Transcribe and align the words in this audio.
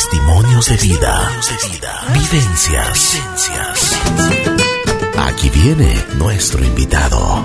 Testimonios 0.00 0.66
de 0.66 0.76
vida. 0.78 1.30
Vivencias. 2.14 3.18
Aquí 5.18 5.50
viene 5.50 5.94
nuestro 6.16 6.64
invitado. 6.64 7.44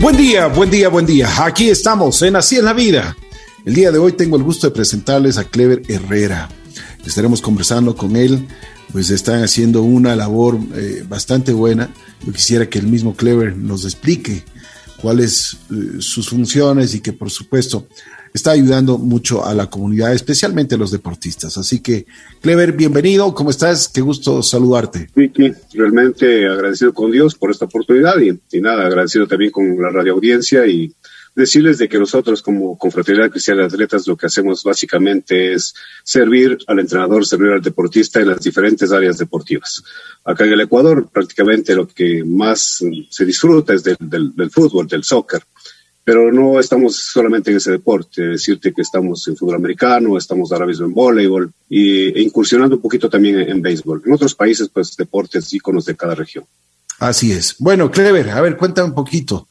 Buen 0.00 0.16
día, 0.16 0.48
buen 0.48 0.72
día, 0.72 0.88
buen 0.88 1.06
día. 1.06 1.28
Aquí 1.44 1.70
estamos 1.70 2.20
en 2.22 2.34
Así 2.34 2.56
en 2.56 2.64
la 2.64 2.72
Vida. 2.72 3.16
El 3.64 3.74
día 3.74 3.92
de 3.92 3.98
hoy 3.98 4.10
tengo 4.14 4.36
el 4.36 4.42
gusto 4.42 4.66
de 4.66 4.74
presentarles 4.74 5.38
a 5.38 5.44
Clever 5.44 5.82
Herrera. 5.86 6.48
Estaremos 7.06 7.40
conversando 7.40 7.94
con 7.94 8.16
él, 8.16 8.44
pues 8.90 9.10
están 9.10 9.44
haciendo 9.44 9.82
una 9.84 10.16
labor 10.16 10.58
eh, 10.74 11.04
bastante 11.08 11.52
buena. 11.52 11.90
Yo 12.26 12.32
quisiera 12.32 12.68
que 12.68 12.80
el 12.80 12.88
mismo 12.88 13.14
Clever 13.14 13.56
nos 13.56 13.84
explique 13.84 14.42
cuáles 15.00 15.58
eh, 15.70 16.00
sus 16.00 16.28
funciones 16.28 16.92
y 16.96 17.00
que 17.00 17.12
por 17.12 17.30
supuesto 17.30 17.86
está 18.38 18.52
ayudando 18.52 18.98
mucho 18.98 19.44
a 19.44 19.52
la 19.52 19.68
comunidad, 19.68 20.12
especialmente 20.12 20.76
a 20.76 20.78
los 20.78 20.92
deportistas. 20.92 21.58
Así 21.58 21.80
que, 21.80 22.06
Clever, 22.40 22.72
bienvenido, 22.72 23.34
¿cómo 23.34 23.50
estás? 23.50 23.88
Qué 23.88 24.00
gusto 24.00 24.42
saludarte. 24.42 25.10
Vicky, 25.14 25.52
realmente 25.74 26.46
agradecido 26.46 26.94
con 26.94 27.10
Dios 27.10 27.34
por 27.34 27.50
esta 27.50 27.64
oportunidad 27.64 28.14
y, 28.20 28.60
nada, 28.60 28.86
agradecido 28.86 29.26
también 29.26 29.50
con 29.50 29.82
la 29.82 29.90
radio 29.90 30.14
audiencia 30.14 30.64
y 30.66 30.94
decirles 31.34 31.78
de 31.78 31.88
que 31.88 31.98
nosotros 31.98 32.40
como 32.40 32.78
Confraternidad 32.78 33.30
Cristiana 33.30 33.62
de 33.62 33.66
Atletas 33.68 34.06
lo 34.06 34.16
que 34.16 34.26
hacemos 34.26 34.62
básicamente 34.62 35.52
es 35.52 35.74
servir 36.04 36.58
al 36.66 36.78
entrenador, 36.78 37.26
servir 37.26 37.52
al 37.52 37.62
deportista 37.62 38.20
en 38.20 38.28
las 38.28 38.40
diferentes 38.40 38.92
áreas 38.92 39.18
deportivas. 39.18 39.82
Acá 40.24 40.44
en 40.44 40.52
el 40.52 40.60
Ecuador 40.60 41.08
prácticamente 41.12 41.74
lo 41.74 41.88
que 41.88 42.24
más 42.24 42.84
se 43.10 43.24
disfruta 43.24 43.74
es 43.74 43.82
del, 43.82 43.96
del 44.34 44.50
fútbol, 44.50 44.86
del 44.86 45.04
soccer 45.04 45.42
pero 46.08 46.32
no 46.32 46.58
estamos 46.58 46.96
solamente 46.96 47.50
en 47.50 47.58
ese 47.58 47.70
deporte, 47.70 48.22
decirte 48.22 48.72
que 48.72 48.80
estamos 48.80 49.28
en 49.28 49.36
fútbol 49.36 49.56
americano, 49.56 50.16
estamos 50.16 50.50
ahora 50.50 50.64
mismo 50.64 50.86
en 50.86 50.94
voleibol 50.94 51.52
y, 51.68 52.18
e 52.18 52.22
incursionando 52.22 52.76
un 52.76 52.80
poquito 52.80 53.10
también 53.10 53.40
en, 53.40 53.60
béisbol. 53.60 54.04
En 54.06 54.14
otros 54.14 54.34
países, 54.34 54.70
pues 54.70 54.96
deportes 54.96 55.52
íconos 55.52 55.84
de 55.84 55.94
cada 55.94 56.14
región. 56.14 56.46
Así 56.98 57.32
es. 57.32 57.56
Bueno, 57.58 57.90
Clever, 57.90 58.30
a 58.30 58.40
ver, 58.40 58.56
cuéntame 58.56 58.88
un 58.88 58.94
poquito. 58.94 59.48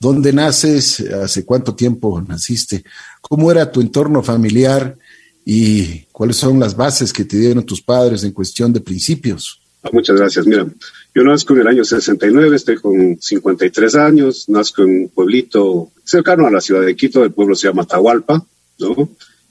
¿Dónde 0.00 0.32
naces? 0.32 0.98
¿Hace 0.98 1.44
cuánto 1.44 1.76
tiempo 1.76 2.20
naciste? 2.20 2.82
¿Cómo 3.20 3.48
era 3.52 3.70
tu 3.70 3.80
entorno 3.80 4.20
familiar? 4.20 4.98
¿Y 5.44 6.06
cuáles 6.06 6.38
son 6.38 6.58
las 6.58 6.74
bases 6.74 7.12
que 7.12 7.24
te 7.24 7.36
dieron 7.36 7.62
tus 7.62 7.82
padres 7.82 8.24
en 8.24 8.32
cuestión 8.32 8.72
de 8.72 8.80
principios? 8.80 9.59
Muchas 9.92 10.16
gracias. 10.16 10.46
Mira, 10.46 10.66
yo 11.14 11.22
nazco 11.24 11.54
en 11.54 11.60
el 11.60 11.68
año 11.68 11.84
69, 11.84 12.56
estoy 12.56 12.76
con 12.76 13.18
53 13.20 13.94
años, 13.96 14.48
nazco 14.48 14.82
en 14.82 14.90
un 14.90 15.08
pueblito 15.08 15.90
cercano 16.04 16.46
a 16.46 16.50
la 16.50 16.60
ciudad 16.60 16.82
de 16.82 16.94
Quito, 16.94 17.24
el 17.24 17.32
pueblo 17.32 17.54
se 17.54 17.68
llama 17.68 17.86
Tahualpa, 17.86 18.44
¿no? 18.78 19.08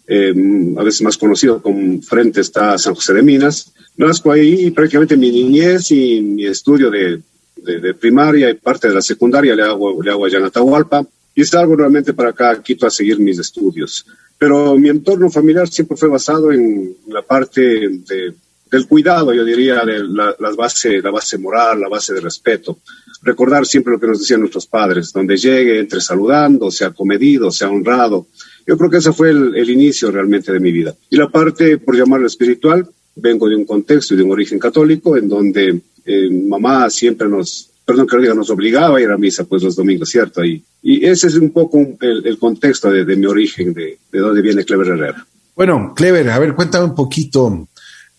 Em, 0.07 0.77
a 0.77 0.83
veces 0.83 1.01
más 1.01 1.17
conocido 1.17 1.61
como 1.61 2.01
frente 2.01 2.41
está 2.41 2.77
San 2.77 2.95
José 2.95 3.13
de 3.13 3.21
Minas. 3.21 3.73
Nazco 3.97 4.31
ahí 4.31 4.67
y 4.67 4.71
prácticamente 4.71 5.17
mi 5.17 5.31
niñez 5.31 5.91
y 5.91 6.21
mi 6.21 6.45
estudio 6.45 6.89
de, 6.89 7.21
de, 7.57 7.93
primaria 7.93 8.49
y 8.49 8.55
parte 8.55 8.87
de 8.87 8.95
la 8.95 9.01
secundaria 9.01 9.55
le 9.55 9.63
hago, 9.63 10.01
le 10.01 10.09
hago 10.09 10.25
allá 10.25 10.39
en 10.39 10.45
Atahualpa 10.45 11.05
y 11.35 11.43
salgo 11.43 11.75
nuevamente 11.75 12.13
para 12.13 12.29
acá 12.29 12.51
a 12.51 12.63
Quito 12.63 12.87
a 12.87 12.91
seguir 12.91 13.19
mis 13.19 13.39
estudios. 13.39 14.05
Pero 14.37 14.75
mi 14.77 14.89
entorno 14.89 15.29
familiar 15.29 15.67
siempre 15.67 15.97
fue 15.97 16.09
basado 16.09 16.51
en 16.51 16.95
la 17.07 17.21
parte 17.21 17.61
de 17.61 18.33
del 18.71 18.87
cuidado, 18.87 19.33
yo 19.33 19.43
diría, 19.43 19.83
de 19.85 20.03
la, 20.03 20.35
base, 20.55 21.01
la 21.01 21.11
base 21.11 21.37
moral, 21.37 21.81
la 21.81 21.89
base 21.89 22.13
de 22.13 22.21
respeto. 22.21 22.79
Recordar 23.21 23.65
siempre 23.65 23.93
lo 23.93 23.99
que 23.99 24.07
nos 24.07 24.19
decían 24.19 24.41
nuestros 24.41 24.67
padres, 24.67 25.11
donde 25.11 25.37
llegue, 25.37 25.79
entre 25.79 26.01
saludando, 26.01 26.69
sea 26.71 26.91
comedido, 26.91 27.51
sea 27.51 27.69
honrado. 27.69 28.27
Yo 28.65 28.77
creo 28.77 28.89
que 28.89 28.97
ese 28.97 29.11
fue 29.11 29.31
el, 29.31 29.69
inicio 29.69 30.11
realmente 30.11 30.51
de 30.53 30.59
mi 30.59 30.71
vida. 30.71 30.95
Y 31.09 31.17
la 31.17 31.29
parte, 31.29 31.77
por 31.79 31.97
llamarlo 31.97 32.27
espiritual, 32.27 32.87
vengo 33.15 33.49
de 33.49 33.55
un 33.55 33.65
contexto 33.65 34.13
y 34.13 34.17
de 34.17 34.23
un 34.23 34.31
origen 34.31 34.59
católico 34.59 35.17
en 35.17 35.27
donde 35.27 35.81
eh, 36.05 36.29
mamá 36.29 36.89
siempre 36.89 37.27
nos, 37.27 37.69
perdón 37.83 38.07
que 38.07 38.15
lo 38.15 38.21
diga, 38.21 38.33
nos 38.35 38.51
obligaba 38.51 38.97
a 38.97 39.01
ir 39.01 39.09
a 39.09 39.17
misa 39.17 39.43
pues 39.45 39.63
los 39.63 39.75
domingos, 39.75 40.09
¿cierto? 40.09 40.45
Y, 40.45 40.63
y 40.83 41.05
ese 41.05 41.27
es 41.27 41.35
un 41.35 41.49
poco 41.49 41.79
el, 41.99 42.37
contexto 42.37 42.91
de, 42.91 43.15
mi 43.15 43.25
origen, 43.25 43.73
de, 43.73 43.97
de 44.11 44.19
dónde 44.19 44.41
viene 44.41 44.63
Clever 44.63 44.87
Herrera. 44.87 45.25
Bueno, 45.55 45.93
Clever, 45.93 46.29
a 46.29 46.39
ver, 46.39 46.55
cuéntame 46.55 46.85
un 46.85 46.95
poquito 46.95 47.67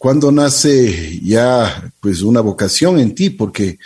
¿Cuándo 0.00 0.32
nace 0.32 1.20
ya 1.22 1.92
pues 2.00 2.22
una 2.22 2.40
vocación 2.40 2.98
en 2.98 3.14
ti? 3.14 3.28
Porque 3.28 3.78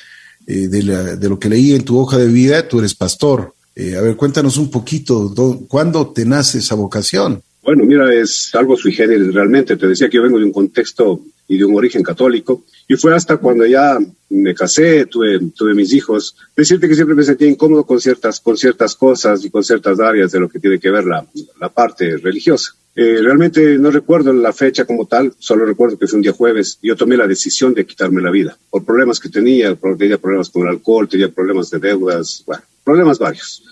eh, 0.47 0.69
de, 0.69 1.29
lo 1.29 1.41
que 1.41 1.49
leí 1.49 1.73
en 1.73 1.85
tu 1.85 1.99
hoja 1.99 2.19
de 2.19 2.29
vida, 2.29 2.69
tú 2.69 2.79
eres 2.79 2.95
pastor. 2.95 3.53
Eh, 3.75 3.97
a 3.97 4.01
ver, 4.01 4.15
cuéntanos 4.15 4.57
un 4.57 4.71
poquito, 4.71 5.35
¿cuándo 5.67 6.13
te 6.13 6.25
nace 6.25 6.59
esa 6.59 6.77
vocación? 6.77 7.43
Bueno, 7.65 7.83
mira, 7.85 8.15
es 8.15 8.55
algo 8.55 8.77
sui 8.77 8.93
generis 8.93 9.35
realmente. 9.35 9.77
Te 9.77 9.89
decía 9.89 10.09
que 10.09 10.19
yo 10.19 10.23
vengo 10.23 10.39
de 10.39 10.45
un 10.45 10.53
contexto 10.53 11.21
y 11.49 11.59
de 11.59 11.65
un 11.65 11.75
origen 11.75 12.05
católico. 12.05 12.63
Y 12.89 12.97
fue 12.97 13.15
hasta 13.15 13.37
cuando 13.39 13.65
ya 13.67 13.99
me 14.31 14.55
casé, 14.55 15.06
tuve, 15.06 15.41
tuve 15.55 15.75
mis 15.75 15.93
hijos, 15.93 16.37
decirte 16.56 16.89
que 16.89 16.95
siempre 16.95 17.17
me 17.17 17.22
sentía 17.22 17.49
incómodo 17.49 17.84
con 17.84 18.00
ciertas, 18.00 18.41
con 18.41 18.56
ciertas 18.56 18.95
cosas 18.95 19.45
y 19.45 19.50
con 19.50 19.65
ciertas 19.65 20.00
áreas 20.00 20.33
de 20.33 20.41
lo 20.41 20.49
que 20.49 20.59
tiene 20.59 20.78
que 20.78 20.91
ver 20.91 21.05
la, 21.05 21.27
la 21.61 21.69
parte 21.69 22.17
religiosa. 22.19 22.75
Eh, 22.97 23.19
realmente 23.21 23.77
no 23.77 23.91
recuerdo 23.91 24.33
la 24.33 24.53
fecha 24.53 24.84
como 24.84 25.06
tal, 25.06 25.33
solo 25.39 25.65
recuerdo 25.65 25.99
que 25.99 26.06
fue 26.06 26.19
un 26.19 26.23
día 26.23 26.33
jueves 26.33 26.78
y 26.81 26.89
yo 26.89 26.97
tomé 26.97 27.17
la 27.17 27.27
decisión 27.27 27.75
de 27.75 27.84
quitarme 27.84 28.23
la 28.23 28.31
vida 28.31 28.56
por 28.71 28.84
problemas 28.84 29.19
que 29.19 29.28
tenía, 29.28 29.75
tenía 29.99 30.19
problemas 30.19 30.49
con 30.49 30.62
el 30.62 30.69
alcohol, 30.69 31.09
tenía 31.09 31.28
problemas 31.28 31.71
de 31.71 31.81
deudas, 31.81 32.44
bueno, 32.47 32.62
problemas 32.84 33.19
varios. 33.19 33.65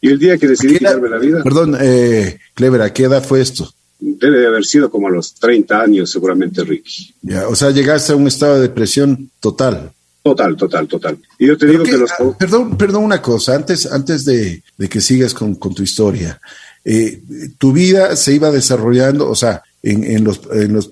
Y 0.00 0.10
el 0.10 0.18
día 0.20 0.38
que 0.38 0.46
decidí 0.46 0.78
quitarme 0.78 1.08
la 1.08 1.18
vida... 1.18 1.42
Perdón, 1.42 1.76
eh, 1.80 2.38
Clever, 2.54 2.82
¿a 2.82 2.92
qué 2.92 3.04
edad 3.04 3.24
fue 3.24 3.40
esto? 3.40 3.68
Debe 4.00 4.38
de 4.38 4.46
haber 4.46 4.64
sido 4.64 4.90
como 4.90 5.08
a 5.08 5.10
los 5.10 5.34
30 5.34 5.80
años 5.80 6.10
seguramente, 6.10 6.62
Ricky. 6.62 7.14
Ya, 7.22 7.48
o 7.48 7.56
sea, 7.56 7.70
llegaste 7.70 8.12
a 8.12 8.16
un 8.16 8.28
estado 8.28 8.56
de 8.56 8.62
depresión 8.62 9.30
total. 9.40 9.90
Total, 10.22 10.56
total, 10.56 10.86
total. 10.86 11.18
Y 11.38 11.46
yo 11.46 11.56
te 11.56 11.66
digo 11.66 11.84
que, 11.84 11.96
los... 11.96 12.10
Ah, 12.12 12.36
perdón, 12.38 12.76
perdón 12.76 13.04
una 13.04 13.22
cosa, 13.22 13.54
antes, 13.54 13.86
antes 13.86 14.24
de, 14.24 14.62
de 14.76 14.88
que 14.88 15.00
sigas 15.00 15.34
con, 15.34 15.54
con 15.54 15.74
tu 15.74 15.82
historia. 15.82 16.40
Eh, 16.84 17.22
tu 17.58 17.72
vida 17.72 18.16
se 18.16 18.34
iba 18.34 18.50
desarrollando, 18.50 19.28
o 19.28 19.34
sea, 19.34 19.62
en, 19.82 20.24
los, 20.24 20.40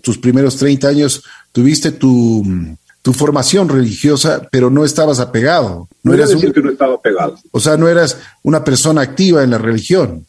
tus 0.01 0.19
primeros 0.19 0.57
30 0.57 0.89
años 0.89 1.23
tuviste 1.53 1.93
tu, 1.93 2.45
formación 3.15 3.69
religiosa, 3.69 4.47
pero 4.51 4.69
no 4.69 4.85
estabas 4.85 5.21
apegado. 5.21 5.89
No, 6.03 6.13
eras 6.13 6.31
decir 6.31 6.53
que 6.53 6.61
no 6.61 6.71
estaba 6.71 6.97
apegado. 6.97 7.39
O 7.53 7.61
sea, 7.61 7.77
no 7.77 7.89
eras 7.89 8.19
una 8.43 8.65
persona 8.65 9.01
activa 9.01 9.43
en 9.45 9.51
la 9.51 9.59
religión. 9.59 10.27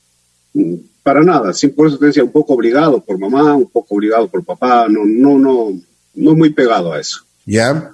Mm, 0.54 0.76
para 1.08 1.24
nada, 1.24 1.54
sí, 1.54 1.70
por 1.70 1.88
eso 1.88 1.98
te 1.98 2.08
decía, 2.08 2.22
un 2.22 2.34
poco 2.34 2.54
obligado 2.54 3.00
por 3.00 3.18
mamá, 3.18 3.56
un 3.56 3.70
poco 3.70 3.96
obligado 3.96 4.28
por 4.28 4.44
papá, 4.44 4.90
no, 4.90 5.06
no, 5.06 5.40
no, 5.40 5.82
no 6.16 6.36
muy 6.36 6.50
pegado 6.50 6.92
a 6.92 7.00
eso. 7.00 7.22
¿Ya? 7.46 7.94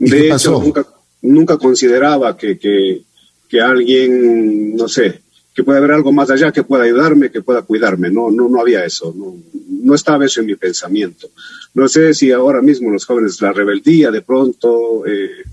de 0.00 0.28
hecho, 0.28 0.60
Nunca, 0.60 0.84
nunca 1.22 1.56
consideraba 1.56 2.36
que, 2.36 2.58
que, 2.58 3.02
que 3.48 3.60
alguien, 3.60 4.74
no 4.74 4.88
sé, 4.88 5.20
que 5.54 5.62
pueda 5.62 5.78
haber 5.78 5.92
algo 5.92 6.10
más 6.10 6.30
allá 6.30 6.50
que 6.50 6.64
pueda 6.64 6.82
ayudarme, 6.82 7.30
que 7.30 7.42
pueda 7.42 7.62
cuidarme. 7.62 8.10
No, 8.10 8.28
no, 8.28 8.48
no 8.48 8.60
había 8.60 8.84
eso, 8.84 9.14
no, 9.16 9.36
no 9.84 9.94
estaba 9.94 10.24
eso 10.24 10.40
en 10.40 10.46
mi 10.46 10.56
pensamiento. 10.56 11.30
No 11.74 11.86
sé 11.86 12.12
si 12.12 12.32
ahora 12.32 12.60
mismo 12.60 12.90
los 12.90 13.06
jóvenes, 13.06 13.40
la 13.40 13.52
rebeldía 13.52 14.10
de 14.10 14.22
pronto, 14.22 15.06
eh, 15.06 15.44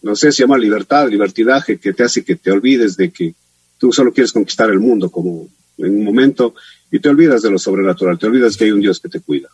no 0.00 0.16
sé 0.16 0.32
si 0.32 0.40
llama 0.40 0.56
libertad, 0.56 1.10
libertinaje, 1.10 1.76
que 1.76 1.92
te 1.92 2.04
hace 2.04 2.24
que 2.24 2.36
te 2.36 2.50
olvides 2.50 2.96
de 2.96 3.10
que 3.10 3.34
tú 3.76 3.92
solo 3.92 4.14
quieres 4.14 4.32
conquistar 4.32 4.70
el 4.70 4.80
mundo 4.80 5.10
como 5.10 5.46
en 5.78 5.98
un 5.98 6.04
momento 6.04 6.54
y 6.90 6.98
te 7.00 7.08
olvidas 7.08 7.42
de 7.42 7.50
lo 7.50 7.58
sobrenatural, 7.58 8.18
te 8.18 8.26
olvidas 8.26 8.56
que 8.56 8.64
hay 8.64 8.72
un 8.72 8.80
Dios 8.80 9.00
que 9.00 9.08
te 9.08 9.20
cuida. 9.20 9.48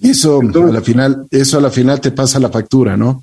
Y 0.00 0.10
eso 0.10 0.40
a 0.40 0.72
la 0.72 0.82
final, 0.82 1.26
eso 1.30 1.58
a 1.58 1.60
la 1.60 1.70
final 1.70 2.00
te 2.00 2.10
pasa 2.10 2.40
la 2.40 2.50
factura, 2.50 2.96
¿no? 2.96 3.22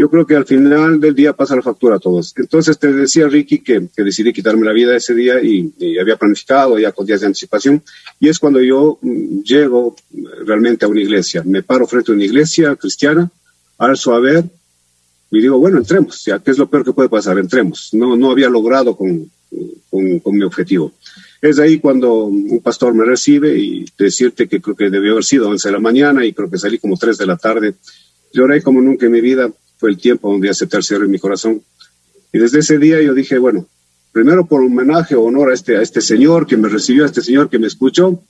yo 0.00 0.08
creo 0.08 0.26
que 0.26 0.34
al 0.34 0.46
final 0.46 0.98
del 0.98 1.14
día 1.14 1.34
pasa 1.34 1.56
la 1.56 1.60
factura 1.60 1.96
a 1.96 1.98
todos. 1.98 2.32
Entonces 2.36 2.78
te 2.78 2.90
decía 2.90 3.28
Ricky 3.28 3.58
que, 3.58 3.88
decidí 3.98 4.32
quitarme 4.32 4.64
la 4.64 4.72
vida 4.72 4.96
ese 4.96 5.14
día 5.14 5.42
y, 5.42 5.74
había 6.00 6.16
planificado 6.16 6.78
ya 6.78 6.92
con 6.92 7.04
días 7.04 7.20
de 7.20 7.26
anticipación 7.26 7.82
y 8.18 8.30
es 8.30 8.38
cuando 8.38 8.60
yo 8.60 8.98
mm, 9.02 9.42
llego 9.42 9.94
realmente 10.46 10.86
a 10.86 10.88
una 10.88 11.02
iglesia, 11.02 11.42
me 11.44 11.62
paro 11.62 11.86
frente 11.86 12.12
a 12.12 12.14
una 12.14 12.24
iglesia 12.24 12.76
cristiana, 12.76 13.30
alzo 13.76 14.14
a 14.14 14.20
ver 14.20 14.44
y 15.30 15.40
digo, 15.42 15.58
bueno, 15.58 15.76
entremos, 15.76 16.24
ya, 16.24 16.38
¿qué 16.38 16.50
es 16.50 16.58
lo 16.58 16.70
peor 16.70 16.82
que 16.82 16.92
puede 16.92 17.10
pasar? 17.10 17.38
Entremos. 17.38 17.90
No, 17.92 18.16
no 18.16 18.30
había 18.30 18.48
logrado 18.48 18.96
con, 18.96 19.30
con, 19.90 20.34
mi 20.34 20.42
objetivo. 20.42 20.92
Es 21.42 21.58
ahí 21.58 21.78
cuando 21.78 22.24
un 22.24 22.60
pastor 22.60 22.94
me 22.94 23.04
recibe 23.04 23.56
y 23.56 23.86
decirte 23.98 24.46
que 24.46 24.60
creo 24.60 24.76
que 24.76 24.90
debió 24.90 25.12
haber 25.12 25.24
sido 25.24 25.48
11 25.48 25.68
de 25.68 25.72
la 25.72 25.80
mañana 25.80 26.24
y 26.24 26.32
creo 26.34 26.50
que 26.50 26.58
salí 26.58 26.78
como 26.78 26.96
3 26.96 27.16
de 27.16 27.26
la 27.26 27.36
tarde. 27.36 27.74
Lloré 28.32 28.62
como 28.62 28.80
nunca 28.82 29.06
en 29.06 29.12
mi 29.12 29.20
vida 29.20 29.50
fue 29.78 29.88
el 29.88 29.96
tiempo 29.96 30.30
donde 30.30 30.50
acepté 30.50 30.76
el 30.76 30.82
Señor 30.82 31.04
en 31.04 31.10
mi 31.10 31.18
corazón. 31.18 31.62
Y 32.32 32.38
desde 32.38 32.58
ese 32.58 32.78
día 32.78 33.00
yo 33.00 33.14
dije, 33.14 33.38
bueno, 33.38 33.66
primero 34.12 34.46
por 34.46 34.62
homenaje 34.62 35.14
o 35.14 35.22
honor 35.22 35.50
a 35.50 35.54
este, 35.54 35.78
a 35.78 35.82
este 35.82 36.02
Señor 36.02 36.46
que 36.46 36.58
me 36.58 36.68
recibió, 36.68 37.04
a 37.04 37.06
este 37.06 37.22
Señor 37.22 37.48
que 37.48 37.58
me 37.58 37.66
escuchó, 37.68 38.22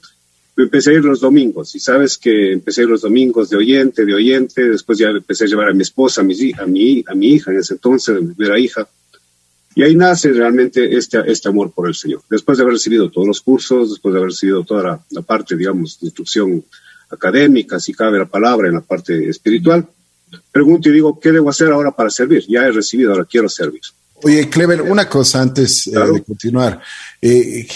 empecé 0.56 0.90
a 0.90 0.94
ir 0.94 1.04
los 1.04 1.20
domingos. 1.20 1.74
Y 1.74 1.80
sabes 1.80 2.16
que 2.16 2.52
empecé 2.52 2.82
a 2.82 2.84
ir 2.84 2.90
los 2.90 3.02
domingos 3.02 3.50
de 3.50 3.56
oyente, 3.56 4.04
de 4.04 4.14
oyente, 4.14 4.68
después 4.68 4.98
ya 4.98 5.08
empecé 5.08 5.44
a 5.44 5.48
llevar 5.48 5.70
a 5.70 5.74
mi 5.74 5.82
esposa, 5.82 6.20
a 6.20 6.24
mi, 6.24 6.34
a 6.56 6.66
mi, 6.66 7.04
a 7.06 7.14
mi 7.14 7.34
hija 7.34 7.50
en 7.50 7.58
ese 7.58 7.74
entonces, 7.74 8.22
mi 8.22 8.34
primera 8.34 8.58
hija. 8.58 8.88
Y 9.74 9.82
ahí 9.82 9.94
nace 9.94 10.32
realmente 10.32 10.96
este, 10.96 11.18
este 11.30 11.48
amor 11.48 11.72
por 11.72 11.88
el 11.88 11.94
Señor. 11.94 12.22
Después 12.28 12.58
de 12.58 12.62
haber 12.62 12.74
recibido 12.74 13.10
todos 13.10 13.26
los 13.26 13.40
cursos, 13.40 13.90
después 13.90 14.12
de 14.12 14.18
haber 14.18 14.30
recibido 14.30 14.64
toda 14.64 15.00
la, 15.10 15.22
parte, 15.22 15.56
digamos, 15.56 16.00
de 16.00 16.06
instrucción 16.08 16.64
académica, 17.08 17.78
si 17.78 17.92
cabe 17.92 18.18
la 18.18 18.26
palabra, 18.26 18.68
en 18.68 18.74
la 18.74 18.80
parte 18.80 19.28
espiritual, 19.28 19.86
pregunto 20.50 20.88
y 20.88 20.92
digo, 20.92 21.18
¿qué 21.20 21.30
debo 21.30 21.50
hacer 21.50 21.70
ahora 21.70 21.92
para 21.92 22.10
servir? 22.10 22.44
Ya 22.48 22.62
he 22.62 22.72
recibido, 22.72 23.12
ahora 23.12 23.24
quiero 23.24 23.48
servir. 23.48 23.82
Oye, 24.22 24.48
Clever, 24.48 24.82
una 24.82 25.08
cosa 25.08 25.40
antes 25.40 25.86
eh, 25.86 25.92
de 25.92 26.22
continuar. 26.22 26.80
Eh, 27.22 27.66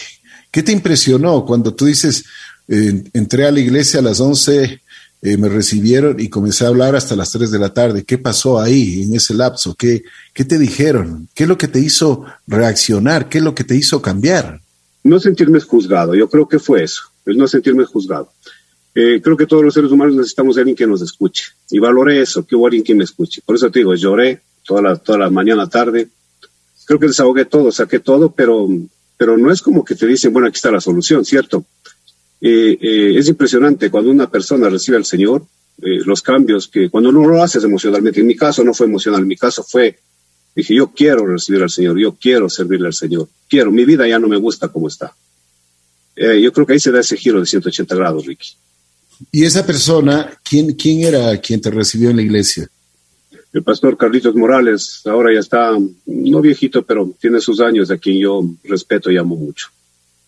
¿Qué 0.50 0.62
te 0.62 0.72
impresionó 0.72 1.44
cuando 1.44 1.74
tú 1.74 1.86
dices, 1.86 2.24
entré 2.68 3.46
a 3.46 3.50
la 3.50 3.60
iglesia 3.60 4.00
a 4.00 4.02
las 4.02 4.20
11 4.20 4.83
eh, 5.24 5.38
me 5.38 5.48
recibieron 5.48 6.20
y 6.20 6.28
comencé 6.28 6.66
a 6.66 6.68
hablar 6.68 6.94
hasta 6.94 7.16
las 7.16 7.32
3 7.32 7.50
de 7.50 7.58
la 7.58 7.72
tarde. 7.72 8.04
¿Qué 8.04 8.18
pasó 8.18 8.60
ahí 8.60 9.04
en 9.04 9.14
ese 9.14 9.32
lapso? 9.32 9.74
¿Qué, 9.74 10.04
¿Qué 10.34 10.44
te 10.44 10.58
dijeron? 10.58 11.28
¿Qué 11.34 11.44
es 11.44 11.48
lo 11.48 11.56
que 11.56 11.66
te 11.66 11.80
hizo 11.80 12.26
reaccionar? 12.46 13.30
¿Qué 13.30 13.38
es 13.38 13.44
lo 13.44 13.54
que 13.54 13.64
te 13.64 13.74
hizo 13.74 14.02
cambiar? 14.02 14.60
No 15.02 15.18
sentirme 15.18 15.60
juzgado, 15.60 16.14
yo 16.14 16.28
creo 16.28 16.46
que 16.46 16.58
fue 16.58 16.84
eso, 16.84 17.04
el 17.24 17.38
no 17.38 17.48
sentirme 17.48 17.86
juzgado. 17.86 18.30
Eh, 18.94 19.22
creo 19.22 19.34
que 19.34 19.46
todos 19.46 19.64
los 19.64 19.72
seres 19.72 19.90
humanos 19.90 20.14
necesitamos 20.14 20.56
de 20.56 20.60
alguien 20.60 20.76
que 20.76 20.86
nos 20.86 21.00
escuche 21.00 21.44
y 21.70 21.78
valoré 21.78 22.20
eso, 22.20 22.46
que 22.46 22.54
hubo 22.54 22.66
alguien 22.66 22.84
que 22.84 22.94
me 22.94 23.04
escuche. 23.04 23.40
Por 23.46 23.56
eso 23.56 23.70
te 23.70 23.78
digo, 23.78 23.94
lloré 23.94 24.42
toda 24.62 24.82
la, 24.82 24.96
toda 24.96 25.20
la 25.20 25.30
mañana, 25.30 25.66
tarde. 25.70 26.06
Creo 26.84 27.00
que 27.00 27.06
desahogué 27.06 27.46
todo, 27.46 27.72
saqué 27.72 27.98
todo, 27.98 28.30
pero, 28.30 28.68
pero 29.16 29.38
no 29.38 29.50
es 29.50 29.62
como 29.62 29.86
que 29.86 29.94
te 29.94 30.06
dicen, 30.06 30.34
bueno, 30.34 30.48
aquí 30.48 30.56
está 30.56 30.70
la 30.70 30.82
solución, 30.82 31.24
¿cierto? 31.24 31.64
Eh, 32.46 32.76
eh, 32.78 33.18
es 33.18 33.26
impresionante 33.28 33.90
cuando 33.90 34.10
una 34.10 34.30
persona 34.30 34.68
recibe 34.68 34.98
al 34.98 35.06
Señor, 35.06 35.46
eh, 35.80 36.00
los 36.04 36.20
cambios 36.20 36.68
que 36.68 36.90
cuando 36.90 37.10
no 37.10 37.26
lo 37.26 37.42
haces 37.42 37.64
emocionalmente, 37.64 38.20
en 38.20 38.26
mi 38.26 38.36
caso 38.36 38.62
no 38.62 38.74
fue 38.74 38.86
emocional, 38.86 39.22
en 39.22 39.28
mi 39.28 39.36
caso 39.36 39.62
fue, 39.62 39.98
dije, 40.54 40.74
yo 40.74 40.92
quiero 40.92 41.24
recibir 41.26 41.62
al 41.62 41.70
Señor, 41.70 41.98
yo 41.98 42.14
quiero 42.20 42.50
servirle 42.50 42.88
al 42.88 42.92
Señor, 42.92 43.30
quiero, 43.48 43.72
mi 43.72 43.86
vida 43.86 44.06
ya 44.06 44.18
no 44.18 44.28
me 44.28 44.36
gusta 44.36 44.68
como 44.68 44.88
está. 44.88 45.16
yo 46.14 46.52
creo 46.52 46.66
que 46.66 46.74
ahí 46.74 46.80
se 46.80 46.92
da 46.92 47.00
ese 47.00 47.16
giro 47.16 47.40
de 47.40 47.46
180 47.46 47.96
grados, 47.96 48.26
Ricky. 48.26 48.50
¿Y 49.32 49.44
esa 49.44 49.64
persona, 49.64 50.38
quién, 50.42 50.74
quién 50.74 51.00
era 51.00 51.40
quien 51.40 51.62
te 51.62 51.70
recibió 51.70 52.10
en 52.10 52.16
la 52.16 52.22
iglesia? 52.22 52.68
El 53.54 53.62
pastor 53.62 53.96
Carlitos 53.96 54.34
Morales, 54.34 55.00
ahora 55.06 55.32
ya 55.32 55.40
está, 55.40 55.78
no 56.04 56.40
viejito, 56.42 56.82
pero 56.82 57.10
tiene 57.18 57.40
sus 57.40 57.60
años, 57.60 57.90
a 57.90 57.96
quien 57.96 58.18
yo 58.18 58.44
respeto 58.64 59.10
y 59.10 59.16
amo 59.16 59.34
mucho. 59.34 59.68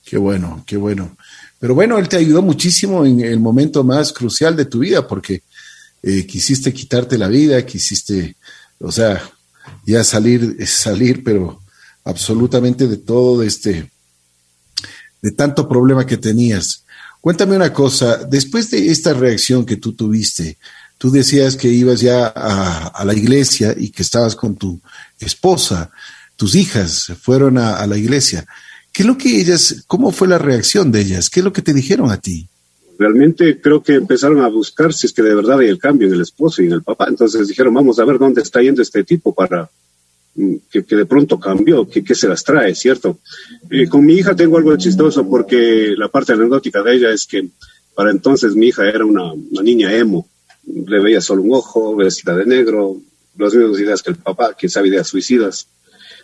Qué 0.02 0.16
bueno, 0.16 0.64
qué 0.66 0.78
bueno. 0.78 1.14
Pero 1.58 1.74
bueno, 1.74 1.98
él 1.98 2.08
te 2.08 2.16
ayudó 2.16 2.42
muchísimo 2.42 3.04
en 3.04 3.20
el 3.20 3.40
momento 3.40 3.82
más 3.82 4.12
crucial 4.12 4.56
de 4.56 4.66
tu 4.66 4.80
vida 4.80 5.06
porque 5.06 5.42
eh, 6.02 6.26
quisiste 6.26 6.72
quitarte 6.72 7.16
la 7.16 7.28
vida, 7.28 7.64
quisiste, 7.64 8.36
o 8.78 8.92
sea, 8.92 9.22
ya 9.84 10.04
salir, 10.04 10.66
salir, 10.66 11.24
pero 11.24 11.60
absolutamente 12.04 12.86
de 12.86 12.98
todo, 12.98 13.40
de 13.40 13.46
este, 13.46 13.90
de 15.22 15.30
tanto 15.32 15.68
problema 15.68 16.06
que 16.06 16.16
tenías. 16.16 16.84
Cuéntame 17.20 17.56
una 17.56 17.72
cosa, 17.72 18.18
después 18.18 18.70
de 18.70 18.90
esta 18.90 19.14
reacción 19.14 19.64
que 19.64 19.76
tú 19.76 19.94
tuviste, 19.94 20.58
tú 20.98 21.10
decías 21.10 21.56
que 21.56 21.68
ibas 21.68 22.00
ya 22.00 22.26
a, 22.26 23.04
la 23.04 23.14
iglesia 23.14 23.74
y 23.76 23.90
que 23.90 24.02
estabas 24.02 24.36
con 24.36 24.56
tu 24.56 24.80
esposa, 25.18 25.90
tus 26.36 26.54
hijas 26.54 27.12
fueron 27.20 27.58
a 27.58 27.86
la 27.86 27.96
iglesia. 27.96 28.46
¿Qué 28.96 29.02
es 29.02 29.06
lo 29.06 29.18
que 29.18 29.38
ellas, 29.38 29.84
cómo 29.86 30.10
fue 30.10 30.26
la 30.26 30.38
reacción 30.38 30.90
de 30.90 31.02
ellas? 31.02 31.28
¿Qué 31.28 31.40
es 31.40 31.44
lo 31.44 31.52
que 31.52 31.60
te 31.60 31.74
dijeron 31.74 32.10
a 32.10 32.18
ti? 32.18 32.48
Realmente 32.98 33.60
creo 33.60 33.82
que 33.82 33.92
empezaron 33.92 34.40
a 34.40 34.48
buscar 34.48 34.94
si 34.94 35.06
es 35.06 35.12
que 35.12 35.20
de 35.20 35.34
verdad 35.34 35.58
hay 35.58 35.68
el 35.68 35.78
cambio 35.78 36.08
en 36.08 36.14
el 36.14 36.22
esposo 36.22 36.62
y 36.62 36.66
en 36.68 36.72
el 36.72 36.82
papá. 36.82 37.04
Entonces 37.06 37.46
dijeron, 37.46 37.74
vamos 37.74 37.98
a 37.98 38.06
ver 38.06 38.18
dónde 38.18 38.40
está 38.40 38.62
yendo 38.62 38.80
este 38.80 39.04
tipo 39.04 39.34
para 39.34 39.68
mm, 40.36 40.54
que, 40.70 40.80
de 40.80 41.04
pronto 41.04 41.38
cambió, 41.38 41.86
que, 41.86 42.14
se 42.14 42.26
las 42.26 42.42
trae, 42.42 42.74
¿cierto? 42.74 43.18
Eh, 43.68 43.86
con 43.86 44.02
mi 44.02 44.14
hija 44.14 44.34
tengo 44.34 44.56
algo 44.56 44.74
chistoso 44.78 45.28
porque 45.28 45.92
la 45.94 46.08
parte 46.08 46.32
anecdótica 46.32 46.82
de 46.82 46.94
ella 46.94 47.10
es 47.10 47.26
que 47.26 47.46
para 47.94 48.10
entonces 48.10 48.54
mi 48.54 48.68
hija 48.68 48.88
era 48.88 49.04
una, 49.04 49.34
niña 49.62 49.92
emo. 49.92 50.26
Le 50.64 51.00
veía 51.00 51.20
solo 51.20 51.42
un 51.42 51.52
ojo, 51.52 51.96
vestida 51.96 52.34
de 52.34 52.46
negro, 52.46 52.96
las 53.36 53.54
mismas 53.54 53.78
ideas 53.78 54.02
que 54.02 54.12
el 54.12 54.16
papá, 54.16 54.56
sabe 54.66 54.88
ideas 54.88 55.06
suicidas. 55.06 55.66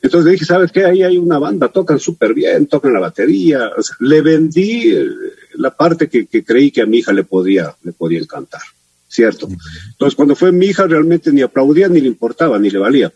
Entonces 0.02 0.26
le 0.26 0.32
dije, 0.32 0.44
¿sabes 0.44 0.72
qué? 0.72 0.84
Ahí 0.84 1.04
hay 1.04 1.16
una 1.16 1.38
banda, 1.38 1.68
tocan 1.68 2.00
súper 2.00 2.34
bien, 2.34 2.66
tocan 2.66 2.92
la 2.92 2.98
batería. 2.98 3.70
le 4.00 4.20
vendí 4.20 4.90
eh, 4.90 5.06
la 5.54 5.70
parte 5.70 6.08
que, 6.08 6.26
creí 6.44 6.72
que 6.72 6.82
a 6.82 6.86
mi 6.86 6.98
hija 6.98 7.12
le 7.12 7.22
podía, 7.22 7.74
le 7.84 7.92
podía 7.92 8.18
encantar, 8.18 8.62
¿cierto? 9.08 9.48
Entonces 9.92 10.16
cuando 10.16 10.34
fue 10.34 10.50
mi 10.50 10.66
hija 10.66 10.88
realmente 10.88 11.32
ni 11.32 11.40
aplaudía, 11.40 11.88
ni 11.88 12.00
le 12.00 12.08
importaba, 12.08 12.58
ni 12.58 12.68
le 12.68 12.80
valía. 12.80 13.12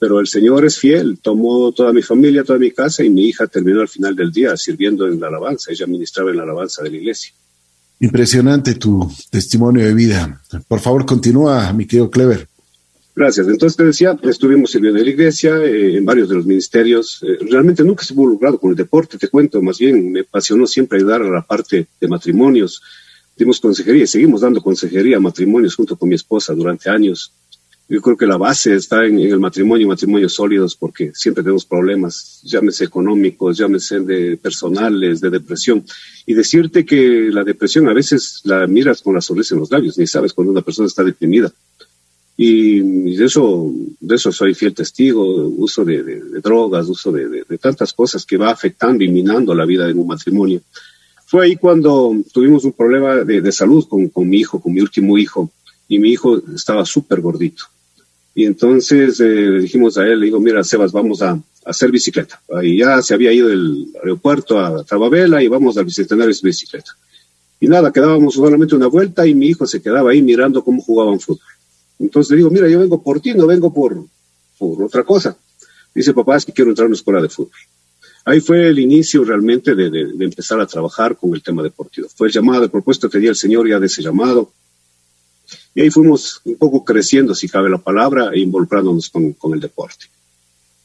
Pero 0.00 0.18
el 0.18 0.26
Señor 0.26 0.64
es 0.64 0.78
fiel, 0.78 1.18
tomó 1.22 1.70
toda 1.72 1.92
mi 1.92 2.02
familia, 2.02 2.42
toda 2.42 2.58
mi 2.58 2.72
casa 2.72 3.04
y 3.04 3.10
mi 3.10 3.26
hija 3.26 3.46
terminó 3.46 3.80
al 3.80 3.88
final 3.88 4.16
del 4.16 4.32
día 4.32 4.56
sirviendo 4.56 5.06
en 5.06 5.20
la 5.20 5.28
alabanza. 5.28 5.70
Ella 5.70 5.86
ministraba 5.86 6.30
en 6.30 6.38
la 6.38 6.42
alabanza 6.42 6.82
de 6.82 6.90
la 6.90 6.96
iglesia. 6.96 7.32
Impresionante 8.00 8.74
tu 8.74 9.08
testimonio 9.28 9.84
de 9.84 9.92
vida. 9.92 10.40
Por 10.66 10.80
favor, 10.80 11.04
continúa, 11.04 11.70
mi 11.74 11.86
querido 11.86 12.10
Clever. 12.10 12.48
Gracias. 13.20 13.48
Entonces 13.48 13.76
te 13.76 13.84
decía, 13.84 14.18
estuvimos 14.22 14.70
sirviendo 14.70 14.98
en 14.98 15.04
la 15.04 15.10
iglesia, 15.10 15.54
eh, 15.58 15.98
en 15.98 16.06
varios 16.06 16.30
de 16.30 16.36
los 16.36 16.46
ministerios. 16.46 17.22
Eh, 17.22 17.36
realmente 17.50 17.84
nunca 17.84 18.02
se 18.02 18.14
involucrado 18.14 18.58
con 18.58 18.70
el 18.70 18.76
deporte, 18.76 19.18
te 19.18 19.28
cuento, 19.28 19.60
más 19.60 19.78
bien 19.78 20.10
me 20.10 20.20
apasionó 20.20 20.66
siempre 20.66 20.96
ayudar 20.96 21.20
a 21.20 21.28
la 21.28 21.42
parte 21.42 21.86
de 22.00 22.08
matrimonios. 22.08 22.82
Dimos 23.36 23.60
consejería 23.60 24.04
y 24.04 24.06
seguimos 24.06 24.40
dando 24.40 24.62
consejería 24.62 25.18
a 25.18 25.20
matrimonios 25.20 25.74
junto 25.74 25.96
con 25.96 26.08
mi 26.08 26.14
esposa 26.14 26.54
durante 26.54 26.88
años. 26.88 27.34
Yo 27.90 28.00
creo 28.00 28.16
que 28.16 28.24
la 28.24 28.38
base 28.38 28.74
está 28.74 29.04
en, 29.04 29.18
el 29.18 29.38
matrimonio, 29.38 29.86
matrimonios 29.86 30.32
sólidos, 30.32 30.74
porque 30.74 31.12
siempre 31.12 31.42
tenemos 31.42 31.66
problemas, 31.66 32.40
llámese 32.42 32.86
económicos, 32.86 33.58
llámese 33.58 34.00
de 34.00 34.38
personales, 34.38 35.20
de 35.20 35.28
depresión. 35.28 35.84
Y 36.24 36.32
decirte 36.32 36.86
que 36.86 37.28
la 37.30 37.44
depresión 37.44 37.86
a 37.86 37.92
veces 37.92 38.40
la 38.44 38.66
miras 38.66 39.02
con 39.02 39.14
la 39.14 39.20
sonrisa 39.20 39.56
en 39.56 39.60
los 39.60 39.70
labios, 39.70 39.98
ni 39.98 40.06
sabes 40.06 40.32
cuando 40.32 40.52
una 40.52 40.62
persona 40.62 40.86
está 40.86 41.04
deprimida 41.04 41.52
y 42.42 43.16
de 43.16 43.26
eso, 43.26 43.70
de 44.00 44.14
eso 44.14 44.32
soy 44.32 44.54
fiel 44.54 44.72
testigo, 44.72 45.22
uso 45.22 45.84
de, 45.84 46.22
drogas, 46.42 46.88
uso 46.88 47.12
de, 47.12 47.44
tantas 47.60 47.92
cosas 47.92 48.24
que 48.24 48.38
va 48.38 48.50
afectando 48.50 49.04
y 49.04 49.08
minando 49.08 49.54
la 49.54 49.66
vida 49.66 49.86
de 49.86 49.92
un 49.92 50.06
matrimonio. 50.06 50.62
Fue 51.26 51.44
ahí 51.44 51.56
cuando 51.56 52.16
tuvimos 52.32 52.64
un 52.64 52.72
problema 52.72 53.16
de, 53.16 53.52
salud 53.52 53.86
con, 53.86 54.08
con, 54.08 54.26
mi 54.26 54.38
hijo, 54.38 54.58
con 54.58 54.72
mi 54.72 54.80
último 54.80 55.18
hijo, 55.18 55.50
y 55.86 55.98
mi 55.98 56.12
hijo 56.12 56.40
estaba 56.56 56.86
súper 56.86 57.20
gordito. 57.20 57.64
Y 58.34 58.46
entonces 58.46 59.20
eh, 59.20 59.58
dijimos 59.60 59.98
a 59.98 60.06
él, 60.06 60.20
le 60.20 60.24
digo, 60.24 60.40
mira, 60.40 60.64
Sebas, 60.64 60.92
vamos 60.92 61.20
a, 61.20 61.38
hacer 61.66 61.90
bicicleta. 61.90 62.40
Ahí 62.56 62.78
ya 62.78 63.02
se 63.02 63.12
había 63.12 63.34
ido 63.34 63.48
del 63.48 63.88
aeropuerto 64.02 64.58
a 64.58 64.82
Trababela 64.82 65.42
y 65.42 65.48
vamos 65.48 65.76
al 65.76 65.84
bicentenario 65.84 66.34
de 66.34 66.40
bicicleta. 66.42 66.92
Y 67.60 67.68
nada, 67.68 67.92
quedábamos 67.92 68.32
solamente 68.32 68.74
una 68.74 68.86
vuelta 68.86 69.26
y 69.26 69.34
mi 69.34 69.48
hijo 69.48 69.66
se 69.66 69.82
quedaba 69.82 70.12
ahí 70.12 70.22
mirando 70.22 70.64
cómo 70.64 70.80
jugaban 70.80 71.20
fútbol. 71.20 71.44
Entonces 72.00 72.30
le 72.30 72.38
digo, 72.38 72.50
mira, 72.50 72.68
yo 72.68 72.80
vengo 72.80 73.02
por 73.02 73.20
ti, 73.20 73.34
no 73.34 73.46
vengo 73.46 73.72
por, 73.72 74.02
por 74.58 74.82
otra 74.82 75.04
cosa. 75.04 75.36
Dice, 75.94 76.14
papá, 76.14 76.36
es 76.36 76.46
que 76.46 76.52
quiero 76.52 76.70
entrar 76.70 76.86
a 76.86 76.88
una 76.88 76.96
escuela 76.96 77.20
de 77.20 77.28
fútbol. 77.28 77.52
Ahí 78.24 78.40
fue 78.40 78.68
el 78.68 78.78
inicio 78.78 79.24
realmente 79.24 79.74
de, 79.74 79.90
de, 79.90 80.24
empezar 80.24 80.60
a 80.60 80.66
trabajar 80.66 81.16
con 81.16 81.34
el 81.34 81.42
tema 81.42 81.62
deportivo. 81.62 82.08
Fue 82.14 82.28
el 82.28 82.32
llamado, 82.32 82.64
el 82.64 82.70
propuesto 82.70 83.08
que 83.08 83.18
dio 83.18 83.30
el 83.30 83.36
Señor 83.36 83.68
ya 83.68 83.78
de 83.78 83.86
ese 83.86 84.02
llamado. 84.02 84.52
Y 85.74 85.82
ahí 85.82 85.90
fuimos 85.90 86.40
un 86.44 86.56
poco 86.56 86.84
creciendo, 86.84 87.34
si 87.34 87.48
cabe 87.48 87.70
la 87.70 87.78
palabra, 87.78 88.30
e 88.32 88.40
involucrándonos 88.40 89.08
con, 89.10 89.32
con 89.34 89.54
el 89.54 89.60
deporte. 89.60 90.06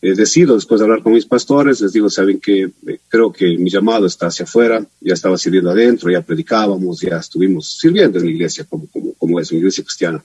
Eh, 0.02 0.14
decido, 0.14 0.56
después 0.56 0.80
de 0.80 0.86
hablar 0.86 1.02
con 1.02 1.14
mis 1.14 1.26
pastores, 1.26 1.82
les 1.82 1.92
digo, 1.92 2.10
saben 2.10 2.40
que 2.40 2.64
eh, 2.64 3.00
creo 3.08 3.32
que 3.32 3.58
mi 3.58 3.70
llamado 3.70 4.06
está 4.06 4.28
hacia 4.28 4.44
afuera, 4.44 4.86
ya 5.02 5.14
estaba 5.14 5.38
sirviendo 5.38 5.72
adentro, 5.72 6.12
ya 6.12 6.22
predicábamos, 6.22 7.02
ya 7.02 7.18
estuvimos 7.18 7.78
sirviendo 7.80 8.20
en 8.20 8.26
la 8.26 8.32
iglesia 8.32 8.66
como, 8.66 8.88
como, 8.88 9.14
como 9.14 9.40
es, 9.40 9.52
una 9.52 9.60
iglesia 9.60 9.84
cristiana. 9.84 10.24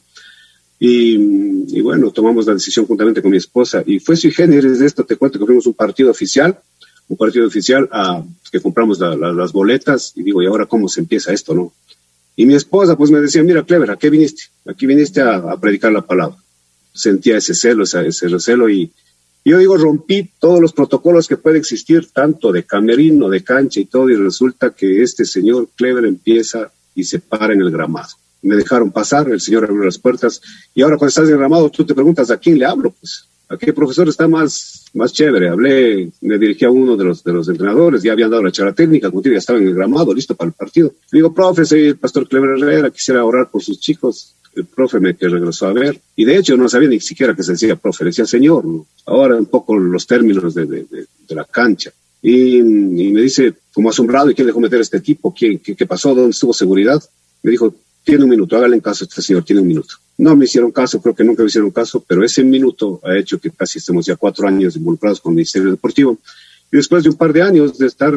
Y, 0.82 1.82
bueno, 1.82 2.10
tomamos 2.10 2.46
la 2.46 2.54
decisión 2.54 2.86
juntamente 2.86 3.20
con 3.20 3.30
mi 3.30 3.36
esposa 3.36 3.82
y 3.84 4.00
fue 4.00 4.16
sui 4.16 4.30
generis 4.30 4.80
esto, 4.80 5.04
te 5.04 5.16
cuento 5.16 5.38
que 5.38 5.44
fuimos 5.44 5.66
un 5.66 5.74
partido 5.74 6.10
oficial, 6.10 6.58
un 7.06 7.18
partido 7.18 7.46
oficial 7.46 7.86
a, 7.92 8.24
que 8.50 8.60
compramos 8.60 8.98
las 8.98 9.52
boletas 9.52 10.14
y 10.16 10.22
digo, 10.22 10.42
¿y 10.42 10.46
ahora 10.46 10.64
cómo 10.64 10.88
se 10.88 11.00
empieza 11.00 11.34
esto, 11.34 11.54
no? 11.54 11.74
Y 12.34 12.46
mi 12.46 12.54
esposa 12.54 12.96
pues 12.96 13.10
me 13.10 13.20
decía, 13.20 13.42
mira, 13.42 13.62
Clever, 13.62 13.90
¿a 13.90 13.96
qué 13.96 14.08
viniste? 14.08 14.44
Aquí 14.64 14.86
viniste 14.86 15.20
a, 15.20 15.54
predicar 15.60 15.92
la 15.92 16.00
palabra. 16.00 16.38
Sentía 16.94 17.36
ese 17.36 17.52
celo, 17.52 17.84
ese, 17.84 18.06
ese 18.06 18.28
recelo 18.28 18.70
y, 18.70 18.90
yo 19.44 19.58
digo, 19.58 19.76
rompí 19.76 20.30
todos 20.38 20.60
los 20.60 20.72
protocolos 20.72 21.28
que 21.28 21.36
puede 21.36 21.58
existir, 21.58 22.08
tanto 22.10 22.52
de 22.52 22.64
camerino, 22.64 23.28
de 23.28 23.44
cancha 23.44 23.80
y 23.80 23.84
todo, 23.84 24.08
y 24.08 24.16
resulta 24.16 24.70
que 24.70 25.02
este 25.02 25.26
señor 25.26 25.68
Clever 25.76 26.06
empieza 26.06 26.72
y 26.94 27.04
se 27.04 27.18
para 27.18 27.52
en 27.52 27.60
el 27.60 27.70
gramado 27.70 28.19
me 28.42 28.56
dejaron 28.56 28.90
pasar, 28.90 29.28
el 29.28 29.40
Señor 29.40 29.64
abrió 29.64 29.84
las 29.84 29.98
puertas, 29.98 30.40
y 30.74 30.82
ahora 30.82 30.96
cuando 30.96 31.10
estás 31.10 31.28
derramado 31.28 31.70
tú 31.70 31.84
te 31.84 31.94
preguntas 31.94 32.30
a 32.30 32.38
quién 32.38 32.58
le 32.58 32.66
hablo, 32.66 32.90
pues 32.90 33.26
Aquí 33.50 33.66
el 33.66 33.74
profesor 33.74 34.08
está 34.08 34.28
más, 34.28 34.84
más 34.94 35.12
chévere. 35.12 35.48
Hablé, 35.48 36.12
me 36.20 36.38
dirigí 36.38 36.64
a 36.64 36.70
uno 36.70 36.96
de 36.96 37.02
los, 37.02 37.24
de 37.24 37.32
los 37.32 37.48
entrenadores, 37.48 38.00
ya 38.00 38.12
habían 38.12 38.30
dado 38.30 38.44
la 38.44 38.52
charla 38.52 38.72
técnica, 38.72 39.10
como 39.10 39.22
ya 39.22 39.32
estaba 39.32 39.58
en 39.58 39.66
el 39.66 39.74
gramado, 39.74 40.14
listo 40.14 40.36
para 40.36 40.48
el 40.48 40.54
partido. 40.54 40.94
Le 41.10 41.18
digo, 41.18 41.34
profe, 41.34 41.64
soy 41.64 41.88
el 41.88 41.96
pastor 41.96 42.28
Clever 42.28 42.50
Herrera, 42.50 42.90
quisiera 42.90 43.24
orar 43.24 43.50
por 43.50 43.60
sus 43.60 43.80
chicos. 43.80 44.36
El 44.54 44.66
profe 44.66 45.00
me 45.00 45.16
que 45.16 45.28
regresó 45.28 45.66
a 45.66 45.72
ver. 45.72 46.00
Y 46.14 46.24
de 46.24 46.36
hecho 46.36 46.56
no 46.56 46.68
sabía 46.68 46.88
ni 46.88 47.00
siquiera 47.00 47.34
que 47.34 47.42
se 47.42 47.52
decía 47.52 47.74
profe, 47.74 48.04
decía 48.04 48.24
señor. 48.24 48.64
Ahora 49.04 49.34
un 49.34 49.46
poco 49.46 49.76
los 49.76 50.06
términos 50.06 50.54
de, 50.54 50.66
de, 50.66 50.86
de, 50.88 51.34
la 51.34 51.44
cancha. 51.44 51.90
Y, 52.22 52.58
y, 52.58 52.62
me 53.12 53.22
dice, 53.22 53.54
como 53.72 53.90
asombrado, 53.90 54.30
¿y 54.30 54.34
quién 54.34 54.46
dejó 54.46 54.60
meter 54.60 54.78
a 54.78 54.82
este 54.82 55.00
tipo? 55.00 55.34
¿Qué, 55.34 55.58
qué, 55.58 55.74
qué 55.74 55.86
pasó? 55.86 56.14
¿Dónde 56.14 56.30
estuvo 56.30 56.52
seguridad? 56.52 57.02
Me 57.42 57.50
dijo, 57.50 57.74
tiene 58.04 58.24
un 58.24 58.30
minuto, 58.30 58.56
hágale 58.56 58.76
en 58.76 58.80
caso 58.80 59.04
este 59.04 59.22
señor, 59.22 59.44
tiene 59.44 59.62
un 59.62 59.68
minuto. 59.68 59.94
No 60.18 60.36
me 60.36 60.44
hicieron 60.44 60.70
caso, 60.70 61.00
creo 61.00 61.14
que 61.14 61.24
nunca 61.24 61.42
me 61.42 61.48
hicieron 61.48 61.70
caso, 61.70 62.04
pero 62.06 62.24
ese 62.24 62.44
minuto 62.44 63.00
ha 63.04 63.16
hecho 63.16 63.38
que 63.38 63.50
casi 63.50 63.78
estemos 63.78 64.06
ya 64.06 64.16
cuatro 64.16 64.46
años 64.46 64.76
involucrados 64.76 65.20
con 65.20 65.32
el 65.32 65.36
Ministerio 65.36 65.70
Deportivo. 65.70 66.18
Y 66.72 66.76
después 66.76 67.02
de 67.02 67.10
un 67.10 67.16
par 67.16 67.32
de 67.32 67.42
años 67.42 67.78
de 67.78 67.86
estar, 67.86 68.14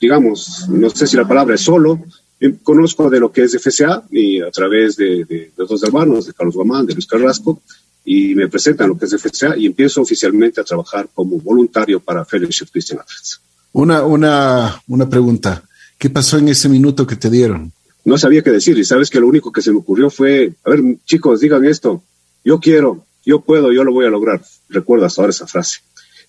digamos, 0.00 0.68
no 0.68 0.90
sé 0.90 1.06
si 1.06 1.16
la 1.16 1.26
palabra 1.26 1.54
es 1.54 1.62
solo, 1.62 2.00
em, 2.38 2.56
conozco 2.62 3.10
de 3.10 3.20
lo 3.20 3.32
que 3.32 3.42
es 3.42 3.54
FCA 3.54 4.04
y 4.10 4.40
a 4.40 4.50
través 4.50 4.96
de, 4.96 5.24
de, 5.24 5.52
los 5.56 5.68
dos 5.68 5.82
hermanos, 5.82 6.26
de 6.26 6.32
Carlos 6.32 6.54
Guamán, 6.54 6.86
de 6.86 6.94
Luis 6.94 7.06
Carrasco, 7.06 7.62
y 8.04 8.34
me 8.34 8.48
presentan 8.48 8.88
lo 8.88 8.98
que 8.98 9.06
es 9.06 9.14
FCA 9.14 9.56
y 9.56 9.66
empiezo 9.66 10.02
oficialmente 10.02 10.60
a 10.60 10.64
trabajar 10.64 11.08
como 11.14 11.38
voluntario 11.38 12.00
para 12.00 12.24
Fellowship 12.24 12.66
Christian 12.72 13.00
Athletes. 13.00 13.40
Una, 13.72 14.02
una, 14.04 14.82
una 14.86 15.08
pregunta. 15.08 15.62
¿Qué 15.98 16.10
pasó 16.10 16.38
en 16.38 16.48
ese 16.48 16.68
minuto 16.68 17.06
que 17.06 17.16
te 17.16 17.30
dieron? 17.30 17.72
No 18.04 18.18
sabía 18.18 18.42
qué 18.42 18.50
decir 18.50 18.78
y 18.78 18.84
sabes 18.84 19.10
que 19.10 19.20
lo 19.20 19.28
único 19.28 19.52
que 19.52 19.62
se 19.62 19.70
me 19.70 19.78
ocurrió 19.78 20.10
fue, 20.10 20.52
a 20.64 20.70
ver 20.70 20.82
chicos, 21.04 21.40
digan 21.40 21.64
esto, 21.64 22.02
yo 22.44 22.58
quiero, 22.58 23.04
yo 23.24 23.40
puedo, 23.40 23.72
yo 23.72 23.84
lo 23.84 23.92
voy 23.92 24.06
a 24.06 24.10
lograr. 24.10 24.42
Recuerdo 24.68 25.06
hasta 25.06 25.22
ahora 25.22 25.30
esa 25.30 25.46
frase. 25.46 25.80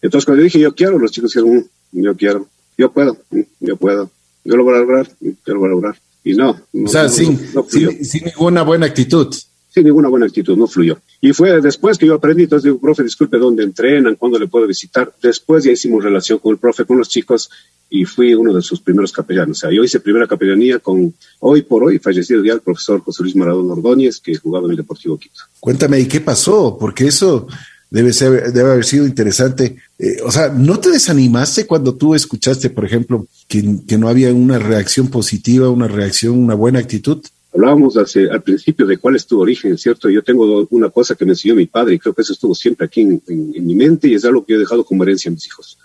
Entonces 0.01 0.25
cuando 0.25 0.41
yo 0.41 0.45
dije 0.45 0.59
yo 0.59 0.75
quiero, 0.75 0.99
los 0.99 1.11
chicos 1.11 1.33
dijeron, 1.33 1.69
mm, 1.91 2.01
yo 2.03 2.15
quiero, 2.15 2.47
yo 2.77 2.91
puedo, 2.91 3.17
mm, 3.31 3.41
yo 3.61 3.77
puedo, 3.77 4.11
yo 4.43 4.55
lo 4.55 4.63
voy 4.63 4.75
a 4.75 4.79
lograr, 4.79 5.09
mm, 5.19 5.29
yo 5.45 5.53
lo 5.53 5.59
voy 5.59 5.67
a 5.67 5.71
lograr. 5.71 5.95
Y 6.23 6.35
no. 6.35 6.61
o 6.85 6.87
sea, 6.87 7.09
sin, 7.09 7.37
sin, 7.69 8.23
ninguna 8.23 8.63
buena 8.63 8.85
actitud 8.85 9.35
sin 9.73 9.85
ninguna 9.85 10.07
buena 10.07 10.27
actitud, 10.27 10.55
no 10.55 10.67
fluyó. 10.67 10.99
Y 11.23 11.31
fue 11.31 11.61
después 11.61 11.97
que 11.97 12.05
yo 12.05 12.15
aprendí, 12.15 12.43
entonces 12.43 12.65
digo, 12.65 12.79
profe, 12.79 13.01
disculpe, 13.01 13.37
¿dónde 13.37 13.63
entrenan? 13.63 14.15
¿Cuándo 14.15 14.37
le 14.37 14.47
puedo 14.47 14.67
visitar? 14.67 15.09
Después 15.21 15.63
ya 15.63 15.71
hicimos 15.71 16.03
relación 16.03 16.37
con 16.37 16.51
el 16.51 16.57
profe, 16.57 16.83
con 16.83 16.97
los 16.97 17.07
chicos, 17.07 17.49
y 17.89 18.03
fui 18.03 18.33
uno 18.33 18.53
de 18.53 18.61
sus 18.61 18.81
primeros 18.81 19.13
capellanos. 19.13 19.57
O 19.57 19.59
sea, 19.61 19.71
yo 19.71 19.85
hice 19.85 20.01
primera 20.01 20.27
capellanía 20.27 20.79
con, 20.79 21.13
hoy 21.39 21.61
por 21.61 21.85
hoy, 21.85 21.97
fallecido 21.97 22.43
ya 22.43 22.51
el 22.51 22.59
profesor 22.59 22.99
José 22.99 23.23
Luis 23.23 23.37
Maradona 23.37 23.71
Ordóñez, 23.71 24.19
que 24.19 24.35
jugaba 24.35 24.65
en 24.65 24.71
el 24.71 24.75
Deportivo 24.75 25.17
Quito. 25.17 25.39
Cuéntame, 25.61 25.97
¿y 26.01 26.07
qué 26.07 26.19
pasó? 26.19 26.77
Porque 26.77 27.07
eso 27.07 27.47
debe, 27.89 28.11
ser, 28.11 28.51
debe 28.51 28.71
haber 28.71 28.83
sido 28.83 29.07
interesante. 29.07 29.77
Eh, 29.97 30.17
o 30.25 30.29
sea, 30.29 30.49
¿no 30.49 30.77
te 30.81 30.91
desanimaste 30.91 31.65
cuando 31.65 31.95
tú 31.95 32.15
escuchaste, 32.15 32.69
por 32.69 32.83
ejemplo, 32.83 33.27
que, 33.47 33.77
que 33.87 33.97
no 33.97 34.09
había 34.09 34.33
una 34.33 34.59
reacción 34.59 35.07
positiva, 35.07 35.69
una 35.69 35.87
reacción, 35.87 36.37
una 36.37 36.55
buena 36.55 36.79
actitud? 36.79 37.23
Hablábamos 37.53 37.98
hace, 37.98 38.31
al 38.31 38.41
principio 38.41 38.88
de 38.88 38.98
cuál 38.98 39.15
es 39.15 39.27
tu 39.27 39.39
origen, 39.39 39.77
¿cierto? 39.77 40.10
Yo 40.10 40.24
tengo 40.24 40.67
una 40.72 40.89
cosa 40.89 41.13
que 41.13 41.24
me 41.24 41.33
enseñó 41.33 41.53
mi 41.53 41.67
padre 41.67 41.95
y 41.95 42.00
creo 42.00 42.13
que 42.13 42.24
eso 42.24 42.33
estuvo 42.33 42.55
siempre 42.55 42.88
aquí 42.88 43.01
en, 43.01 43.22
mi 43.27 43.75
mente 43.75 44.07
y 44.07 44.15
es 44.15 44.25
algo 44.25 44.43
que 44.43 44.53
yo 44.53 44.57
he 44.57 44.62
dejado 44.62 44.83
como 44.83 45.03
herencia 45.03 45.29
a 45.29 45.33
mis 45.33 45.45
hijos. 45.45 45.77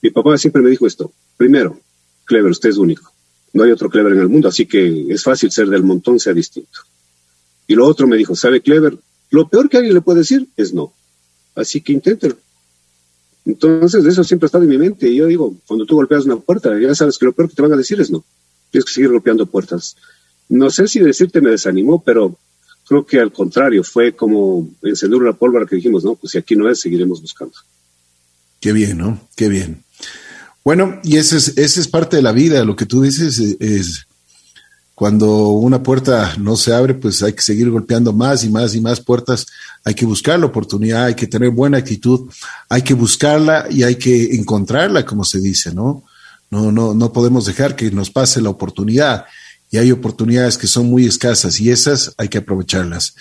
Mi 0.00 0.10
papá 0.10 0.38
siempre 0.38 0.62
me 0.62 0.70
dijo 0.70 0.86
esto. 0.86 1.12
Primero, 1.36 1.80
Clever, 2.24 2.52
usted 2.52 2.68
es 2.68 2.76
único. 2.76 3.12
No 3.52 3.64
hay 3.64 3.72
otro 3.72 3.90
Clever 3.90 4.12
en 4.12 4.20
el 4.20 4.28
mundo, 4.28 4.48
así 4.48 4.66
que 4.66 5.06
es 5.08 5.24
fácil 5.24 5.50
ser 5.50 5.68
del 5.68 5.82
montón, 5.82 6.20
sea 6.20 6.32
distinto. 6.32 6.80
Y 7.66 7.74
lo 7.74 7.84
otro 7.86 8.06
me 8.06 8.16
dijo, 8.16 8.36
¿sabe 8.36 8.60
Clever? 8.60 8.96
Lo 9.30 9.48
peor 9.48 9.68
que 9.68 9.78
alguien 9.78 9.94
le 9.94 10.00
puede 10.00 10.20
decir 10.20 10.46
es 10.56 10.72
no. 10.72 10.92
Así 11.56 11.80
que 11.80 11.92
inténtelo. 11.92 12.36
Entonces, 13.44 14.04
eso 14.04 14.22
siempre 14.22 14.46
ha 14.46 14.48
estado 14.48 14.64
en 14.64 14.70
mi 14.70 14.78
mente. 14.78 15.08
Y 15.08 15.16
yo 15.16 15.26
digo, 15.26 15.56
cuando 15.66 15.84
tú 15.84 15.96
golpeas 15.96 16.26
una 16.26 16.36
puerta, 16.36 16.78
ya 16.78 16.94
sabes 16.94 17.18
que 17.18 17.26
lo 17.26 17.32
peor 17.32 17.48
que 17.48 17.56
te 17.56 17.62
van 17.62 17.72
a 17.72 17.76
decir 17.76 18.00
es 18.00 18.08
no. 18.08 18.24
Tienes 18.70 18.84
que 18.84 18.92
seguir 18.92 19.10
golpeando 19.10 19.46
puertas 19.46 19.96
no 20.48 20.70
sé 20.70 20.88
si 20.88 21.00
decirte 21.00 21.40
me 21.40 21.50
desanimó, 21.50 22.02
pero 22.02 22.36
creo 22.88 23.04
que 23.04 23.20
al 23.20 23.32
contrario, 23.32 23.84
fue 23.84 24.16
como 24.16 24.68
encender 24.82 25.20
una 25.20 25.34
pólvora 25.34 25.66
que 25.66 25.76
dijimos, 25.76 26.04
no, 26.04 26.14
pues 26.14 26.32
si 26.32 26.38
aquí 26.38 26.56
no 26.56 26.70
es, 26.70 26.80
seguiremos 26.80 27.20
buscando. 27.20 27.54
Qué 28.60 28.72
bien, 28.72 28.98
¿no? 28.98 29.20
Qué 29.36 29.48
bien. 29.48 29.84
Bueno, 30.64 30.98
y 31.04 31.16
esa 31.16 31.36
es, 31.36 31.56
ese 31.58 31.80
es 31.80 31.88
parte 31.88 32.16
de 32.16 32.22
la 32.22 32.32
vida, 32.32 32.64
lo 32.64 32.76
que 32.76 32.86
tú 32.86 33.02
dices 33.02 33.38
es, 33.38 34.06
cuando 34.94 35.50
una 35.50 35.82
puerta 35.82 36.34
no 36.38 36.56
se 36.56 36.74
abre, 36.74 36.94
pues 36.94 37.22
hay 37.22 37.32
que 37.32 37.42
seguir 37.42 37.70
golpeando 37.70 38.12
más 38.12 38.42
y 38.42 38.50
más 38.50 38.74
y 38.74 38.80
más 38.80 39.00
puertas, 39.00 39.46
hay 39.84 39.94
que 39.94 40.06
buscar 40.06 40.40
la 40.40 40.46
oportunidad, 40.46 41.04
hay 41.04 41.14
que 41.14 41.26
tener 41.26 41.50
buena 41.50 41.78
actitud, 41.78 42.28
hay 42.68 42.82
que 42.82 42.94
buscarla 42.94 43.66
y 43.70 43.82
hay 43.82 43.94
que 43.96 44.34
encontrarla, 44.34 45.04
como 45.04 45.24
se 45.24 45.40
dice, 45.40 45.72
¿no? 45.72 46.02
No, 46.50 46.72
no, 46.72 46.94
no 46.94 47.12
podemos 47.12 47.44
dejar 47.44 47.76
que 47.76 47.90
nos 47.90 48.10
pase 48.10 48.40
la 48.40 48.50
oportunidad 48.50 49.26
y 49.70 49.78
hay 49.78 49.92
oportunidades 49.92 50.56
que 50.56 50.66
son 50.66 50.86
muy 50.86 51.06
escasas 51.06 51.60
y 51.60 51.70
esas 51.70 52.14
hay 52.16 52.28
que 52.28 52.38
aprovecharlas. 52.38 53.14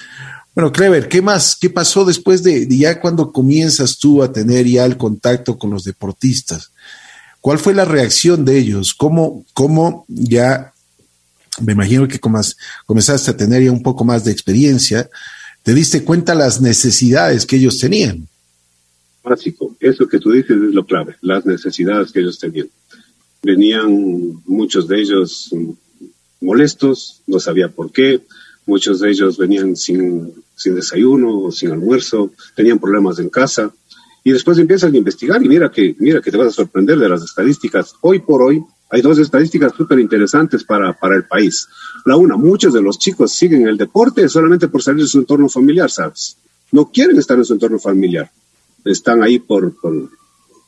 Bueno, 0.56 0.72
Clever, 0.72 1.08
¿qué 1.08 1.22
más? 1.22 1.56
¿Qué 1.56 1.70
pasó 1.70 2.04
después 2.04 2.42
de, 2.42 2.68
ya 2.68 3.00
cuando 3.00 3.32
comienzas 3.32 3.98
tú 4.00 4.24
a 4.24 4.32
tener 4.32 4.66
ya 4.66 4.86
el 4.86 4.98
contacto 4.98 5.58
con 5.58 5.70
los 5.70 5.84
deportistas? 5.84 6.72
¿Cuál 7.42 7.60
fue 7.60 7.76
la 7.76 7.86
reacción 7.86 8.44
de 8.44 8.58
ellos? 8.58 8.94
¿Cómo, 8.94 9.46
cómo 9.54 10.06
ya, 10.08 10.74
me 11.62 11.74
imagino 11.74 12.08
que 12.08 12.20
comenzaste 12.20 13.32
a 13.32 13.38
tener 13.38 13.64
ya 13.64 13.72
un 13.72 13.84
poco 13.84 14.04
más 14.04 14.24
de 14.24 14.32
experiencia, 14.32 15.10
te 15.62 15.74
diste 15.74 16.04
cuenta 16.04 16.34
las 16.34 16.60
necesidades 16.60 17.46
que 17.46 17.58
ellos 17.58 17.78
tenían? 17.78 18.28
Básico, 19.24 19.76
eso 19.80 20.08
que 20.08 20.20
tú 20.20 20.32
dices 20.32 20.52
es 20.52 20.74
lo 20.74 20.86
clave, 20.86 21.18
las 21.22 21.46
necesidades 21.46 22.12
que 22.12 22.22
ellos 22.22 22.40
tenían. 22.40 22.70
Venían 23.44 24.42
muchos 24.46 24.88
de 24.88 25.02
ellos 25.02 25.52
molestos, 26.42 27.22
no 27.28 27.40
sabía 27.40 27.70
por 27.70 27.92
qué. 27.92 28.22
Muchos 28.66 29.00
de 29.00 29.10
ellos 29.10 29.38
venían 29.38 29.76
sin, 29.76 30.34
sin 30.56 30.76
desayuno 30.76 31.40
o 31.40 31.52
sin 31.52 31.72
almuerzo, 31.72 32.32
tenían 32.56 32.80
problemas 32.80 33.20
en 33.20 33.30
casa. 33.30 33.72
Y 34.24 34.32
después 34.32 34.58
empiezan 34.58 34.94
a 34.94 34.98
investigar 34.98 35.42
y 35.44 35.48
mira 35.48 35.72
que, 35.72 35.96
mira 36.00 36.22
que 36.22 36.32
te 36.32 36.38
vas 36.38 36.48
a 36.48 36.52
sorprender 36.52 37.00
de 37.00 37.08
las 37.08 37.24
estadísticas. 37.24 37.94
Hoy 38.02 38.20
por 38.20 38.42
hoy 38.42 38.62
hay 38.90 39.02
dos 39.02 39.20
estadísticas 39.20 39.74
súper 39.76 40.00
interesantes 40.00 40.64
para, 40.64 40.94
para 40.94 41.16
el 41.16 41.26
país. 41.26 41.68
La 42.06 42.18
una, 42.18 42.36
muchos 42.36 42.74
de 42.74 42.82
los 42.82 43.00
chicos 43.00 43.32
siguen 43.32 43.68
el 43.68 43.78
deporte 43.78 44.28
solamente 44.28 44.68
por 44.68 44.84
salir 44.84 45.04
de 45.04 45.10
su 45.10 45.20
entorno 45.20 45.48
familiar, 45.48 45.90
¿sabes? 45.90 46.38
No 46.72 46.92
quieren 46.92 47.18
estar 47.18 47.38
en 47.38 47.46
su 47.46 47.54
entorno 47.54 47.80
familiar. 47.80 48.30
Están 48.84 49.24
ahí 49.24 49.40
por, 49.40 49.74
por 49.80 50.10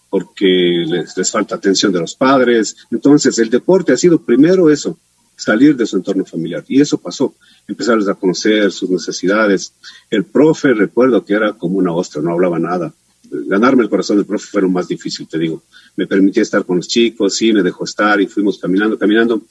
porque 0.09 0.85
les, 0.88 1.15
les 1.15 1.31
falta 1.31 1.55
atención 1.55 1.91
de 1.91 1.99
los 1.99 2.15
padres. 2.15 2.75
Entonces, 2.91 3.38
el 3.39 3.49
deporte 3.49 3.93
ha 3.93 3.97
sido 3.97 4.21
primero 4.21 4.69
eso, 4.69 4.97
salir 5.39 5.75
de 5.75 5.86
su 5.86 5.96
entorno 5.96 6.25
familiar. 6.25 6.63
Y 6.67 6.81
eso 6.81 6.98
pasó, 6.98 7.34
empezarles 7.67 8.08
a 8.08 8.13
conocer 8.15 8.72
sus 8.72 8.89
necesidades. 8.89 9.74
El 10.10 10.25
profe, 10.25 10.74
recuerdo 10.74 11.24
que 11.24 11.34
era 11.34 11.53
como 11.53 11.77
una 11.77 11.93
ostra, 11.93 12.22
no 12.22 12.34
hablaba 12.34 12.60
nada. 12.60 12.93
Ganarme 13.31 13.84
el 13.84 13.89
corazón 13.89 14.17
del 14.17 14.25
profe 14.25 14.48
fue 14.48 14.62
lo 14.62 14.69
más 14.69 14.88
difícil, 14.88 15.27
te 15.27 15.39
digo. 15.39 15.63
Me 15.96 16.08
permitía 16.08 16.43
estar 16.43 16.65
con 16.65 16.77
los 16.77 16.88
chicos, 16.88 17.36
sí, 17.36 17.53
me 17.53 17.63
dejó 17.63 17.86
estar 17.86 18.19
y 18.19 18.27
fuimos 18.27 18.60
caminando, 18.60 18.98
caminando, 18.98 19.41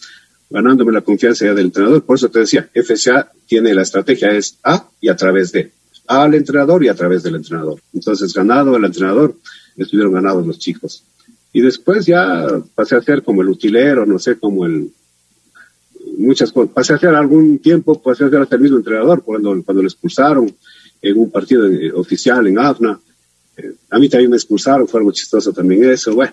ganándome 0.50 0.92
la 0.92 1.00
confianza 1.00 1.46
ya 1.46 1.54
del 1.54 1.66
entrenador. 1.66 2.02
Por 2.02 2.16
eso 2.16 2.28
te 2.28 2.40
decía, 2.40 2.68
FCA 2.74 3.32
tiene 3.46 3.72
la 3.74 3.82
estrategia, 3.82 4.30
es 4.32 4.58
A 4.62 4.88
y 5.00 5.08
a 5.08 5.16
través 5.16 5.52
de. 5.52 5.72
Al 6.06 6.34
entrenador 6.34 6.84
y 6.84 6.88
a 6.88 6.94
través 6.94 7.22
del 7.22 7.36
entrenador. 7.36 7.80
Entonces, 7.94 8.32
ganado 8.34 8.76
el 8.76 8.84
entrenador, 8.84 9.36
estuvieron 9.76 10.12
ganados 10.12 10.46
los 10.46 10.58
chicos. 10.58 11.04
Y 11.52 11.60
después 11.60 12.04
ya 12.04 12.46
pasé 12.74 12.96
a 12.96 13.02
ser 13.02 13.22
como 13.22 13.42
el 13.42 13.48
utilero, 13.48 14.04
no 14.04 14.18
sé, 14.18 14.38
como 14.38 14.66
el, 14.66 14.90
muchas 16.18 16.52
cosas. 16.52 16.72
Pasé 16.72 16.94
a 16.94 16.98
ser 16.98 17.14
algún 17.14 17.58
tiempo, 17.58 18.00
pasé 18.00 18.24
a 18.24 18.30
ser 18.30 18.40
hasta 18.40 18.56
el 18.56 18.62
mismo 18.62 18.76
entrenador 18.76 19.22
cuando, 19.22 19.62
cuando 19.62 19.82
lo 19.82 19.88
expulsaron 19.88 20.52
en 21.00 21.18
un 21.18 21.30
partido 21.30 21.68
oficial 21.94 22.46
en 22.46 22.58
AFNA. 22.58 22.98
Eh, 23.56 23.72
a 23.90 23.98
mí 23.98 24.08
también 24.08 24.30
me 24.30 24.36
expulsaron, 24.36 24.86
fue 24.88 25.00
algo 25.00 25.12
chistoso 25.12 25.52
también 25.52 25.84
eso. 25.90 26.14
Bueno, 26.14 26.32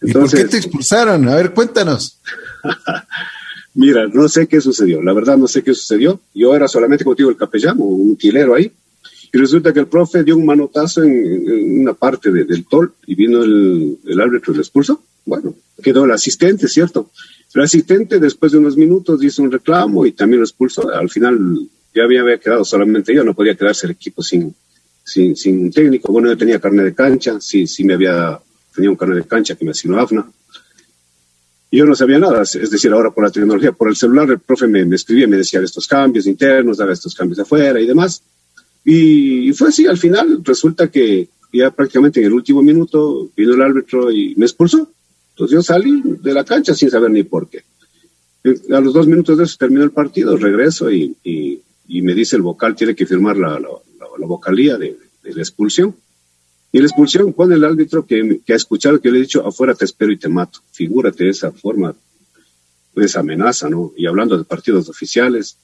entonces, 0.00 0.40
¿Y 0.40 0.42
por 0.42 0.50
qué 0.50 0.56
te 0.56 0.56
expulsaron? 0.58 1.28
A 1.28 1.36
ver, 1.36 1.52
cuéntanos. 1.52 2.18
Mira, 3.74 4.06
no 4.06 4.28
sé 4.28 4.46
qué 4.46 4.60
sucedió. 4.60 5.00
La 5.00 5.12
verdad, 5.12 5.38
no 5.38 5.48
sé 5.48 5.62
qué 5.62 5.72
sucedió. 5.72 6.20
Yo 6.34 6.54
era 6.54 6.68
solamente 6.68 7.04
contigo 7.04 7.30
el 7.30 7.36
capellán 7.36 7.78
o 7.80 7.84
un 7.84 8.16
tilero 8.16 8.54
ahí. 8.54 8.70
Y 9.32 9.38
resulta 9.38 9.72
que 9.72 9.80
el 9.80 9.86
profe 9.86 10.22
dio 10.22 10.36
un 10.36 10.44
manotazo 10.44 11.02
en, 11.02 11.80
una 11.80 11.94
parte 11.94 12.30
del 12.30 12.66
tol 12.66 12.92
y 13.06 13.14
vino 13.14 13.42
el, 13.42 13.98
el 14.04 14.20
árbitro 14.20 14.52
y 14.52 14.56
lo 14.56 14.62
expulsó. 14.62 15.02
Bueno, 15.24 15.54
quedó 15.82 16.04
el 16.04 16.10
asistente, 16.10 16.68
¿cierto? 16.68 17.10
El 17.54 17.62
asistente, 17.62 18.18
después 18.18 18.52
de 18.52 18.58
unos 18.58 18.76
minutos, 18.76 19.22
hizo 19.22 19.42
un 19.42 19.52
reclamo 19.52 20.06
y 20.06 20.12
también 20.12 20.40
lo 20.40 20.46
expulsó. 20.46 20.88
Al 20.88 21.10
final 21.10 21.68
ya 21.94 22.04
había, 22.04 22.38
quedado 22.38 22.64
solamente 22.64 23.14
yo, 23.14 23.24
no 23.24 23.34
podía 23.34 23.54
quedarse 23.54 23.86
el 23.86 23.92
equipo 23.92 24.22
sin, 24.22 24.54
sin, 25.04 25.36
sin 25.36 25.70
técnico. 25.70 26.12
Bueno, 26.12 26.28
yo 26.28 26.36
tenía 26.36 26.58
carne 26.58 26.84
de 26.84 26.94
cancha, 26.94 27.40
sí, 27.40 27.66
sí 27.66 27.84
me 27.84 27.94
había, 27.94 28.40
tenía 28.74 28.90
un 28.90 28.96
carne 28.96 29.16
de 29.16 29.24
cancha 29.24 29.54
que 29.54 29.64
me 29.64 29.72
asignó 29.72 29.98
AFNA. 30.00 30.30
Yo 31.70 31.86
no 31.86 31.94
sabía 31.94 32.18
nada, 32.18 32.42
es 32.42 32.70
decir, 32.70 32.92
ahora 32.92 33.10
por 33.10 33.24
la 33.24 33.30
tecnología, 33.30 33.72
por 33.72 33.88
el 33.88 33.96
celular, 33.96 34.28
el 34.28 34.40
profe 34.40 34.66
me, 34.66 34.84
me 34.84 34.96
escribía, 34.96 35.26
me 35.26 35.38
decía 35.38 35.60
estos 35.60 35.86
cambios 35.88 36.26
internos, 36.26 36.76
daba 36.76 36.92
estos 36.92 37.14
cambios 37.14 37.38
afuera 37.38 37.80
y 37.80 37.86
demás. 37.86 38.22
Y, 38.84 39.48
y, 39.48 39.52
fue 39.54 39.68
así, 39.68 39.86
al 39.86 39.96
final 39.96 40.42
resulta 40.44 40.88
que 40.90 41.28
ya 41.52 41.70
prácticamente 41.70 42.20
en 42.20 42.26
el 42.26 42.32
último 42.32 42.62
minuto 42.62 43.30
vino 43.36 43.54
el 43.54 43.62
árbitro 43.62 44.10
y 44.10 44.34
me 44.36 44.44
expulsó. 44.44 44.90
Entonces 45.32 45.54
yo 45.54 45.62
salí 45.62 46.02
de 46.04 46.34
la 46.34 46.44
cancha 46.44 46.74
sin 46.74 46.90
saber 46.90 47.10
ni 47.10 47.22
por 47.22 47.48
qué. 47.48 47.64
A 48.74 48.80
los 48.80 48.92
dos 48.92 49.06
minutos 49.06 49.38
de 49.38 49.44
eso 49.44 49.56
terminó 49.58 49.82
el 49.84 49.92
partido, 49.92 50.36
regreso 50.36 50.90
y, 50.90 51.16
me 51.86 52.14
dice 52.14 52.36
el 52.36 52.42
vocal, 52.42 52.74
tiene 52.74 52.94
que 52.94 53.06
firmar 53.06 53.36
la, 53.36 53.60
vocalía 54.18 54.76
de, 54.76 54.96
la 55.22 55.42
expulsión. 55.42 55.94
Y 56.70 56.78
la 56.78 56.86
expulsión 56.86 57.32
pone 57.32 57.54
el 57.54 57.64
árbitro 57.64 58.06
que, 58.06 58.40
que, 58.44 58.52
ha 58.52 58.56
escuchado 58.56 59.00
que 59.00 59.10
le 59.10 59.18
he 59.18 59.22
dicho, 59.22 59.46
afuera 59.46 59.74
te 59.74 59.84
espero 59.84 60.10
y 60.10 60.16
te 60.16 60.28
mato. 60.28 60.60
Figúrate 60.72 61.28
esa 61.28 61.52
forma, 61.52 61.94
esa 62.96 63.20
amenaza, 63.20 63.68
¿no? 63.68 63.92
Y 63.96 64.06
hablando 64.06 64.38
de 64.38 64.44
partidos 64.44 64.88
oficiales, 64.88 65.56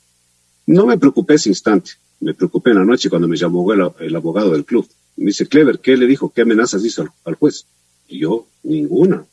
no 0.67 0.87
me 0.87 0.99
preocupé 0.99 1.35
ese 1.35 1.49
instante. 1.49 1.93
Me 2.21 2.35
preocupé 2.35 2.71
en 2.71 2.77
la 2.77 2.85
noche 2.85 3.09
cuando 3.09 3.27
me 3.27 3.37
llamó 3.37 3.73
el, 3.73 3.91
el 4.01 4.17
abogado 4.17 4.53
del 4.53 4.65
club. 4.65 4.87
Me 5.17 5.27
dice, 5.27 5.47
Clever, 5.47 5.79
¿qué 5.81 5.97
le 5.97 6.07
dijo? 6.07 6.33
¿Qué 6.33 6.43
amenazas 6.43 6.85
hizo 6.85 7.03
al, 7.03 7.11
al 7.25 7.35
juez? 7.35 7.65
Y 8.07 8.21
yo, 8.21 8.47
ninguna. 8.63 9.25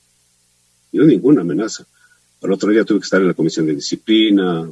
Yo, 0.95 1.03
ninguna 1.03 1.41
amenaza. 1.41 1.85
Al 2.41 2.51
otro 2.53 2.71
día 2.71 2.85
tuve 2.85 2.99
que 2.99 3.03
estar 3.03 3.19
en 3.19 3.27
la 3.27 3.33
comisión 3.33 3.65
de 3.65 3.75
disciplina, 3.75 4.69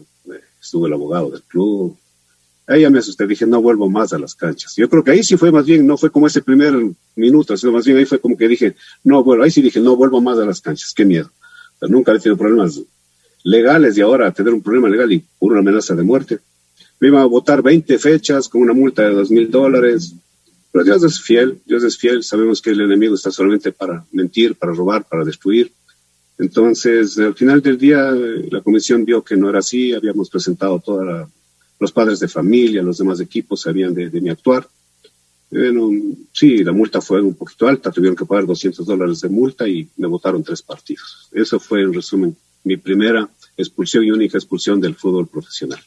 estuvo 0.62 0.88
el 0.88 0.94
abogado 0.94 1.32
del 1.32 1.42
club. 1.44 1.98
Ahí 2.66 2.82
ya 2.82 2.90
me 2.90 3.00
asusté, 3.00 3.28
dije, 3.28 3.46
no 3.46 3.62
vuelvo 3.62 3.90
más 3.90 4.14
a 4.14 4.20
las 4.20 4.34
canchas. 4.34 4.74
Yo 4.78 4.88
creo 4.90 5.04
que 5.04 5.12
ahí 5.12 5.24
sí 5.24 5.36
fue 5.36 5.52
más 5.52 5.66
bien, 5.66 5.86
no 5.86 5.98
fue 5.98 6.10
como 6.10 6.28
ese 6.28 6.42
primer 6.42 6.74
minuto, 7.16 7.58
sino 7.58 7.74
más 7.74 7.86
bien 7.86 7.98
ahí 7.98 8.06
fue 8.06 8.20
como 8.20 8.38
que 8.38 8.48
dije, 8.48 8.76
no 9.04 9.22
vuelvo, 9.22 9.44
ahí 9.44 9.52
sí 9.52 9.62
dije, 9.62 9.82
no 9.82 9.98
vuelvo 9.98 10.22
más 10.22 10.40
a 10.40 10.46
las 10.46 10.62
canchas, 10.62 10.94
qué 10.96 11.04
miedo. 11.04 11.30
nunca 11.82 12.14
he 12.14 12.20
tenido 12.20 12.38
problemas 12.38 12.80
legales 13.44 13.98
y 13.98 14.02
ahora 14.02 14.32
tener 14.32 14.54
un 14.54 14.62
problema 14.62 14.88
legal 14.88 15.12
y 15.12 15.26
una 15.40 15.60
amenaza 15.60 15.94
de 15.94 16.04
muerte. 16.04 16.40
Me 17.02 17.10
iba 17.10 17.22
a 17.22 17.26
votar 17.26 17.62
20 17.62 18.00
fechas 18.00 18.48
con 18.48 18.62
una 18.62 18.72
multa 18.72 19.02
de 19.02 19.14
dos 19.14 19.30
mil 19.30 19.52
dólares. 19.52 20.16
Pero 20.72 20.86
Dios 20.86 21.04
es 21.04 21.22
fiel, 21.22 21.60
Dios 21.66 21.84
es 21.84 21.98
fiel, 21.98 22.24
sabemos 22.24 22.62
que 22.62 22.72
el 22.72 22.80
enemigo 22.80 23.14
está 23.14 23.30
solamente 23.30 23.74
para 23.74 24.06
mentir, 24.12 24.56
para 24.56 24.72
robar, 24.72 25.04
para 25.04 25.26
destruir. 25.26 25.72
Entonces, 26.38 27.18
al 27.20 27.36
final 27.36 27.62
del 27.62 27.78
día, 27.78 28.12
la 28.12 28.62
comisión 28.62 29.06
vio 29.06 29.24
que 29.24 29.36
no 29.36 29.50
era 29.50 29.60
así, 29.60 29.94
habíamos 29.94 30.30
presentado 30.30 30.80
todos 30.80 31.28
los 31.80 31.92
padres 31.92 32.20
de 32.20 32.28
familia, 32.28 32.82
los 32.82 32.98
demás 32.98 33.20
equipos 33.20 33.62
sabían 33.62 33.94
de, 33.94 34.10
mi 34.10 34.30
actuar. 34.30 34.68
Bueno, 35.52 35.92
sí, 36.32 36.64
la 36.64 36.72
multa 36.72 37.00
fue 37.00 37.22
un 37.22 37.36
poquito 37.36 37.68
alta, 37.68 37.92
tuvieron 37.92 38.16
que 38.16 38.26
pagar 38.26 38.48
200 38.48 38.86
dólares 38.86 39.22
de 39.22 39.30
multa 39.30 39.68
y 39.68 39.88
me 39.98 40.08
votaron 40.08 40.44
tres 40.44 40.64
partidos. 40.64 41.30
Eso 41.32 41.60
fue, 41.60 41.82
en 41.82 41.94
resumen, 41.94 42.36
mi 42.64 42.78
primera 42.78 43.30
expulsión 43.56 44.04
y 44.04 44.12
única 44.12 44.38
expulsión 44.38 44.82
del 44.82 44.96
fútbol 44.96 45.28
profesional. 45.28 45.80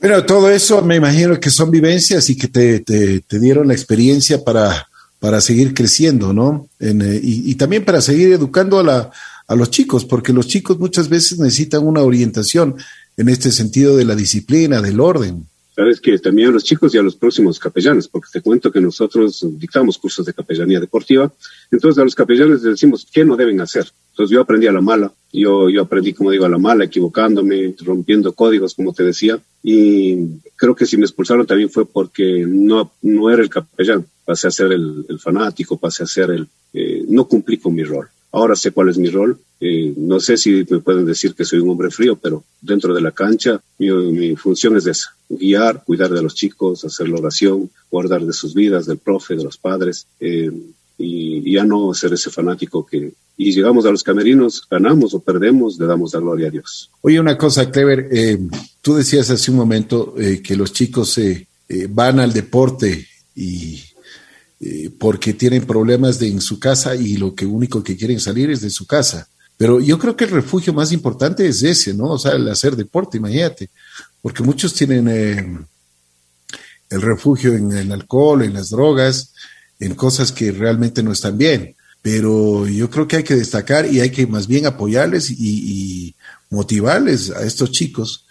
Pero 0.00 0.24
todo 0.24 0.48
eso 0.48 0.80
me 0.82 0.94
imagino 0.94 1.40
que 1.40 1.50
son 1.50 1.72
vivencias 1.72 2.30
y 2.30 2.36
que 2.36 2.46
te, 2.46 2.80
te, 2.80 3.38
dieron 3.40 3.66
la 3.66 3.74
experiencia 3.74 4.44
para, 4.44 4.88
para 5.18 5.40
seguir 5.40 5.74
creciendo, 5.74 6.32
¿no? 6.32 6.68
En, 6.78 7.02
eh, 7.02 7.18
y, 7.20 7.50
y, 7.50 7.54
también 7.56 7.84
para 7.84 8.00
seguir 8.00 8.32
educando 8.32 8.78
a 8.78 8.84
la, 8.84 9.10
a 9.48 9.56
los 9.56 9.70
chicos, 9.70 10.04
porque 10.04 10.32
los 10.32 10.46
chicos 10.46 10.78
muchas 10.78 11.08
veces 11.08 11.38
necesitan 11.38 11.86
una 11.86 12.02
orientación 12.02 12.76
en 13.16 13.28
este 13.28 13.50
sentido 13.50 13.96
de 13.96 14.04
la 14.04 14.14
disciplina, 14.14 14.80
del 14.80 15.00
orden. 15.00 15.46
Sabes 15.74 16.00
que 16.00 16.18
también 16.18 16.48
a 16.48 16.52
los 16.52 16.64
chicos 16.64 16.94
y 16.94 16.98
a 16.98 17.02
los 17.02 17.14
próximos 17.14 17.58
capellanes, 17.58 18.08
porque 18.08 18.28
te 18.32 18.40
cuento 18.40 18.70
que 18.70 18.80
nosotros 18.80 19.46
dictamos 19.58 19.96
cursos 19.96 20.26
de 20.26 20.34
capellanía 20.34 20.80
deportiva, 20.80 21.32
entonces 21.70 22.00
a 22.00 22.04
los 22.04 22.14
capellanes 22.14 22.62
les 22.62 22.72
decimos 22.74 23.06
qué 23.10 23.24
no 23.24 23.36
deben 23.36 23.60
hacer. 23.60 23.86
Entonces 24.10 24.34
yo 24.34 24.40
aprendí 24.40 24.66
a 24.66 24.72
la 24.72 24.80
mala, 24.80 25.12
yo, 25.32 25.70
yo 25.70 25.82
aprendí, 25.82 26.12
como 26.12 26.32
digo, 26.32 26.44
a 26.44 26.48
la 26.48 26.58
mala, 26.58 26.84
equivocándome, 26.84 27.74
rompiendo 27.80 28.32
códigos, 28.32 28.74
como 28.74 28.92
te 28.92 29.04
decía, 29.04 29.38
y 29.62 30.40
creo 30.56 30.74
que 30.74 30.84
si 30.84 30.96
me 30.96 31.04
expulsaron 31.04 31.46
también 31.46 31.70
fue 31.70 31.86
porque 31.86 32.44
no, 32.46 32.92
no 33.02 33.30
era 33.30 33.40
el 33.40 33.48
capellán, 33.48 34.04
pasé 34.24 34.48
a 34.48 34.50
ser 34.50 34.72
el, 34.72 35.06
fanático, 35.20 35.78
pasé 35.78 36.02
a 36.02 36.06
ser 36.06 36.30
el, 36.30 36.48
eh, 36.74 37.04
no 37.08 37.26
cumplí 37.28 37.56
con 37.56 37.74
mi 37.74 37.84
rol. 37.84 38.08
Ahora 38.32 38.56
sé 38.56 38.72
cuál 38.72 38.88
es 38.88 38.98
mi 38.98 39.08
rol. 39.08 39.38
Eh, 39.60 39.92
no 39.96 40.20
sé 40.20 40.36
si 40.36 40.64
me 40.68 40.78
pueden 40.78 41.04
decir 41.04 41.34
que 41.34 41.44
soy 41.44 41.58
un 41.58 41.70
hombre 41.70 41.90
frío, 41.90 42.16
pero 42.16 42.44
dentro 42.60 42.94
de 42.94 43.00
la 43.00 43.10
cancha 43.10 43.60
mi, 43.78 44.36
función 44.36 44.76
es 44.76 44.86
esa, 44.86 45.14
guiar, 45.28 45.82
cuidar 45.84 46.10
de 46.10 46.22
los 46.22 46.34
chicos, 46.34 46.84
hacer 46.84 47.08
la 47.08 47.18
oración, 47.18 47.68
guardar 47.90 48.24
de 48.24 48.32
sus 48.32 48.54
vidas, 48.54 48.86
del 48.86 48.98
profe, 48.98 49.34
de 49.34 49.42
los 49.42 49.56
padres, 49.56 50.06
eh, 50.20 50.50
y, 50.96 51.52
ya 51.52 51.64
no 51.64 51.92
ser 51.94 52.12
ese 52.12 52.30
fanático 52.30 52.86
que... 52.86 53.12
Y 53.36 53.52
llegamos 53.52 53.86
a 53.86 53.90
los 53.92 54.02
camerinos, 54.02 54.64
ganamos 54.68 55.14
o 55.14 55.20
perdemos, 55.20 55.78
le 55.78 55.86
damos 55.86 56.12
la 56.12 56.20
gloria 56.20 56.48
a 56.48 56.50
Dios. 56.50 56.90
Oye, 57.02 57.20
una 57.20 57.38
cosa, 57.38 57.70
Clever, 57.70 58.08
eh, 58.10 58.38
tú 58.82 58.96
decías 58.96 59.30
hace 59.30 59.52
un 59.52 59.56
momento 59.56 60.14
que 60.42 60.56
los 60.56 60.72
chicos 60.72 61.20
van 61.90 62.18
al 62.18 62.32
deporte 62.32 63.06
y 63.36 63.80
eh, 64.60 64.90
porque 64.98 65.34
tienen 65.34 65.64
problemas 65.64 66.18
de, 66.18 66.28
en 66.28 66.40
su 66.40 66.58
casa 66.58 66.96
y 66.96 67.16
lo 67.16 67.34
que 67.34 67.46
único 67.46 67.82
que 67.84 67.96
quieren 67.96 68.18
salir 68.18 68.50
es 68.50 68.60
de 68.60 68.70
su 68.70 68.86
casa. 68.86 69.28
Pero 69.56 69.80
yo 69.80 69.98
creo 69.98 70.16
que 70.16 70.24
el 70.24 70.30
refugio 70.30 70.72
más 70.72 70.92
importante 70.92 71.46
es 71.46 71.62
ese, 71.62 71.94
¿no? 71.94 72.10
O 72.10 72.18
sea, 72.18 72.32
el 72.32 72.48
hacer 72.48 72.76
deporte, 72.76 73.18
imagínate, 73.18 73.70
porque 74.20 74.42
muchos 74.42 74.74
tienen 74.74 75.08
eh, 75.08 75.58
el 76.90 77.02
refugio 77.02 77.54
en 77.54 77.72
el 77.72 77.92
alcohol, 77.92 78.42
en 78.42 78.54
las 78.54 78.70
drogas, 78.70 79.32
en 79.78 79.94
cosas 79.94 80.32
que 80.32 80.50
realmente 80.52 81.02
no 81.02 81.12
están 81.12 81.38
bien. 81.38 81.76
Pero 82.02 82.66
yo 82.66 82.90
creo 82.90 83.06
que 83.06 83.16
hay 83.16 83.24
que 83.24 83.36
destacar 83.36 83.86
y 83.86 84.00
hay 84.00 84.10
que 84.10 84.26
más 84.26 84.46
bien 84.46 84.66
apoyarles 84.66 85.30
y, 85.30 85.36
y 85.38 86.14
motivarles 86.50 87.30
a 87.30 87.44
estos 87.44 87.70
chicos 87.72 88.24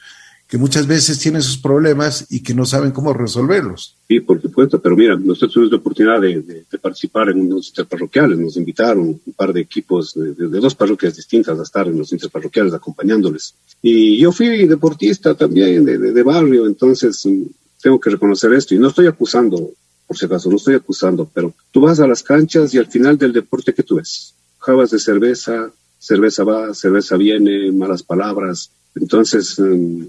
que 0.47 0.57
muchas 0.57 0.87
veces 0.87 1.19
tienen 1.19 1.41
sus 1.41 1.57
problemas 1.57 2.25
y 2.29 2.41
que 2.41 2.53
no 2.53 2.65
saben 2.65 2.91
cómo 2.91 3.13
resolverlos. 3.13 3.95
Sí, 4.07 4.21
por 4.21 4.41
supuesto, 4.41 4.79
pero 4.79 4.95
mira, 4.95 5.17
nosotros 5.17 5.53
tuvimos 5.53 5.71
la 5.73 5.77
oportunidad 5.77 6.21
de, 6.21 6.63
participar 6.81 7.29
en 7.29 7.41
unos 7.41 7.67
interparroquiales, 7.67 8.37
nos 8.37 8.55
invitaron 8.55 9.19
un 9.25 9.33
par 9.35 9.51
de 9.51 9.59
equipos 9.59 10.13
de, 10.13 10.33
dos 10.47 10.73
parroquias 10.73 11.17
distintas 11.17 11.59
a 11.59 11.63
estar 11.63 11.87
en 11.87 11.97
los 11.97 12.13
interparroquiales 12.13 12.73
acompañándoles. 12.73 13.55
Y 13.81 14.17
yo 14.17 14.31
fui 14.31 14.65
deportista 14.65 15.35
también 15.35 15.83
de, 15.83 16.23
barrio, 16.23 16.65
entonces 16.65 17.25
mm, 17.25 17.43
tengo 17.81 17.99
que 17.99 18.09
reconocer 18.11 18.53
esto 18.53 18.73
y 18.73 18.79
no 18.79 18.87
estoy 18.87 19.07
acusando, 19.07 19.71
por 20.07 20.17
si 20.17 20.25
acaso, 20.25 20.49
no 20.49 20.55
estoy 20.55 20.75
acusando, 20.75 21.29
pero 21.33 21.53
tú 21.71 21.81
vas 21.81 21.99
a 21.99 22.07
las 22.07 22.23
canchas 22.23 22.73
y 22.73 22.77
al 22.77 22.87
final 22.87 23.17
del 23.17 23.33
deporte, 23.33 23.73
¿qué 23.73 23.83
tú 23.83 23.95
ves? 23.95 24.33
Jabas 24.59 24.91
de 24.91 24.99
cerveza, 24.99 25.71
cerveza 25.99 26.45
va, 26.45 26.73
cerveza 26.73 27.17
viene, 27.17 27.69
malas 27.73 28.03
palabras. 28.03 28.71
Entonces, 28.95 29.59
mm, 29.59 30.03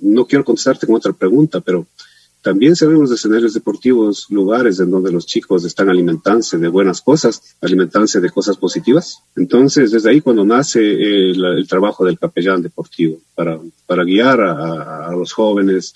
no 0.00 0.26
quiero 0.26 0.44
contestarte 0.44 0.86
con 0.86 0.96
otra 0.96 1.12
pregunta, 1.12 1.60
pero 1.60 1.86
también 2.42 2.74
sabemos 2.74 3.10
de 3.10 3.16
escenarios 3.16 3.52
deportivos, 3.52 4.26
lugares 4.30 4.80
en 4.80 4.90
donde 4.90 5.12
los 5.12 5.26
chicos 5.26 5.64
están 5.64 5.90
alimentándose 5.90 6.56
de 6.56 6.68
buenas 6.68 7.02
cosas, 7.02 7.56
alimentándose 7.60 8.18
de 8.18 8.30
cosas 8.30 8.56
positivas. 8.56 9.22
Entonces, 9.36 9.90
desde 9.90 10.10
ahí 10.10 10.22
cuando 10.22 10.44
nace 10.44 10.80
eh, 10.80 11.30
el, 11.32 11.66
trabajo 11.68 12.04
del 12.04 12.18
capellán 12.18 12.62
deportivo, 12.62 13.18
para, 13.34 13.60
para 13.86 14.04
guiar 14.04 14.40
a, 14.40 15.10
los 15.12 15.32
jóvenes. 15.32 15.92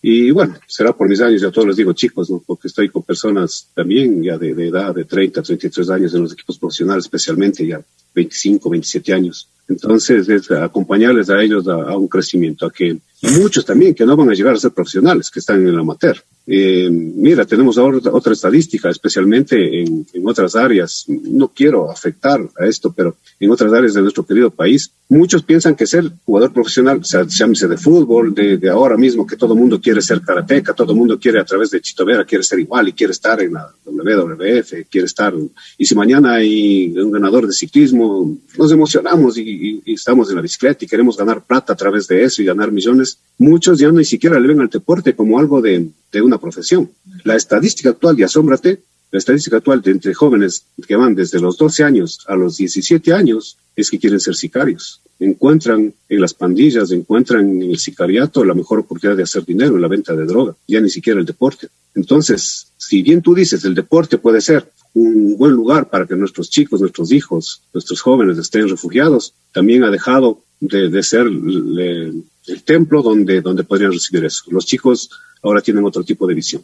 Y 0.00 0.30
bueno, 0.30 0.54
será 0.68 0.92
por 0.92 1.08
mis 1.08 1.20
años, 1.20 1.40
ya 1.40 1.50
todos 1.50 1.66
les 1.66 1.76
digo 1.76 1.92
chicos, 1.92 2.32
porque 2.46 2.68
estoy 2.68 2.88
con 2.90 3.02
personas 3.02 3.68
también 3.74 4.22
ya 4.22 4.38
de, 4.38 4.54
de 4.54 4.68
edad 4.68 4.94
de 4.94 5.04
30, 5.04 5.42
33 5.42 5.90
años 5.90 6.14
en 6.14 6.22
los 6.22 6.32
equipos 6.32 6.58
profesionales, 6.60 7.06
especialmente 7.06 7.66
ya 7.66 7.82
25, 8.18 8.70
27 8.70 9.12
años. 9.12 9.48
Entonces, 9.68 10.28
es 10.28 10.50
acompañarles 10.50 11.28
a 11.28 11.42
ellos 11.42 11.68
a, 11.68 11.96
un 11.96 12.08
crecimiento, 12.08 12.66
a 12.66 12.72
que 12.72 12.98
muchos 13.38 13.64
también 13.64 13.94
que 13.94 14.06
no 14.06 14.16
van 14.16 14.30
a 14.30 14.34
llegar 14.34 14.54
a 14.54 14.58
ser 14.58 14.70
profesionales, 14.70 15.30
que 15.30 15.40
están 15.40 15.60
en 15.60 15.68
el 15.68 15.78
amateur. 15.78 16.16
Eh, 16.50 16.88
mira, 16.90 17.44
tenemos 17.44 17.76
ahora 17.76 17.98
otra 18.10 18.32
estadística, 18.32 18.88
especialmente 18.88 19.82
en, 19.82 20.06
otras 20.24 20.56
áreas. 20.56 21.04
No 21.06 21.48
quiero 21.48 21.90
afectar 21.90 22.40
a 22.58 22.64
esto, 22.64 22.90
pero 22.96 23.16
en 23.38 23.50
otras 23.50 23.70
áreas 23.70 23.92
de 23.92 24.00
nuestro 24.00 24.24
querido 24.24 24.50
país, 24.50 24.90
muchos 25.10 25.42
piensan 25.42 25.74
que 25.74 25.86
ser 25.86 26.10
jugador 26.24 26.54
profesional, 26.54 27.02
llámese 27.02 27.68
de 27.68 27.76
fútbol, 27.76 28.34
de, 28.34 28.70
ahora 28.70 28.96
mismo, 28.96 29.26
que 29.26 29.36
todo 29.36 29.54
mundo 29.54 29.78
quiere 29.78 30.00
ser 30.00 30.22
karateca, 30.22 30.72
todo 30.72 30.94
mundo 30.94 31.18
quiere 31.18 31.38
a 31.38 31.44
través 31.44 31.70
de 31.70 31.82
Chito 31.82 32.06
Vera, 32.06 32.24
quiere 32.24 32.42
ser 32.42 32.60
igual 32.60 32.88
y 32.88 32.92
quiere 32.94 33.12
estar 33.12 33.42
en 33.42 33.52
la 33.52 33.70
WWF, 33.84 34.88
quiere 34.90 35.04
estar. 35.04 35.34
Y 35.76 35.84
si 35.84 35.94
mañana 35.94 36.36
hay 36.36 36.96
un 36.96 37.10
ganador 37.10 37.46
de 37.46 37.52
ciclismo, 37.52 38.07
nos 38.56 38.72
emocionamos 38.72 39.38
y, 39.38 39.82
estamos 39.86 40.30
en 40.30 40.36
la 40.36 40.42
bicicleta 40.42 40.84
y 40.84 40.88
queremos 40.88 41.16
ganar 41.16 41.44
plata 41.44 41.72
a 41.72 41.76
través 41.76 42.06
de 42.08 42.24
eso 42.24 42.42
y 42.42 42.44
ganar 42.44 42.70
millones. 42.72 43.18
Muchos 43.38 43.78
ya 43.78 43.90
ni 43.90 44.04
siquiera 44.04 44.38
le 44.38 44.48
ven 44.48 44.60
al 44.60 44.68
deporte 44.68 45.14
como 45.14 45.38
algo 45.38 45.60
de 45.60 45.90
de 46.12 46.22
una 46.22 46.38
profesión. 46.38 46.90
La 47.24 47.36
estadística 47.36 47.90
actual, 47.90 48.18
y 48.18 48.22
asómbrate, 48.22 48.82
la 49.10 49.18
estadística 49.18 49.58
actual 49.58 49.80
de 49.82 49.92
entre 49.92 50.14
jóvenes 50.14 50.66
que 50.86 50.96
van 50.96 51.14
desde 51.14 51.40
los 51.40 51.56
12 51.56 51.84
años 51.84 52.24
a 52.26 52.34
los 52.34 52.56
17 52.56 53.12
años 53.12 53.56
es 53.80 53.90
que 53.90 53.98
quieren 53.98 54.18
ser 54.18 54.34
sicarios. 54.34 55.00
Encuentran 55.20 55.94
en 56.08 56.20
las 56.20 56.34
pandillas, 56.34 56.90
encuentran 56.90 57.48
en 57.48 57.62
el 57.70 57.78
sicariato 57.78 58.44
la 58.44 58.54
mejor 58.54 58.80
oportunidad 58.80 59.16
de 59.16 59.22
hacer 59.22 59.44
dinero 59.44 59.76
en 59.76 59.82
la 59.82 59.88
venta 59.88 60.16
de 60.16 60.26
droga, 60.26 60.56
ya 60.66 60.80
ni 60.80 60.90
siquiera 60.90 61.20
el 61.20 61.26
deporte. 61.26 61.68
Entonces, 61.94 62.72
si 62.76 63.02
bien 63.02 63.22
tú 63.22 63.34
dices 63.34 63.64
el 63.64 63.76
deporte 63.76 64.18
puede 64.18 64.40
ser 64.40 64.68
un 64.94 65.36
buen 65.38 65.52
lugar 65.52 65.88
para 65.88 66.06
que 66.06 66.16
nuestros 66.16 66.50
chicos, 66.50 66.80
nuestros 66.80 67.12
hijos, 67.12 67.62
nuestros 67.72 68.00
jóvenes 68.00 68.36
estén 68.38 68.68
refugiados, 68.68 69.32
también 69.52 69.84
ha 69.84 69.90
dejado 69.90 70.42
de, 70.58 71.02
ser 71.04 71.26
el 71.28 72.62
templo 72.64 73.02
donde, 73.02 73.40
donde 73.40 73.62
podrían 73.62 73.92
recibir 73.92 74.24
eso. 74.24 74.42
Los 74.50 74.66
chicos 74.66 75.08
ahora 75.40 75.60
tienen 75.60 75.84
otro 75.84 76.02
tipo 76.02 76.26
de 76.26 76.34
visión. 76.34 76.62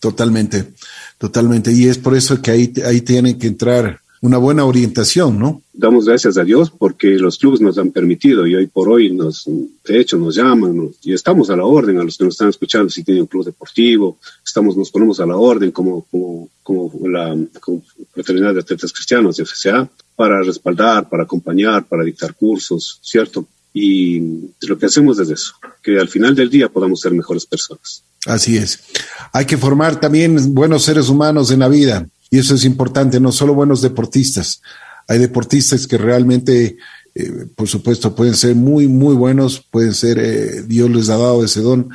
Totalmente, 0.00 0.74
totalmente. 1.16 1.72
Y 1.72 1.86
es 1.86 1.96
por 1.96 2.14
eso 2.14 2.42
que 2.42 2.50
ahí, 2.50 2.72
ahí 2.84 3.00
tienen 3.00 3.38
que 3.38 3.46
entrar 3.46 4.01
una 4.22 4.38
buena 4.38 4.64
orientación, 4.64 5.36
¿no? 5.36 5.62
Damos 5.72 6.06
gracias 6.06 6.38
a 6.38 6.44
Dios 6.44 6.70
porque 6.70 7.18
los 7.18 7.38
clubes 7.38 7.60
nos 7.60 7.76
han 7.76 7.90
permitido 7.90 8.46
y 8.46 8.54
hoy 8.54 8.68
por 8.68 8.88
hoy 8.88 9.10
nos, 9.10 9.44
de 9.46 10.00
hecho, 10.00 10.16
nos 10.16 10.36
llaman 10.36 10.90
y 11.02 11.12
estamos 11.12 11.50
a 11.50 11.56
la 11.56 11.64
orden 11.64 11.98
a 11.98 12.04
los 12.04 12.16
que 12.16 12.24
nos 12.24 12.34
están 12.34 12.48
escuchando 12.48 12.88
si 12.88 13.02
tienen 13.02 13.22
un 13.22 13.26
club 13.26 13.44
deportivo, 13.44 14.18
estamos, 14.44 14.76
nos 14.76 14.92
ponemos 14.92 15.18
a 15.18 15.26
la 15.26 15.36
orden 15.36 15.72
como, 15.72 16.06
como, 16.08 16.48
como 16.62 17.08
la 17.08 17.36
como 17.60 17.82
fraternidad 18.12 18.54
de 18.54 18.60
atletas 18.60 18.92
cristianos 18.92 19.36
de 19.36 19.44
FCA 19.44 19.90
para 20.14 20.40
respaldar, 20.40 21.08
para 21.08 21.24
acompañar, 21.24 21.84
para 21.84 22.04
dictar 22.04 22.34
cursos, 22.34 23.00
¿cierto? 23.02 23.44
Y 23.74 24.20
lo 24.60 24.78
que 24.78 24.86
hacemos 24.86 25.18
es 25.18 25.30
eso, 25.30 25.54
que 25.82 25.98
al 25.98 26.08
final 26.08 26.36
del 26.36 26.48
día 26.48 26.68
podamos 26.68 27.00
ser 27.00 27.12
mejores 27.12 27.44
personas. 27.44 28.04
Así 28.26 28.56
es. 28.56 28.84
Hay 29.32 29.46
que 29.46 29.56
formar 29.56 29.98
también 29.98 30.54
buenos 30.54 30.84
seres 30.84 31.08
humanos 31.08 31.50
en 31.50 31.58
la 31.58 31.68
vida 31.68 32.06
y 32.32 32.38
eso 32.38 32.54
es 32.54 32.64
importante, 32.64 33.20
no 33.20 33.30
solo 33.30 33.52
buenos 33.52 33.82
deportistas. 33.82 34.62
Hay 35.06 35.18
deportistas 35.18 35.86
que 35.86 35.98
realmente, 35.98 36.78
eh, 37.14 37.46
por 37.54 37.68
supuesto, 37.68 38.16
pueden 38.16 38.34
ser 38.34 38.56
muy, 38.56 38.88
muy 38.88 39.14
buenos, 39.14 39.62
pueden 39.70 39.92
ser, 39.92 40.18
eh, 40.18 40.62
Dios 40.66 40.90
les 40.90 41.10
ha 41.10 41.18
dado 41.18 41.44
ese 41.44 41.60
don, 41.60 41.90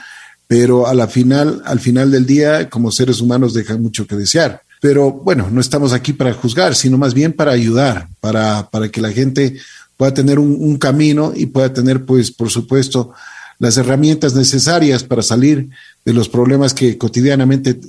pero 0.46 0.86
a 0.86 0.94
la 0.94 1.08
final, 1.08 1.64
al 1.66 1.80
final 1.80 2.12
del 2.12 2.28
día, 2.28 2.70
como 2.70 2.92
seres 2.92 3.20
humanos 3.20 3.56
dejan 3.56 3.82
mucho 3.82 4.06
que 4.06 4.16
desear. 4.16 4.62
Pero 4.80 5.12
bueno, 5.12 5.50
no 5.52 5.60
estamos 5.60 5.92
aquí 5.92 6.14
para 6.14 6.36
juzgar, 6.36 6.76
sino 6.76 7.00
más 7.00 7.16
bien 7.16 7.34
para 7.34 7.54
ayudar, 7.54 8.08
para, 8.20 8.70
para 8.70 8.90
que 8.90 9.02
la 9.02 9.12
gente 9.12 9.58
pueda 9.98 10.14
tener 10.14 10.38
un, 10.38 10.56
un 10.60 10.78
camino 10.78 11.34
y 11.36 11.48
pueda 11.48 11.74
tener, 11.74 12.06
pues, 12.06 12.30
por 12.30 12.52
supuesto, 12.52 13.12
las 13.58 13.76
herramientas 13.78 14.36
necesarias 14.36 15.04
para 15.04 15.24
salir 15.24 15.70
de 16.06 16.14
los 16.14 16.30
problemas 16.30 16.76
que 16.76 16.96
cotidianamente 17.00 17.72
eh, 17.72 17.80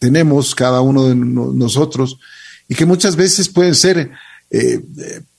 tenemos 0.00 0.54
cada 0.54 0.80
uno 0.80 1.08
de 1.08 1.14
nosotros 1.14 2.18
y 2.66 2.74
que 2.74 2.86
muchas 2.86 3.14
veces 3.14 3.48
pueden 3.48 3.74
ser, 3.74 4.10
eh, 4.50 4.80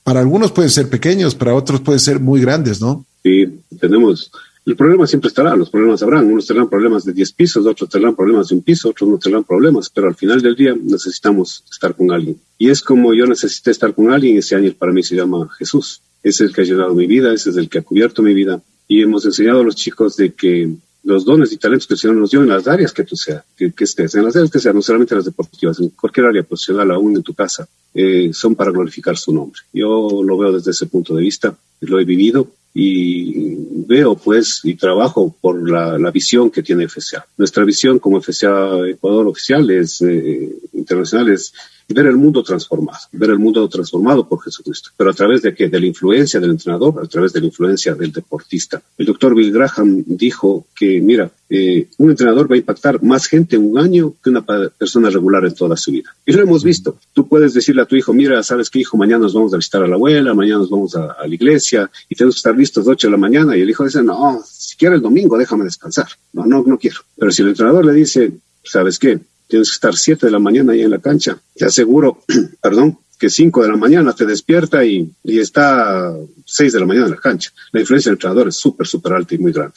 para 0.02 0.20
algunos 0.20 0.52
pueden 0.52 0.70
ser 0.70 0.88
pequeños, 0.88 1.34
para 1.34 1.54
otros 1.54 1.80
pueden 1.80 2.00
ser 2.00 2.20
muy 2.20 2.40
grandes, 2.40 2.80
¿no? 2.80 3.04
Sí, 3.22 3.60
tenemos, 3.80 4.30
el 4.64 4.76
problema 4.76 5.06
siempre 5.08 5.28
estará, 5.28 5.56
los 5.56 5.68
problemas 5.68 6.02
habrán, 6.02 6.26
unos 6.26 6.46
tendrán 6.46 6.68
problemas 6.68 7.04
de 7.04 7.12
10 7.12 7.32
pisos, 7.32 7.66
otros 7.66 7.90
tendrán 7.90 8.14
problemas 8.14 8.48
de 8.48 8.54
un 8.54 8.62
piso, 8.62 8.90
otros 8.90 9.10
no 9.10 9.18
tendrán 9.18 9.42
problemas, 9.42 9.90
pero 9.90 10.06
al 10.06 10.14
final 10.14 10.40
del 10.40 10.54
día 10.54 10.76
necesitamos 10.80 11.64
estar 11.70 11.96
con 11.96 12.12
alguien. 12.12 12.36
Y 12.56 12.70
es 12.70 12.82
como 12.82 13.12
yo 13.14 13.26
necesité 13.26 13.72
estar 13.72 13.92
con 13.92 14.12
alguien, 14.12 14.38
ese 14.38 14.54
año 14.54 14.72
para 14.78 14.92
mí 14.92 15.02
se 15.02 15.16
llama 15.16 15.48
Jesús, 15.58 16.02
es 16.22 16.40
el 16.40 16.54
que 16.54 16.60
ha 16.60 16.64
llenado 16.64 16.94
mi 16.94 17.08
vida, 17.08 17.34
ese 17.34 17.50
es 17.50 17.56
el 17.56 17.68
que 17.68 17.78
ha 17.78 17.82
cubierto 17.82 18.22
mi 18.22 18.32
vida. 18.32 18.62
Y 18.86 19.02
hemos 19.02 19.24
enseñado 19.24 19.60
a 19.60 19.64
los 19.64 19.74
chicos 19.74 20.16
de 20.16 20.32
que 20.32 20.76
los 21.04 21.24
dones 21.24 21.52
y 21.52 21.56
talentos 21.56 21.86
que 21.86 21.94
el 21.94 22.00
Señor 22.00 22.16
nos 22.16 22.30
dio 22.30 22.42
en 22.42 22.48
las 22.48 22.66
áreas 22.68 22.92
que 22.92 23.04
tú 23.04 23.16
seas, 23.16 23.44
que, 23.56 23.72
estés, 23.78 24.14
en 24.14 24.24
las 24.24 24.36
áreas 24.36 24.50
que 24.50 24.60
sean, 24.60 24.74
no 24.74 24.82
solamente 24.82 25.14
las 25.14 25.24
deportivas, 25.24 25.80
en 25.80 25.90
cualquier 25.90 26.26
área 26.26 26.42
profesional, 26.42 26.90
aún 26.92 27.16
en 27.16 27.22
tu 27.22 27.34
casa, 27.34 27.68
eh, 27.94 28.30
son 28.32 28.54
para 28.54 28.70
glorificar 28.70 29.16
su 29.16 29.32
nombre. 29.32 29.60
Yo 29.72 30.22
lo 30.24 30.38
veo 30.38 30.52
desde 30.52 30.70
ese 30.70 30.86
punto 30.86 31.14
de 31.14 31.22
vista, 31.22 31.56
lo 31.80 31.98
he 31.98 32.04
vivido 32.04 32.48
y 32.74 33.56
veo 33.86 34.14
pues 34.14 34.60
y 34.64 34.74
trabajo 34.74 35.34
por 35.40 35.68
la, 35.68 35.98
la 35.98 36.10
visión 36.10 36.50
que 36.50 36.62
tiene 36.62 36.88
FCA. 36.88 37.26
Nuestra 37.36 37.64
visión 37.64 37.98
como 37.98 38.20
FCA 38.20 38.88
Ecuador 38.88 39.26
oficial 39.26 39.70
es 39.70 40.00
eh, 40.02 40.56
internacional 40.72 41.30
es 41.30 41.52
ver 41.92 42.06
el 42.06 42.16
mundo 42.16 42.42
transformado, 42.42 42.98
ver 43.12 43.30
el 43.30 43.38
mundo 43.38 43.68
transformado 43.68 44.28
por 44.28 44.42
Jesucristo. 44.42 44.90
Pero 44.96 45.10
a 45.10 45.14
través 45.14 45.42
de 45.42 45.54
qué? 45.54 45.68
De 45.68 45.80
la 45.80 45.86
influencia 45.86 46.40
del 46.40 46.50
entrenador, 46.50 47.02
a 47.02 47.06
través 47.06 47.32
de 47.32 47.40
la 47.40 47.46
influencia 47.46 47.94
del 47.94 48.12
deportista. 48.12 48.82
El 48.98 49.06
doctor 49.06 49.34
Bill 49.34 49.52
Graham 49.52 50.04
dijo 50.06 50.66
que, 50.74 51.00
mira, 51.00 51.30
eh, 51.54 51.86
un 51.98 52.10
entrenador 52.10 52.50
va 52.50 52.54
a 52.54 52.58
impactar 52.58 53.02
más 53.02 53.26
gente 53.26 53.56
en 53.56 53.70
un 53.70 53.78
año 53.78 54.14
que 54.22 54.30
una 54.30 54.42
persona 54.42 55.10
regular 55.10 55.44
en 55.44 55.54
toda 55.54 55.76
su 55.76 55.92
vida. 55.92 56.14
Y 56.24 56.32
lo 56.32 56.42
hemos 56.42 56.64
visto. 56.64 56.96
Tú 57.12 57.28
puedes 57.28 57.52
decirle 57.52 57.82
a 57.82 57.84
tu 57.84 57.94
hijo, 57.94 58.14
mira, 58.14 58.42
¿sabes 58.42 58.70
qué, 58.70 58.78
hijo? 58.78 58.96
Mañana 58.96 59.24
nos 59.24 59.34
vamos 59.34 59.52
a 59.52 59.58
visitar 59.58 59.82
a 59.82 59.86
la 59.86 59.96
abuela, 59.96 60.32
mañana 60.32 60.60
nos 60.60 60.70
vamos 60.70 60.96
a, 60.96 61.14
la 61.26 61.34
iglesia 61.34 61.90
y 62.08 62.14
tenemos 62.14 62.36
que 62.36 62.38
estar 62.38 62.56
listos 62.56 62.86
a 62.86 62.88
las 62.88 62.94
8 62.94 63.06
de 63.06 63.10
la 63.10 63.18
mañana. 63.18 63.56
Y 63.56 63.60
el 63.60 63.68
hijo 63.68 63.84
dice, 63.84 64.02
no, 64.02 64.42
si 64.46 64.76
quiere 64.76 64.96
el 64.96 65.02
domingo, 65.02 65.36
déjame 65.36 65.64
descansar. 65.64 66.08
No, 66.32 66.46
no, 66.46 66.62
no 66.66 66.78
quiero. 66.78 67.00
Pero 67.18 67.30
si 67.30 67.42
el 67.42 67.48
entrenador 67.48 67.84
le 67.84 67.92
dice, 67.92 68.32
¿sabes 68.64 68.98
qué? 68.98 69.20
Tienes 69.48 69.70
que 69.70 69.74
estar 69.74 69.96
7 69.96 70.26
de 70.26 70.32
la 70.32 70.38
mañana 70.38 70.72
ahí 70.72 70.82
en 70.82 70.90
la 70.90 70.98
cancha. 70.98 71.38
Te 71.54 71.64
aseguro, 71.64 72.22
perdón, 72.62 72.98
que 73.18 73.30
5 73.30 73.62
de 73.62 73.68
la 73.68 73.76
mañana 73.76 74.12
te 74.14 74.26
despierta 74.26 74.84
y, 74.84 75.12
y 75.22 75.38
está 75.38 76.12
6 76.44 76.72
de 76.72 76.80
la 76.80 76.86
mañana 76.86 77.06
en 77.06 77.12
la 77.12 77.20
cancha. 77.20 77.52
La 77.70 77.80
influencia 77.80 78.10
del 78.10 78.16
entrenador 78.16 78.48
es 78.48 78.56
súper, 78.56 78.86
súper 78.86 79.12
alta 79.12 79.34
y 79.34 79.38
muy 79.38 79.52
grande. 79.52 79.76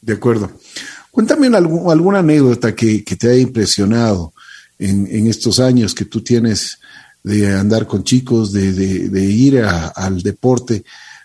de 0.00 0.12
acuerdo. 0.12 0.50
Cuéntame 1.10 1.48
alguna 1.48 2.20
anécdota 2.20 2.74
que, 2.74 3.04
que, 3.04 3.16
te 3.16 3.28
haya 3.28 3.42
impresionado 3.42 4.32
en, 4.78 5.06
en, 5.10 5.26
estos 5.26 5.60
años 5.60 5.94
que 5.94 6.06
tú 6.06 6.22
tienes 6.22 6.78
de 7.22 7.52
andar 7.52 7.86
con 7.86 8.02
chicos, 8.02 8.50
de, 8.50 8.72
de, 8.72 9.24
ir 9.24 9.58
al 9.60 10.22
deporte, 10.22 10.84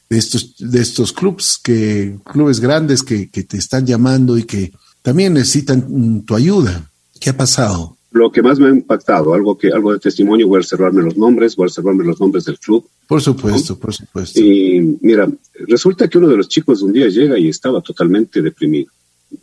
de 0.09 0.17
estos, 0.17 0.55
de 0.59 0.81
estos 0.81 1.13
clubes, 1.13 1.57
que, 1.63 2.19
clubes 2.25 2.59
grandes 2.59 3.01
que, 3.01 3.29
que 3.29 3.43
te 3.43 3.57
están 3.57 3.85
llamando 3.85 4.37
y 4.37 4.43
que 4.43 4.73
también 5.01 5.33
necesitan 5.33 6.23
tu 6.23 6.35
ayuda. 6.35 6.91
¿Qué 7.19 7.29
ha 7.29 7.37
pasado? 7.37 7.97
Lo 8.11 8.31
que 8.31 8.41
más 8.41 8.59
me 8.59 8.67
ha 8.67 8.69
impactado, 8.69 9.33
algo 9.33 9.57
que 9.57 9.71
algo 9.71 9.91
de 9.93 9.99
testimonio, 9.99 10.47
voy 10.47 10.57
a 10.57 10.61
reservarme 10.61 11.03
los 11.03 11.17
nombres, 11.17 11.55
voy 11.55 11.65
a 11.65 11.67
reservarme 11.67 12.05
los 12.05 12.19
nombres 12.19 12.45
del 12.45 12.57
club. 12.57 12.87
Por 13.07 13.21
supuesto, 13.21 13.77
por 13.77 13.93
supuesto. 13.93 14.39
Y 14.39 14.97
mira, 15.01 15.29
resulta 15.67 16.07
que 16.07 16.17
uno 16.17 16.29
de 16.29 16.37
los 16.37 16.47
chicos 16.47 16.81
un 16.81 16.93
día 16.93 17.07
llega 17.07 17.37
y 17.37 17.49
estaba 17.49 17.81
totalmente 17.81 18.41
deprimido. 18.41 18.91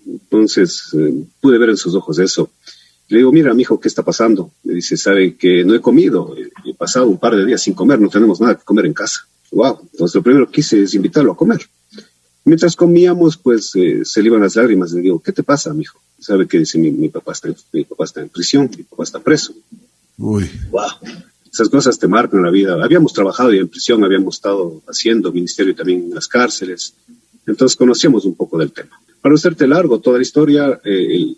Entonces 0.06 0.88
eh, 0.94 1.24
pude 1.40 1.58
ver 1.58 1.70
en 1.70 1.76
sus 1.76 1.94
ojos 1.94 2.18
eso. 2.18 2.50
Le 3.08 3.18
digo, 3.18 3.32
mira, 3.32 3.54
hijo, 3.56 3.78
¿qué 3.78 3.88
está 3.88 4.02
pasando? 4.02 4.50
Me 4.64 4.74
dice, 4.74 4.96
sabe 4.96 5.36
que 5.36 5.62
no 5.64 5.74
he 5.74 5.80
comido, 5.80 6.34
he 6.64 6.74
pasado 6.74 7.06
un 7.06 7.18
par 7.18 7.36
de 7.36 7.44
días 7.44 7.60
sin 7.60 7.74
comer, 7.74 8.00
no 8.00 8.08
tenemos 8.08 8.40
nada 8.40 8.54
que 8.54 8.64
comer 8.64 8.86
en 8.86 8.94
casa. 8.94 9.26
Wow, 9.52 9.80
entonces 9.92 10.14
lo 10.14 10.22
primero 10.22 10.50
que 10.50 10.62
hice 10.62 10.82
es 10.82 10.94
invitarlo 10.94 11.32
a 11.32 11.36
comer. 11.36 11.60
Mientras 12.44 12.76
comíamos, 12.76 13.36
pues 13.38 13.74
eh, 13.74 14.04
se 14.04 14.20
le 14.20 14.28
iban 14.28 14.42
las 14.42 14.56
lágrimas. 14.56 14.92
Le 14.92 15.00
digo, 15.00 15.20
¿qué 15.20 15.32
te 15.32 15.42
pasa, 15.42 15.72
mijo? 15.72 15.98
¿Sabe 16.18 16.46
que 16.46 16.58
dice 16.58 16.78
mi, 16.78 17.08
papá 17.08 17.32
está, 17.32 17.48
mi 17.72 17.84
papá 17.84 18.04
está 18.04 18.20
en 18.20 18.28
prisión, 18.28 18.70
mi 18.76 18.82
papá 18.82 19.02
está 19.02 19.20
preso? 19.20 19.54
Uy. 20.18 20.50
Wow. 20.70 20.90
Esas 21.50 21.68
cosas 21.68 21.98
te 21.98 22.08
marcan 22.08 22.42
la 22.42 22.50
vida. 22.50 22.82
Habíamos 22.82 23.12
trabajado 23.12 23.52
ya 23.52 23.60
en 23.60 23.68
prisión, 23.68 24.04
habíamos 24.04 24.36
estado 24.36 24.82
haciendo 24.88 25.32
ministerio 25.32 25.74
también 25.74 26.04
en 26.04 26.14
las 26.14 26.28
cárceles. 26.28 26.94
Entonces 27.46 27.76
conocíamos 27.76 28.24
un 28.24 28.34
poco 28.34 28.58
del 28.58 28.72
tema. 28.72 29.00
Para 29.20 29.36
hacerte 29.36 29.66
largo 29.66 30.00
toda 30.00 30.18
la 30.18 30.22
historia, 30.22 30.80
eh, 30.84 31.34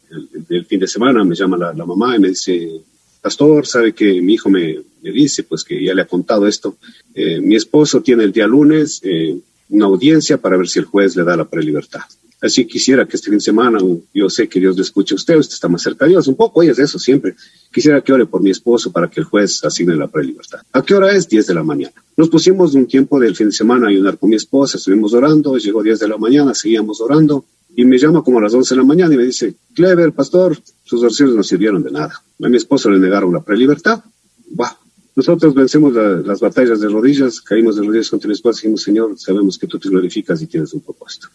el, 0.49 0.67
fin 0.67 0.81
de 0.81 0.89
semana 0.89 1.23
me 1.23 1.37
llama 1.37 1.57
la, 1.57 1.87
mamá 1.87 2.17
y 2.17 2.19
me 2.19 2.29
dice, 2.29 2.81
pastor, 3.21 3.67
sabe 3.67 3.93
que 3.93 4.21
mi 4.21 4.35
hijo 4.35 4.49
me, 4.49 4.81
me 5.03 5.13
dice, 5.13 5.45
pues 5.45 5.63
que 5.63 5.85
ya 5.85 5.95
le 5.95 6.03
ha 6.03 6.07
contado 6.07 6.49
esto. 6.49 6.79
Eh, 7.15 7.41
mi 7.41 7.55
esposo 7.55 8.01
tiene 8.01 8.25
el 8.25 8.33
día 8.33 8.47
lunes 8.47 9.01
eh, 9.05 9.39
una 9.69 9.87
audiencia 9.87 10.39
para 10.39 10.57
ver 10.57 10.69
si 10.69 10.79
el 10.79 10.85
juez 10.85 11.17
le 11.17 11.25
da 11.25 11.37
la 11.37 11.49
prelibertad. 11.49 12.03
Así 12.41 12.67
quisiera 12.67 13.07
que 13.07 13.17
este 13.17 13.31
fin 13.31 13.39
de 13.39 13.45
semana, 13.45 13.79
yo 14.13 14.29
sé 14.29 14.47
que 14.47 14.61
Dios 14.61 14.77
le 14.77 14.83
escuche 14.83 15.15
a 15.15 15.17
usted, 15.17 15.37
usted 15.37 15.55
está 15.55 15.69
más 15.69 15.83
cerca 15.83 16.05
de 16.05 16.11
Dios, 16.11 16.29
un 16.29 16.37
poco, 16.37 16.61
oye, 16.61 16.71
es 16.71 16.79
eso 16.79 16.99
siempre. 16.99 17.35
Quisiera 17.73 18.03
que 18.03 18.13
ore 18.13 18.27
por 18.27 18.43
mi 18.43 18.51
esposo 18.51 18.93
para 18.93 19.09
que 19.09 19.21
el 19.21 19.25
juez 19.25 19.65
asigne 19.65 19.97
la 19.97 20.09
prelibertad. 20.09 20.61
¿A 20.73 20.83
qué 20.83 20.95
hora 20.95 21.13
es? 21.13 21.29
10 21.29 21.47
de 21.47 21.55
la 21.55 21.63
mañana. 21.63 21.95
Nos 22.17 22.29
pusimos 22.29 22.75
un 22.75 22.87
tiempo 22.87 23.19
del 23.19 23.35
fin 23.35 23.47
de 23.47 23.53
semana 23.53 23.87
a 23.87 23.91
ayunar 23.91 24.19
con 24.19 24.29
mi 24.29 24.37
esposa, 24.37 24.77
estuvimos 24.77 25.15
orando, 25.15 25.57
llegó 25.57 25.83
10 25.83 25.99
de 25.99 26.09
la 26.09 26.19
mañana, 26.19 26.53
seguíamos 26.55 27.01
orando, 27.01 27.47
y 27.75 27.85
me 27.85 27.99
llama 27.99 28.23
como 28.23 28.39
a 28.39 28.43
las 28.43 28.55
11 28.55 28.75
de 28.75 28.81
la 28.81 28.87
mañana 28.87 29.15
y 29.15 29.17
me 29.17 29.25
dice, 29.25 29.55
Clever, 29.75 30.13
pastor, 30.13 30.59
sus 30.85 31.03
oraciones 31.03 31.35
no 31.35 31.43
sirvieron 31.43 31.83
de 31.83 31.91
nada. 31.91 32.23
A 32.43 32.49
mi 32.49 32.57
esposo 32.57 32.91
le 32.91 32.99
negaron 32.99 33.33
la 33.33 33.41
prelibertad. 33.41 34.03
Wow, 34.51 34.69
nosotros 35.17 35.55
vencemos 35.55 35.95
las 35.95 36.41
batallas 36.41 36.79
de 36.79 36.89
rodillas, 36.89 37.41
caímos 37.41 37.77
de 37.77 37.83
rodillas 37.83 38.11
contra 38.11 38.29
el 38.29 38.35
esposa 38.35 38.59
y 38.59 38.61
dijimos, 38.63 38.83
Señor, 38.83 39.19
sabemos 39.19 39.59
que 39.59 39.67
tú 39.67 39.79
te 39.79 39.89
glorificas 39.89 40.43
y 40.43 40.47
tienes 40.47 40.75
un 40.75 40.83
propósito. 40.83 41.29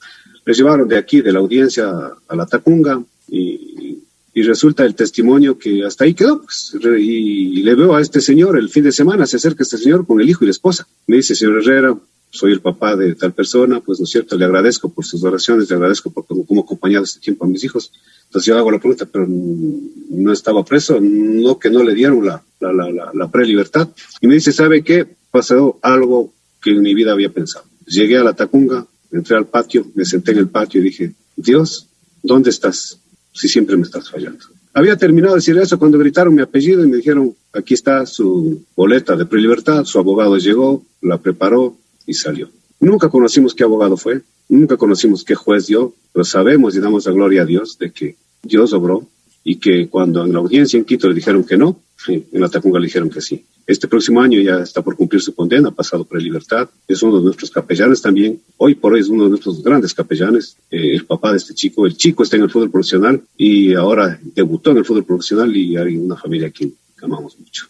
Le 0.45 0.53
llevaron 0.53 0.87
de 0.87 0.97
aquí, 0.97 1.21
de 1.21 1.31
la 1.31 1.39
audiencia, 1.39 1.91
a 2.27 2.35
la 2.35 2.45
Tacunga 2.45 3.03
y, 3.27 4.01
y 4.33 4.43
resulta 4.43 4.85
el 4.85 4.95
testimonio 4.95 5.57
que 5.57 5.83
hasta 5.85 6.05
ahí 6.05 6.13
quedó. 6.13 6.41
Pues, 6.41 6.75
y, 6.99 7.63
le 7.63 7.75
veo 7.75 7.95
a 7.95 8.01
este 8.01 8.21
señor 8.21 8.57
el 8.57 8.69
fin 8.69 8.83
de 8.83 8.91
semana, 8.91 9.25
se 9.25 9.37
acerca 9.37 9.63
este 9.63 9.77
señor 9.77 10.05
con 10.05 10.21
el 10.21 10.29
hijo 10.29 10.43
y 10.43 10.47
la 10.47 10.51
esposa. 10.51 10.87
Me 11.07 11.17
dice, 11.17 11.35
señor 11.35 11.57
Herrera, 11.57 11.97
soy 12.31 12.53
el 12.53 12.61
papá 12.61 12.95
de 12.95 13.13
tal 13.15 13.33
persona, 13.33 13.81
pues 13.81 13.99
no 13.99 14.05
es 14.05 14.09
cierto, 14.09 14.37
le 14.37 14.45
agradezco 14.45 14.89
por 14.89 15.05
sus 15.05 15.23
oraciones, 15.23 15.69
le 15.69 15.75
agradezco 15.75 16.11
por 16.11 16.25
cómo, 16.25 16.61
acompañado 16.61 17.03
este 17.03 17.19
tiempo 17.19 17.45
a 17.45 17.47
mis 17.47 17.63
hijos. 17.63 17.91
Entonces 18.25 18.47
yo 18.47 18.57
hago 18.57 18.71
la 18.71 18.79
pregunta, 18.79 19.05
pero 19.05 19.27
no 19.27 20.31
estaba 20.31 20.63
preso, 20.63 20.99
no 21.01 21.59
que 21.59 21.69
no 21.69 21.83
le 21.83 21.93
dieron 21.93 22.25
la, 22.25 22.41
la, 22.61 22.71
la, 22.71 23.11
la 23.13 23.31
prelibertad. 23.31 23.89
Y 24.21 24.27
me 24.27 24.35
dice, 24.35 24.53
¿sabe 24.53 24.83
qué? 24.83 25.05
Pasó 25.29 25.77
algo 25.81 26.33
que 26.61 26.71
en 26.71 26.81
mi 26.81 26.93
vida 26.93 27.11
había 27.11 27.29
pensado. 27.33 27.65
Llegué 27.85 28.17
a 28.17 28.23
la 28.23 28.33
Tacunga, 28.33 28.85
entré 29.11 29.35
al 29.35 29.47
patio, 29.47 29.87
me 29.93 30.05
senté 30.05 30.31
en 30.31 30.37
el 30.37 30.47
patio 30.47 30.79
y 30.79 30.85
dije, 30.85 31.13
Dios, 31.35 31.87
¿dónde 32.23 32.49
estás? 32.49 32.99
Si 33.33 33.49
siempre 33.49 33.75
me 33.75 33.83
estás 33.83 34.09
fallando. 34.09 34.45
Había 34.73 34.95
terminado 34.95 35.33
de 35.33 35.39
decir 35.39 35.57
eso 35.57 35.77
cuando 35.77 35.97
gritaron 35.97 36.33
mi 36.33 36.41
apellido 36.41 36.83
y 36.83 36.87
me 36.87 36.97
dijeron, 36.97 37.35
aquí 37.51 37.73
está 37.73 38.05
su 38.05 38.63
boleta 38.73 39.17
de 39.17 39.25
prelibertad, 39.25 39.83
su 39.83 39.99
abogado 39.99 40.37
llegó, 40.37 40.85
la 41.01 41.17
preparó 41.17 41.77
y 42.05 42.13
salió. 42.13 42.49
Nunca 42.79 43.09
conocimos 43.09 43.53
qué 43.53 43.63
abogado 43.63 43.97
fue, 43.97 44.21
nunca 44.49 44.77
conocimos 44.77 45.23
qué 45.23 45.35
juez 45.35 45.67
dio, 45.67 45.93
pero 46.13 46.25
sabemos 46.25 46.75
y 46.75 46.79
damos 46.79 47.05
la 47.05 47.11
gloria 47.11 47.43
a 47.43 47.45
Dios 47.45 47.77
de 47.77 47.91
que 47.91 48.15
Dios 48.43 48.73
obró 48.73 49.07
y 49.43 49.57
que 49.57 49.87
cuando 49.87 50.23
en 50.23 50.33
la 50.33 50.39
audiencia 50.39 50.77
en 50.77 50.85
Quito 50.85 51.07
le 51.07 51.15
dijeron 51.15 51.43
que 51.43 51.57
no, 51.57 51.79
en 52.07 52.25
la 52.33 52.49
Tacunga 52.49 52.79
le 52.79 52.87
dijeron 52.87 53.09
que 53.09 53.21
sí. 53.21 53.45
Este 53.67 53.87
próximo 53.87 54.21
año 54.21 54.41
ya 54.41 54.59
está 54.59 54.81
por 54.81 54.95
cumplir 54.95 55.21
su 55.21 55.35
condena, 55.35 55.71
pasado 55.71 56.03
por 56.03 56.21
libertad. 56.21 56.69
Es 56.87 57.03
uno 57.03 57.19
de 57.19 57.25
nuestros 57.25 57.51
capellanes 57.51 58.01
también. 58.01 58.41
Hoy 58.57 58.75
por 58.75 58.93
hoy 58.93 59.01
es 59.01 59.07
uno 59.07 59.25
de 59.25 59.29
nuestros 59.29 59.63
grandes 59.63 59.93
capellanes. 59.93 60.57
Eh, 60.69 60.95
el 60.95 61.05
papá 61.05 61.31
de 61.31 61.37
este 61.37 61.53
chico, 61.53 61.85
el 61.85 61.95
chico 61.95 62.23
está 62.23 62.37
en 62.37 62.43
el 62.43 62.49
fútbol 62.49 62.71
profesional 62.71 63.21
y 63.37 63.73
ahora 63.75 64.19
debutó 64.35 64.71
en 64.71 64.77
el 64.77 64.85
fútbol 64.85 65.05
profesional 65.05 65.55
y 65.55 65.77
hay 65.77 65.95
una 65.95 66.15
familia 66.15 66.49
que 66.49 66.71
amamos 67.01 67.39
mucho. 67.39 67.67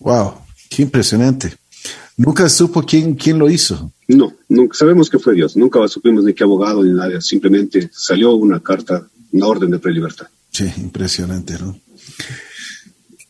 Wow, 0.00 0.34
qué 0.70 0.82
impresionante. 0.82 1.54
Nunca 2.16 2.48
supo 2.48 2.82
quién, 2.82 3.14
quién 3.14 3.38
lo 3.38 3.50
hizo. 3.50 3.92
No, 4.08 4.32
nunca 4.48 4.76
sabemos 4.76 5.10
que 5.10 5.18
fue 5.18 5.34
Dios. 5.34 5.56
Nunca 5.56 5.86
supimos 5.88 6.24
ni 6.24 6.32
qué 6.32 6.44
abogado 6.44 6.82
ni 6.82 6.92
nada. 6.92 7.20
Simplemente 7.20 7.90
salió 7.92 8.34
una 8.34 8.60
carta, 8.60 9.06
una 9.32 9.46
orden 9.46 9.70
de 9.70 9.78
prelibertad. 9.78 10.26
Sí, 10.50 10.70
impresionante, 10.78 11.58
¿no? 11.58 11.78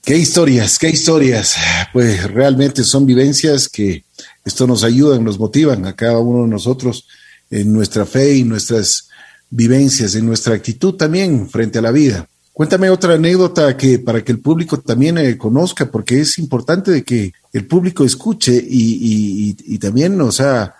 Qué 0.04 0.16
historias, 0.16 0.78
qué 0.78 0.88
historias. 0.88 1.56
Pues 1.92 2.30
realmente 2.30 2.84
son 2.84 3.06
vivencias 3.06 3.68
que 3.68 4.04
esto 4.44 4.66
nos 4.68 4.84
ayudan, 4.84 5.24
nos 5.24 5.38
motivan 5.38 5.84
a 5.86 5.96
cada 5.96 6.18
uno 6.20 6.44
de 6.44 6.50
nosotros 6.50 7.08
en 7.50 7.72
nuestra 7.72 8.06
fe 8.06 8.36
y 8.36 8.44
nuestras 8.44 9.08
vivencias, 9.50 10.14
en 10.14 10.26
nuestra 10.26 10.54
actitud 10.54 10.94
también 10.94 11.48
frente 11.50 11.80
a 11.80 11.82
la 11.82 11.90
vida. 11.90 12.28
Cuéntame 12.56 12.88
otra 12.88 13.16
anécdota 13.16 13.76
que 13.76 13.98
para 13.98 14.24
que 14.24 14.32
el 14.32 14.38
público 14.38 14.80
también 14.80 15.18
eh, 15.18 15.36
conozca, 15.36 15.90
porque 15.90 16.22
es 16.22 16.38
importante 16.38 16.90
de 16.90 17.02
que 17.02 17.34
el 17.52 17.66
público 17.66 18.02
escuche 18.02 18.58
y, 18.66 19.76
también, 19.76 20.18
o 20.22 20.32
sea, 20.32 20.74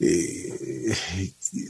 eh, 0.00 0.92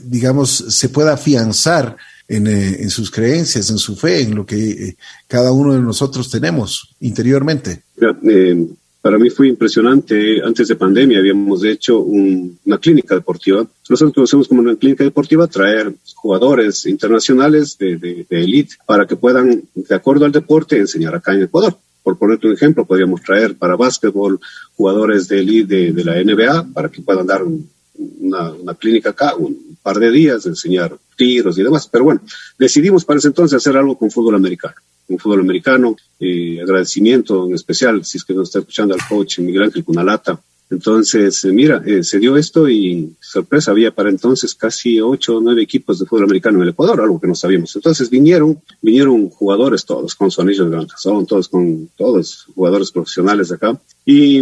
digamos, 0.05 0.51
se 0.51 0.89
pueda 0.89 1.13
afianzar 1.13 1.95
eh, 2.27 2.77
en, 2.81 2.89
sus 2.89 3.11
creencias, 3.11 3.69
en 3.69 3.77
su 3.77 3.97
fe, 3.97 4.23
en 4.23 4.35
lo 4.35 4.47
que 4.47 4.71
eh, 4.71 4.97
cada 5.29 5.53
uno 5.53 5.75
de 5.75 5.81
nosotros 5.81 6.31
tenemos 6.31 6.95
interiormente. 7.01 7.83
Eh, 8.01 8.67
para 9.05 9.19
mí 9.19 9.29
fue 9.29 9.49
impresionante. 9.49 10.41
Antes 10.43 10.67
de 10.67 10.77
pandemia 10.77 11.19
habíamos 11.19 11.63
hecho 11.63 11.99
una 11.99 12.79
clínica 12.79 13.15
deportiva. 13.15 13.67
Nosotros 13.87 14.15
conocemos 14.15 14.49
como 14.49 14.63
una 14.63 14.77
clínica 14.77 15.05
deportiva 15.05 15.47
traer 15.47 15.95
jugadores 16.15 16.87
internacionales 16.87 17.77
de, 17.77 17.99
de, 17.99 18.27
elite 18.31 18.77
para 18.87 19.07
que 19.07 19.15
puedan, 19.15 19.63
de 19.75 19.95
acuerdo 19.95 20.25
al 20.25 20.33
deporte, 20.33 20.79
enseñar 20.79 21.15
acá 21.15 21.35
en 21.35 21.43
Ecuador. 21.43 21.77
Por 22.03 22.17
ponerte 22.17 22.47
un 22.47 22.55
ejemplo, 22.55 22.87
podríamos 22.87 23.21
traer 23.21 23.59
para 23.59 23.77
básquetbol 23.77 24.41
jugadores 24.75 25.29
de 25.29 25.41
elite 25.41 25.93
de, 25.93 26.03
la 26.03 26.15
NBA 26.15 26.73
para 26.73 26.89
que 26.89 27.03
puedan 27.03 27.27
dar 27.27 27.43
una, 27.43 28.53
una, 28.53 28.75
clínica 28.75 29.11
acá, 29.11 29.35
un 29.35 29.74
par 29.85 29.99
de 29.99 30.11
días, 30.11 30.47
enseñar 30.47 30.97
tiros 31.15 31.59
y 31.59 31.63
demás. 31.63 31.87
Pero 31.93 32.05
bueno, 32.05 32.23
decidimos 32.59 33.05
para 33.05 33.19
ese 33.19 33.29
entonces 33.29 33.59
hacer 33.59 33.77
algo 33.77 33.97
con 33.97 34.11
fútbol 34.11 34.35
americano. 34.35 34.75
Un 35.09 35.19
fútbol 35.19 35.41
americano, 35.41 35.95
eh, 36.19 36.59
agradecimiento 36.63 37.47
en 37.47 37.55
especial, 37.55 38.03
si 38.03 38.17
es 38.17 38.25
que 38.25 38.33
nos 38.33 38.49
está 38.49 38.61
escuchando 38.61 38.95
al 38.95 39.01
coach 39.07 39.41
Miguel 39.41 39.65
Ángel 39.65 39.85
Cunalata. 39.85 40.41
Entonces, 40.71 41.45
eh, 41.45 41.53
mira, 41.53 41.83
eh, 41.85 42.03
se 42.03 42.19
dio 42.19 42.39
esto 42.39 42.67
y 42.67 43.15
sorpresa, 43.21 43.73
había 43.73 43.91
para 43.91 44.09
entonces 44.09 44.55
casi 44.55 44.99
ocho 45.03 45.37
o 45.37 45.41
nueve 45.43 45.61
equipos 45.61 45.99
de 45.99 46.07
fútbol 46.07 46.25
americano 46.25 46.57
en 46.57 46.63
el 46.63 46.71
Ecuador, 46.71 47.03
algo 47.03 47.21
que 47.21 47.29
no 47.29 47.35
sabíamos. 47.35 47.77
Entonces 47.77 48.09
vinieron, 48.09 48.59
vinieron 48.81 49.29
jugadores 49.29 49.85
todos 49.85 50.15
con 50.15 50.31
su 50.31 50.41
anillo 50.41 50.65
de 50.65 50.71
gran 50.71 50.87
todos 51.27 51.49
con 51.49 51.91
todos 51.95 52.47
jugadores 52.55 52.91
profesionales 52.91 53.51
de 53.51 53.57
acá. 53.57 53.79
Y 54.07 54.41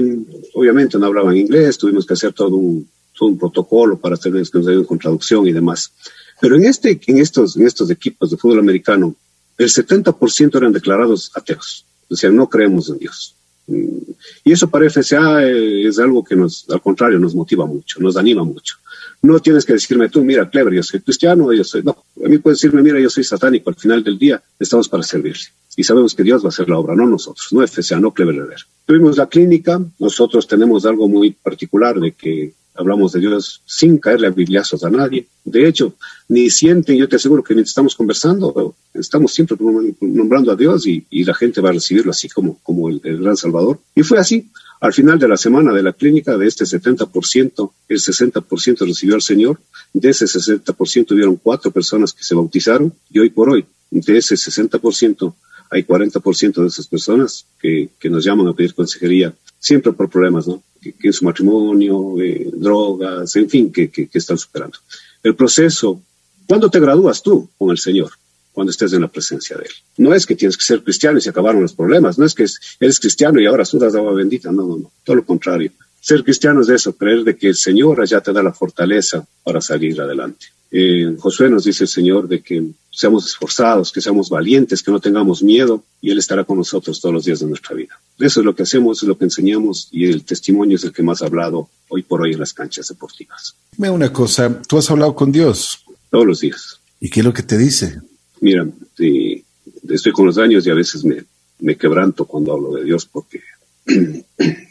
obviamente 0.54 0.96
no 0.98 1.06
hablaban 1.06 1.36
inglés, 1.36 1.76
tuvimos 1.76 2.06
que 2.06 2.14
hacer 2.14 2.32
todo 2.32 2.54
un, 2.54 2.86
todo 3.16 3.28
un 3.28 3.38
protocolo 3.38 3.98
para 3.98 4.16
tener 4.16 4.42
que 4.48 4.58
nos 4.58 4.86
con 4.86 4.98
traducción 4.98 5.46
y 5.46 5.52
demás. 5.52 5.92
Pero 6.40 6.56
en, 6.56 6.64
este, 6.64 7.00
en, 7.06 7.18
estos, 7.18 7.56
en 7.56 7.66
estos 7.66 7.90
equipos 7.90 8.30
de 8.30 8.36
fútbol 8.36 8.58
americano, 8.58 9.14
el 9.58 9.68
70% 9.68 10.56
eran 10.56 10.72
declarados 10.72 11.30
ateos. 11.34 11.86
Sea, 12.10 12.30
no 12.30 12.48
creemos 12.48 12.90
en 12.90 12.98
Dios. 12.98 13.34
Mm, 13.66 14.12
y 14.44 14.52
eso 14.52 14.68
para 14.68 14.90
FCA 14.90 15.44
eh, 15.44 15.86
es 15.86 15.98
algo 15.98 16.24
que 16.24 16.36
nos, 16.36 16.68
al 16.68 16.82
contrario, 16.82 17.18
nos 17.18 17.34
motiva 17.34 17.64
mucho, 17.64 18.00
nos 18.00 18.16
anima 18.16 18.42
mucho. 18.44 18.76
No 19.22 19.38
tienes 19.38 19.64
que 19.64 19.74
decirme 19.74 20.08
tú, 20.08 20.22
mira, 20.24 20.50
Clever, 20.50 20.74
yo 20.74 20.82
soy 20.82 21.00
cristiano, 21.00 21.52
yo 21.52 21.62
soy. 21.62 21.82
No, 21.82 22.04
a 22.24 22.28
mí 22.28 22.38
puedes 22.38 22.60
decirme, 22.60 22.82
mira, 22.82 22.98
yo 22.98 23.08
soy 23.08 23.22
satánico. 23.22 23.70
Al 23.70 23.76
final 23.76 24.02
del 24.02 24.18
día 24.18 24.42
estamos 24.58 24.88
para 24.88 25.04
servirle. 25.04 25.44
Y 25.76 25.84
sabemos 25.84 26.14
que 26.14 26.24
Dios 26.24 26.42
va 26.42 26.46
a 26.46 26.48
hacer 26.48 26.68
la 26.68 26.78
obra, 26.78 26.94
no 26.94 27.06
nosotros, 27.06 27.48
no 27.52 27.66
FCA, 27.66 28.00
no 28.00 28.12
Clever 28.12 28.34
Herrera. 28.34 28.62
Tuvimos 28.84 29.16
la 29.16 29.28
clínica, 29.28 29.80
nosotros 30.00 30.46
tenemos 30.46 30.84
algo 30.84 31.08
muy 31.08 31.30
particular 31.30 31.98
de 31.98 32.12
que 32.12 32.52
hablamos 32.74 33.12
de 33.12 33.20
Dios 33.20 33.62
sin 33.66 33.98
caerle 33.98 34.28
a 34.28 34.30
bibliazos 34.30 34.84
a 34.84 34.90
nadie. 34.90 35.26
De 35.44 35.66
hecho, 35.66 35.94
ni 36.28 36.50
sienten, 36.50 36.96
yo 36.96 37.08
te 37.08 37.16
aseguro 37.16 37.42
que 37.42 37.54
mientras 37.54 37.70
estamos 37.70 37.94
conversando, 37.94 38.74
estamos 38.94 39.32
siempre 39.32 39.56
nombrando 40.00 40.52
a 40.52 40.56
Dios 40.56 40.86
y, 40.86 41.04
la 41.24 41.34
gente 41.34 41.60
va 41.60 41.70
a 41.70 41.72
recibirlo 41.72 42.10
así 42.10 42.28
como, 42.28 42.58
como 42.62 42.88
el, 42.88 43.00
gran 43.00 43.36
Salvador. 43.36 43.78
Y 43.94 44.02
fue 44.02 44.18
así. 44.18 44.48
Al 44.80 44.92
final 44.92 45.18
de 45.18 45.28
la 45.28 45.36
semana 45.36 45.72
de 45.72 45.82
la 45.82 45.92
clínica, 45.92 46.36
de 46.36 46.48
este 46.48 46.64
70%, 46.64 47.70
el 47.88 47.98
60% 47.98 48.86
recibió 48.86 49.14
al 49.14 49.22
Señor. 49.22 49.60
De 49.92 50.10
ese 50.10 50.24
60% 50.24 51.12
hubieron 51.12 51.36
cuatro 51.36 51.70
personas 51.70 52.12
que 52.12 52.24
se 52.24 52.34
bautizaron 52.34 52.92
y 53.10 53.20
hoy 53.20 53.30
por 53.30 53.50
hoy, 53.50 53.64
de 53.90 54.16
ese 54.18 54.34
60%, 54.34 55.34
hay 55.70 55.84
40% 55.84 56.62
de 56.62 56.66
esas 56.66 56.86
personas 56.88 57.46
que, 57.60 57.90
que 58.00 58.10
nos 58.10 58.24
llaman 58.24 58.48
a 58.48 58.54
pedir 58.54 58.74
consejería, 58.74 59.32
siempre 59.58 59.92
por 59.92 60.10
problemas, 60.10 60.48
¿no? 60.48 60.62
Que, 60.82 61.08
es 61.08 61.16
su 61.16 61.24
matrimonio, 61.24 62.20
eh, 62.20 62.50
drogas, 62.52 63.36
en 63.36 63.48
fin, 63.48 63.72
que, 63.72 63.90
que, 63.90 64.08
están 64.12 64.36
superando. 64.36 64.78
El 65.22 65.36
proceso, 65.36 66.00
¿cuándo 66.46 66.68
te 66.68 66.80
gradúas 66.80 67.22
tú 67.22 67.48
con 67.56 67.70
el 67.70 67.78
Señor? 67.78 68.10
Cuando 68.52 68.70
estés 68.70 68.92
en 68.92 69.00
la 69.00 69.08
presencia 69.08 69.56
de 69.56 69.64
Él. 69.64 69.72
No 69.96 70.14
es 70.14 70.26
que 70.26 70.36
tienes 70.36 70.56
que 70.56 70.64
ser 70.64 70.82
cristiano 70.82 71.16
y 71.16 71.22
se 71.22 71.30
acabaron 71.30 71.62
los 71.62 71.72
problemas, 71.72 72.18
no 72.18 72.26
es 72.26 72.34
que 72.34 72.44
eres 72.80 73.00
cristiano 73.00 73.40
y 73.40 73.46
ahora 73.46 73.64
sudas 73.64 73.94
agua 73.94 74.12
bendita, 74.12 74.52
no, 74.52 74.66
no, 74.66 74.76
no, 74.76 74.92
todo 75.04 75.16
lo 75.16 75.24
contrario. 75.24 75.72
Ser 76.00 76.24
cristiano 76.24 76.60
es 76.60 76.68
eso, 76.68 76.94
creer 76.94 77.22
de 77.22 77.36
que 77.36 77.48
el 77.48 77.56
Señor 77.56 78.00
allá 78.00 78.20
te 78.20 78.32
da 78.32 78.42
la 78.42 78.52
fortaleza 78.52 79.24
para 79.44 79.60
salir 79.60 80.00
adelante. 80.00 80.46
Eh, 80.74 81.16
Josué 81.18 81.50
nos 81.50 81.64
dice 81.64 81.84
el 81.84 81.88
Señor 81.88 82.26
de 82.26 82.40
que 82.40 82.64
seamos 82.90 83.26
esforzados, 83.26 83.92
que 83.92 84.00
seamos 84.00 84.30
valientes, 84.30 84.82
que 84.82 84.90
no 84.90 85.00
tengamos 85.00 85.42
miedo 85.42 85.84
y 86.00 86.10
Él 86.10 86.16
estará 86.16 86.44
con 86.44 86.56
nosotros 86.56 86.98
todos 86.98 87.14
los 87.14 87.24
días 87.26 87.40
de 87.40 87.46
nuestra 87.46 87.76
vida. 87.76 88.00
Eso 88.18 88.40
es 88.40 88.46
lo 88.46 88.54
que 88.54 88.62
hacemos, 88.62 89.02
es 89.02 89.08
lo 89.08 89.18
que 89.18 89.24
enseñamos 89.24 89.88
y 89.92 90.06
el 90.06 90.24
testimonio 90.24 90.76
es 90.76 90.84
el 90.84 90.92
que 90.92 91.02
más 91.02 91.20
ha 91.20 91.26
hablado 91.26 91.68
hoy 91.90 92.02
por 92.02 92.22
hoy 92.22 92.32
en 92.32 92.40
las 92.40 92.54
canchas 92.54 92.88
deportivas. 92.88 93.54
Dime 93.76 93.90
una 93.90 94.10
cosa, 94.10 94.62
tú 94.62 94.78
has 94.78 94.90
hablado 94.90 95.14
con 95.14 95.30
Dios. 95.30 95.84
Todos 96.10 96.26
los 96.26 96.40
días. 96.40 96.80
¿Y 97.00 97.10
qué 97.10 97.20
es 97.20 97.26
lo 97.26 97.34
que 97.34 97.42
te 97.42 97.58
dice? 97.58 98.00
Mira, 98.40 98.66
estoy 98.96 100.12
con 100.12 100.24
los 100.24 100.38
años 100.38 100.66
y 100.66 100.70
a 100.70 100.74
veces 100.74 101.04
me, 101.04 101.22
me 101.58 101.76
quebranto 101.76 102.24
cuando 102.24 102.50
hablo 102.54 102.72
de 102.72 102.84
Dios 102.84 103.04
porque... 103.04 103.40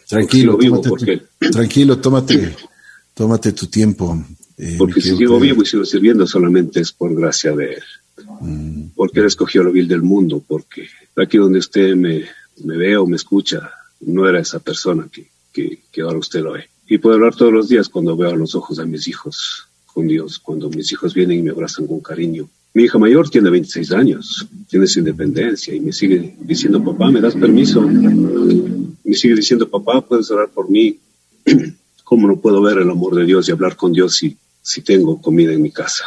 Tranquilo, 0.07 0.57
tómate, 0.81 1.21
tranquilo, 1.51 1.99
tómate, 1.99 2.55
tómate 3.13 3.51
tu 3.51 3.67
tiempo. 3.67 4.17
Eh, 4.63 4.75
porque 4.77 5.01
si 5.01 5.17
sigo 5.17 5.39
vivo 5.39 5.63
y 5.63 5.65
sigo 5.65 5.83
sirviendo 5.83 6.27
solamente 6.27 6.81
es 6.81 6.91
por 6.91 7.15
gracia 7.15 7.55
de 7.55 7.73
Él. 7.73 7.83
Mm. 8.41 8.83
Porque 8.95 9.19
Él 9.19 9.25
escogió 9.25 9.63
lo 9.63 9.71
vil 9.71 9.87
del 9.87 10.03
mundo, 10.03 10.43
porque 10.47 10.87
aquí 11.15 11.39
donde 11.39 11.57
usted 11.57 11.95
me, 11.95 12.25
me 12.63 12.77
ve 12.77 12.95
o 12.95 13.07
me 13.07 13.15
escucha, 13.15 13.71
no 14.01 14.29
era 14.29 14.39
esa 14.39 14.59
persona 14.59 15.09
que, 15.11 15.31
que, 15.91 16.01
ahora 16.01 16.19
usted 16.19 16.41
lo 16.41 16.51
ve. 16.51 16.69
Y 16.87 16.99
puedo 16.99 17.15
hablar 17.15 17.35
todos 17.35 17.51
los 17.51 17.69
días 17.69 17.89
cuando 17.89 18.15
veo 18.15 18.29
a 18.29 18.35
los 18.35 18.53
ojos 18.53 18.77
a 18.77 18.85
mis 18.85 19.07
hijos 19.07 19.67
con 19.87 20.07
Dios, 20.07 20.37
cuando 20.37 20.69
mis 20.69 20.91
hijos 20.91 21.15
vienen 21.15 21.39
y 21.39 21.41
me 21.41 21.49
abrazan 21.49 21.87
con 21.87 21.99
cariño. 21.99 22.47
Mi 22.75 22.83
hija 22.83 22.99
mayor 22.99 23.31
tiene 23.31 23.49
26 23.49 23.91
años, 23.93 24.47
tiene 24.69 24.85
su 24.85 24.99
independencia 24.99 25.73
y 25.73 25.79
me 25.79 25.91
sigue 25.91 26.35
diciendo, 26.39 26.83
papá, 26.83 27.09
¿me 27.09 27.19
das 27.19 27.33
permiso? 27.33 27.81
Me 27.81 29.15
sigue 29.15 29.35
diciendo, 29.35 29.67
papá, 29.67 30.01
¿puedes 30.01 30.29
orar 30.29 30.49
por 30.49 30.69
mí? 30.69 30.99
¿Cómo 32.03 32.27
no 32.27 32.39
puedo 32.39 32.61
ver 32.61 32.77
el 32.77 32.91
amor 32.91 33.15
de 33.15 33.25
Dios 33.25 33.49
y 33.49 33.51
hablar 33.51 33.75
con 33.75 33.91
Dios 33.91 34.17
si 34.17 34.37
si 34.61 34.81
tengo 34.81 35.21
comida 35.21 35.53
en 35.53 35.61
mi 35.61 35.71
casa. 35.71 36.05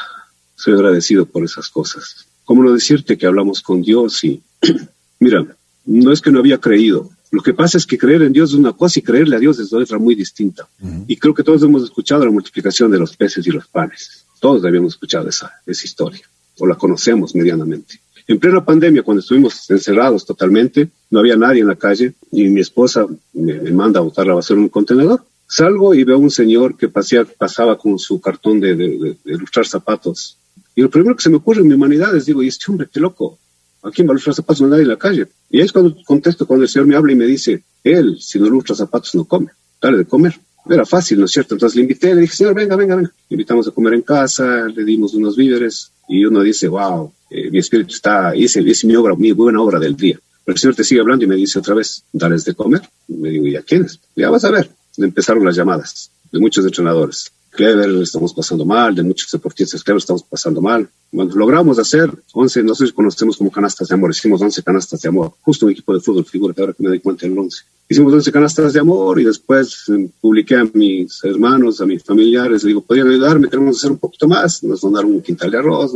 Soy 0.54 0.74
agradecido 0.74 1.26
por 1.26 1.44
esas 1.44 1.68
cosas. 1.68 2.26
¿Cómo 2.44 2.62
no 2.62 2.72
decirte 2.72 3.16
que 3.18 3.26
hablamos 3.26 3.62
con 3.62 3.82
Dios 3.82 4.22
y, 4.24 4.42
mira, 5.18 5.46
no 5.84 6.12
es 6.12 6.20
que 6.20 6.30
no 6.30 6.38
había 6.38 6.58
creído. 6.58 7.10
Lo 7.30 7.42
que 7.42 7.52
pasa 7.52 7.78
es 7.78 7.86
que 7.86 7.98
creer 7.98 8.22
en 8.22 8.32
Dios 8.32 8.50
es 8.50 8.56
una 8.56 8.72
cosa 8.72 8.98
y 8.98 9.02
creerle 9.02 9.36
a 9.36 9.38
Dios 9.40 9.58
es 9.58 9.72
otra 9.72 9.98
muy 9.98 10.14
distinta. 10.14 10.68
Y 11.08 11.16
creo 11.16 11.34
que 11.34 11.42
todos 11.42 11.62
hemos 11.62 11.82
escuchado 11.82 12.24
la 12.24 12.30
multiplicación 12.30 12.90
de 12.90 12.98
los 12.98 13.16
peces 13.16 13.46
y 13.46 13.50
los 13.50 13.66
panes. 13.66 14.24
Todos 14.40 14.64
habíamos 14.64 14.94
escuchado 14.94 15.28
esa, 15.28 15.52
esa 15.66 15.84
historia, 15.84 16.22
o 16.58 16.66
la 16.66 16.76
conocemos 16.76 17.34
medianamente. 17.34 18.00
En 18.26 18.38
plena 18.38 18.64
pandemia, 18.64 19.02
cuando 19.02 19.20
estuvimos 19.20 19.68
encerrados 19.68 20.24
totalmente, 20.24 20.88
no 21.10 21.18
había 21.18 21.36
nadie 21.36 21.62
en 21.62 21.68
la 21.68 21.76
calle 21.76 22.14
y 22.30 22.44
mi 22.44 22.60
esposa 22.60 23.06
me, 23.32 23.54
me 23.54 23.72
manda 23.72 24.00
a 24.00 24.02
botar 24.02 24.26
la 24.26 24.34
basura 24.34 24.58
en 24.58 24.64
un 24.64 24.70
contenedor. 24.70 25.24
Salgo 25.46 25.94
y 25.94 26.04
veo 26.04 26.16
a 26.16 26.18
un 26.18 26.30
señor 26.30 26.76
que 26.76 26.88
pasaba 26.88 27.78
con 27.78 27.98
su 27.98 28.20
cartón 28.20 28.60
de, 28.60 28.74
de, 28.74 29.16
zapatos. 29.64 30.38
Y 30.74 30.82
lo 30.82 30.90
primero 30.90 31.14
que 31.14 31.22
se 31.22 31.30
me 31.30 31.36
ocurre 31.36 31.60
en 31.60 31.68
mi 31.68 31.74
humanidad 31.74 32.14
es, 32.16 32.26
digo, 32.26 32.42
y 32.42 32.48
este 32.48 32.66
hombre, 32.68 32.88
qué 32.92 33.00
loco, 33.00 33.38
¿a 33.82 33.90
quién 33.90 34.06
va 34.06 34.12
a 34.12 34.14
ilustrar 34.14 34.34
zapatos? 34.34 34.62
No 34.62 34.68
nadie 34.68 34.82
en 34.82 34.88
la 34.88 34.96
calle. 34.96 35.28
Y 35.50 35.58
ahí 35.58 35.66
es 35.66 35.72
cuando 35.72 35.96
contesto, 36.04 36.46
cuando 36.46 36.64
el 36.64 36.68
señor 36.68 36.86
me 36.86 36.96
habla 36.96 37.12
y 37.12 37.16
me 37.16 37.26
dice, 37.26 37.62
él, 37.84 38.16
si 38.18 38.38
no 38.38 38.46
ilustra 38.46 38.74
zapatos, 38.74 39.14
no 39.14 39.24
come, 39.24 39.50
dale 39.80 39.98
de 39.98 40.04
comer. 40.06 40.38
era 40.68 40.84
fácil, 40.84 41.20
¿no 41.20 41.26
es 41.26 41.30
cierto? 41.30 41.54
Entonces 41.54 41.76
le 41.76 41.82
invité, 41.82 42.14
le 42.14 42.22
dije, 42.22 42.34
señor, 42.34 42.54
venga, 42.54 42.74
venga, 42.76 42.96
venga. 42.96 43.12
Le 43.28 43.34
invitamos 43.34 43.68
a 43.68 43.70
comer 43.70 43.94
en 43.94 44.02
casa, 44.02 44.66
le 44.66 44.84
dimos 44.84 45.14
unos 45.14 45.36
víveres 45.36 45.92
y 46.08 46.24
uno 46.24 46.42
dice, 46.42 46.68
wow, 46.68 47.12
eh, 47.30 47.50
mi 47.50 47.58
espíritu 47.58 47.94
está, 47.94 48.34
hice, 48.34 48.60
hice 48.62 48.86
mi 48.86 48.96
obra, 48.96 49.14
mi 49.14 49.32
buena 49.32 49.60
obra 49.60 49.78
del 49.78 49.96
día. 49.96 50.18
Pero 50.44 50.54
el 50.54 50.60
señor 50.60 50.74
te 50.74 50.84
sigue 50.84 51.00
hablando 51.00 51.24
y 51.24 51.28
me 51.28 51.36
dice 51.36 51.58
otra 51.58 51.74
vez, 51.74 52.04
dales 52.12 52.44
de 52.44 52.54
comer. 52.54 52.82
Me 53.08 53.30
digo, 53.30 53.46
¿y 53.46 53.56
a 53.56 53.62
quiénes? 53.62 54.00
Ya 54.14 54.30
vas 54.30 54.44
a 54.44 54.50
ver. 54.50 54.70
Empezaron 54.98 55.44
las 55.44 55.56
llamadas 55.56 56.10
de 56.30 56.38
muchos 56.38 56.64
entrenadores. 56.64 57.30
Clever 57.50 57.88
estamos 58.02 58.34
pasando 58.34 58.64
mal, 58.64 58.94
de 58.94 59.04
muchos 59.04 59.30
deportistas 59.30 59.84
Clever 59.84 59.98
estamos 59.98 60.24
pasando 60.24 60.60
mal. 60.60 60.88
Bueno, 61.12 61.32
logramos 61.36 61.78
hacer 61.78 62.10
11, 62.32 62.64
no 62.64 62.74
sé 62.74 62.88
si 62.88 62.92
conocemos 62.92 63.36
como 63.36 63.50
canastas 63.50 63.86
de 63.88 63.94
amor, 63.94 64.10
hicimos 64.10 64.42
11 64.42 64.62
canastas 64.64 65.00
de 65.00 65.08
amor, 65.08 65.34
justo 65.40 65.66
un 65.66 65.72
equipo 65.72 65.94
de 65.94 66.00
fútbol, 66.00 66.24
figura 66.24 66.52
que 66.52 66.60
ahora 66.60 66.72
que 66.72 66.82
me 66.82 66.88
doy 66.88 66.98
cuenta 66.98 67.26
el 67.26 67.38
11. 67.38 67.62
Hicimos 67.88 68.12
11 68.12 68.32
canastas 68.32 68.72
de 68.72 68.80
amor 68.80 69.20
y 69.20 69.24
después 69.24 69.84
eh, 69.88 70.10
publiqué 70.20 70.56
a 70.56 70.64
mis 70.72 71.22
hermanos, 71.22 71.80
a 71.80 71.86
mis 71.86 72.02
familiares, 72.02 72.64
le 72.64 72.68
digo, 72.68 72.80
¿podrían 72.80 73.08
ayudarme? 73.08 73.48
Queremos 73.48 73.76
hacer 73.76 73.92
un 73.92 73.98
poquito 73.98 74.26
más, 74.26 74.64
nos 74.64 74.80
donaron 74.80 75.12
un 75.12 75.22
quintal 75.22 75.50
de 75.50 75.58
arroz, 75.58 75.92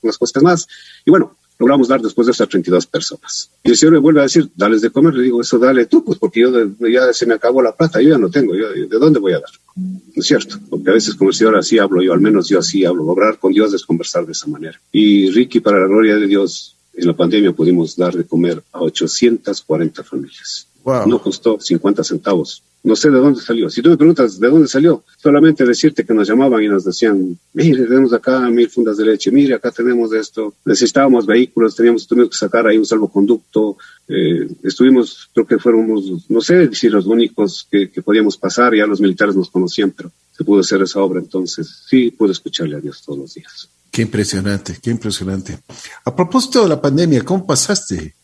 unas 0.00 0.16
cosas 0.16 0.42
más. 0.42 0.66
Y 1.04 1.10
bueno, 1.10 1.36
logramos 1.62 1.86
dar 1.86 2.00
después 2.00 2.26
de 2.26 2.32
esas 2.32 2.48
32 2.48 2.86
personas. 2.88 3.48
Y 3.62 3.70
el 3.70 3.76
Señor 3.76 3.92
me 3.92 4.00
vuelve 4.00 4.18
a 4.18 4.24
decir, 4.24 4.50
dales 4.56 4.82
de 4.82 4.90
comer. 4.90 5.14
Le 5.14 5.22
digo, 5.22 5.40
eso 5.40 5.60
dale 5.60 5.86
tú, 5.86 6.04
pues 6.04 6.18
porque 6.18 6.40
yo 6.40 6.50
ya 6.88 7.12
se 7.12 7.24
me 7.24 7.34
acabó 7.34 7.62
la 7.62 7.70
plata, 7.70 8.02
yo 8.02 8.10
ya 8.10 8.18
no 8.18 8.28
tengo, 8.30 8.52
yo, 8.56 8.68
¿de 8.72 8.98
dónde 8.98 9.20
voy 9.20 9.32
a 9.32 9.40
dar? 9.40 9.50
No 9.76 10.00
es 10.16 10.26
cierto, 10.26 10.58
porque 10.68 10.90
a 10.90 10.94
veces 10.94 11.14
como 11.14 11.30
el 11.30 11.36
Señor 11.36 11.56
así 11.56 11.78
hablo 11.78 12.02
yo, 12.02 12.12
al 12.12 12.20
menos 12.20 12.48
yo 12.48 12.58
así 12.58 12.84
hablo, 12.84 13.04
lograr 13.04 13.38
con 13.38 13.52
Dios 13.52 13.72
es 13.72 13.84
conversar 13.84 14.26
de 14.26 14.32
esa 14.32 14.48
manera. 14.48 14.80
Y 14.90 15.30
Ricky, 15.30 15.60
para 15.60 15.78
la 15.78 15.86
gloria 15.86 16.16
de 16.16 16.26
Dios, 16.26 16.76
en 16.94 17.06
la 17.06 17.14
pandemia 17.14 17.52
pudimos 17.52 17.96
dar 17.96 18.14
de 18.14 18.24
comer 18.24 18.60
a 18.72 18.80
840 18.80 20.02
familias. 20.02 20.66
No 21.06 21.22
costó 21.22 21.60
50 21.60 22.02
centavos 22.02 22.64
no 22.84 22.96
sé 22.96 23.10
de 23.10 23.18
dónde 23.18 23.40
salió. 23.40 23.70
Si 23.70 23.80
tú 23.80 23.90
me 23.90 23.96
preguntas 23.96 24.40
de 24.40 24.48
dónde 24.48 24.68
salió, 24.68 25.04
solamente 25.16 25.64
decirte 25.64 26.04
que 26.04 26.14
nos 26.14 26.28
llamaban 26.28 26.62
y 26.62 26.68
nos 26.68 26.84
decían, 26.84 27.38
mire, 27.52 27.84
tenemos 27.84 28.12
acá 28.12 28.40
mil 28.50 28.68
fundas 28.68 28.96
de 28.96 29.04
leche, 29.04 29.30
mire, 29.30 29.54
acá 29.54 29.70
tenemos 29.70 30.12
esto, 30.12 30.54
necesitábamos 30.64 31.26
vehículos, 31.26 31.76
teníamos, 31.76 32.06
tuvimos 32.06 32.30
que 32.30 32.36
sacar 32.36 32.66
ahí 32.66 32.78
un 32.78 32.86
salvoconducto, 32.86 33.76
eh, 34.08 34.48
estuvimos, 34.62 35.30
creo 35.32 35.46
que 35.46 35.58
fuéramos, 35.58 36.28
no 36.28 36.40
sé 36.40 36.74
si 36.74 36.88
los 36.88 37.06
únicos 37.06 37.66
que, 37.70 37.90
que, 37.90 38.02
podíamos 38.02 38.36
pasar, 38.36 38.74
ya 38.74 38.86
los 38.86 39.00
militares 39.00 39.36
nos 39.36 39.50
conocían, 39.50 39.92
pero 39.92 40.10
se 40.32 40.44
pudo 40.44 40.60
hacer 40.60 40.82
esa 40.82 41.00
obra, 41.00 41.20
entonces 41.20 41.84
sí 41.88 42.10
puedo 42.10 42.32
escucharle 42.32 42.76
a 42.76 42.80
Dios 42.80 43.02
todos 43.04 43.18
los 43.18 43.34
días. 43.34 43.68
Qué 43.92 44.02
impresionante, 44.02 44.78
qué 44.82 44.90
impresionante. 44.90 45.58
A 46.04 46.16
propósito 46.16 46.62
de 46.62 46.68
la 46.70 46.80
pandemia, 46.80 47.22
¿cómo 47.22 47.46
pasaste? 47.46 48.14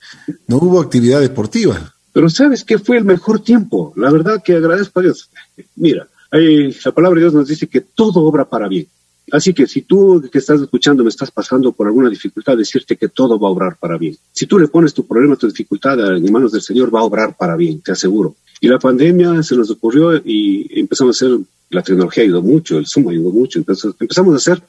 ¿No 0.47 0.57
hubo 0.57 0.81
actividad 0.81 1.21
deportiva? 1.21 1.94
Pero 2.12 2.29
¿sabes 2.29 2.64
qué 2.64 2.79
fue 2.79 2.99
el 2.99 3.05
mejor 3.05 3.40
tiempo? 3.40 3.92
La 3.97 4.11
verdad 4.11 4.42
que 4.42 4.55
agradezco 4.55 5.01
a 5.01 5.03
Dios. 5.03 5.31
Mira, 5.77 6.09
la 6.33 6.92
palabra 6.92 7.16
de 7.16 7.23
Dios 7.23 7.35
nos 7.35 7.49
dice 7.49 7.66
que 7.66 7.81
todo 7.81 8.23
obra 8.23 8.49
para 8.49 8.68
bien. 8.68 8.87
Así 9.31 9.53
que 9.53 9.66
si 9.66 9.83
tú 9.83 10.27
que 10.33 10.38
estás 10.38 10.61
escuchando 10.62 11.03
me 11.03 11.11
estás 11.11 11.31
pasando 11.31 11.73
por 11.73 11.87
alguna 11.87 12.09
dificultad, 12.09 12.57
decirte 12.57 12.97
que 12.97 13.09
todo 13.09 13.38
va 13.38 13.49
a 13.49 13.53
obrar 13.53 13.77
para 13.79 13.99
bien. 13.99 14.16
Si 14.33 14.47
tú 14.47 14.59
le 14.59 14.68
pones 14.68 14.94
tu 14.94 15.07
problema, 15.07 15.37
tu 15.37 15.47
dificultad 15.47 16.16
en 16.16 16.33
manos 16.33 16.53
del 16.53 16.62
Señor, 16.62 16.94
va 16.94 17.01
a 17.01 17.05
obrar 17.05 17.37
para 17.37 17.55
bien, 17.55 17.81
te 17.83 17.92
aseguro. 17.92 18.37
Y 18.61 18.68
la 18.68 18.79
pandemia 18.79 19.42
se 19.42 19.55
nos 19.55 19.71
ocurrió 19.71 20.16
y 20.16 20.81
empezamos 20.81 21.23
a 21.23 21.27
hacer, 21.27 21.38
la 21.71 21.83
tecnología 21.83 22.25
ayudó 22.25 22.42
mucho, 22.42 22.79
el 22.79 22.87
Zoom 22.87 23.09
ayudó 23.09 23.31
mucho, 23.31 23.59
entonces 23.59 23.92
empezamos 24.01 24.33
a 24.33 24.37
hacer 24.38 24.62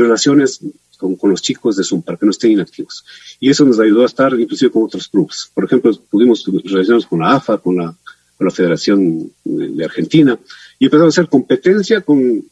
relaciones 0.00 0.60
con, 0.98 1.30
los 1.30 1.42
chicos 1.42 1.76
de 1.76 1.84
Zoom 1.84 2.02
para 2.02 2.18
que 2.18 2.26
no 2.26 2.30
estén 2.30 2.52
inactivos. 2.52 3.04
Y 3.38 3.50
eso 3.50 3.64
nos 3.64 3.80
ayudó 3.80 4.02
a 4.02 4.06
estar 4.06 4.38
inclusive 4.38 4.70
con 4.70 4.84
otros 4.84 5.08
clubes. 5.08 5.50
Por 5.54 5.64
ejemplo, 5.64 5.92
pudimos 6.10 6.44
relacionarnos 6.44 7.06
con 7.06 7.20
la 7.20 7.36
AFA, 7.36 7.58
con 7.58 7.76
la, 7.76 7.94
con 8.36 8.46
la 8.46 8.50
Federación 8.50 9.30
de, 9.44 9.84
Argentina, 9.84 10.38
y 10.78 10.84
empezamos 10.86 11.16
a 11.16 11.20
hacer 11.20 11.30
competencia 11.30 12.00
con, 12.02 12.44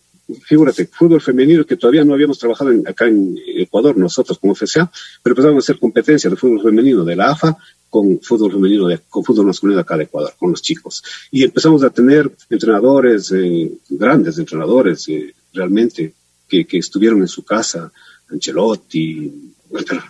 figúrate, 0.44 0.86
fútbol 0.86 1.20
femenino 1.20 1.64
que 1.64 1.76
todavía 1.76 2.04
no 2.04 2.14
habíamos 2.14 2.38
trabajado 2.38 2.70
acá 2.86 3.06
en 3.06 3.38
Ecuador, 3.56 3.96
nosotros 3.96 4.38
como 4.38 4.54
FCA, 4.54 4.90
pero 5.22 5.32
empezamos 5.32 5.56
a 5.56 5.58
hacer 5.58 5.78
competencia 5.78 6.30
de 6.30 6.36
fútbol 6.36 6.62
femenino 6.62 7.04
de 7.04 7.16
la 7.16 7.30
AFA 7.30 7.56
con 7.90 8.20
fútbol 8.20 8.52
femenino, 8.52 8.86
de, 8.86 9.00
con 9.08 9.24
fútbol 9.24 9.46
masculino 9.46 9.80
acá 9.80 9.96
de 9.96 10.04
Ecuador, 10.04 10.34
con 10.38 10.50
los 10.50 10.62
chicos. 10.62 11.02
Y 11.30 11.44
empezamos 11.44 11.82
a 11.82 11.90
tener 11.90 12.30
entrenadores, 12.50 13.32
eh, 13.32 13.72
grandes 13.88 14.38
entrenadores, 14.38 15.08
eh, 15.08 15.34
realmente, 15.52 16.12
que, 16.48 16.66
estuvieron 16.72 17.20
en 17.20 17.28
su 17.28 17.44
casa 17.44 17.92
Ancelotti, 18.30 19.54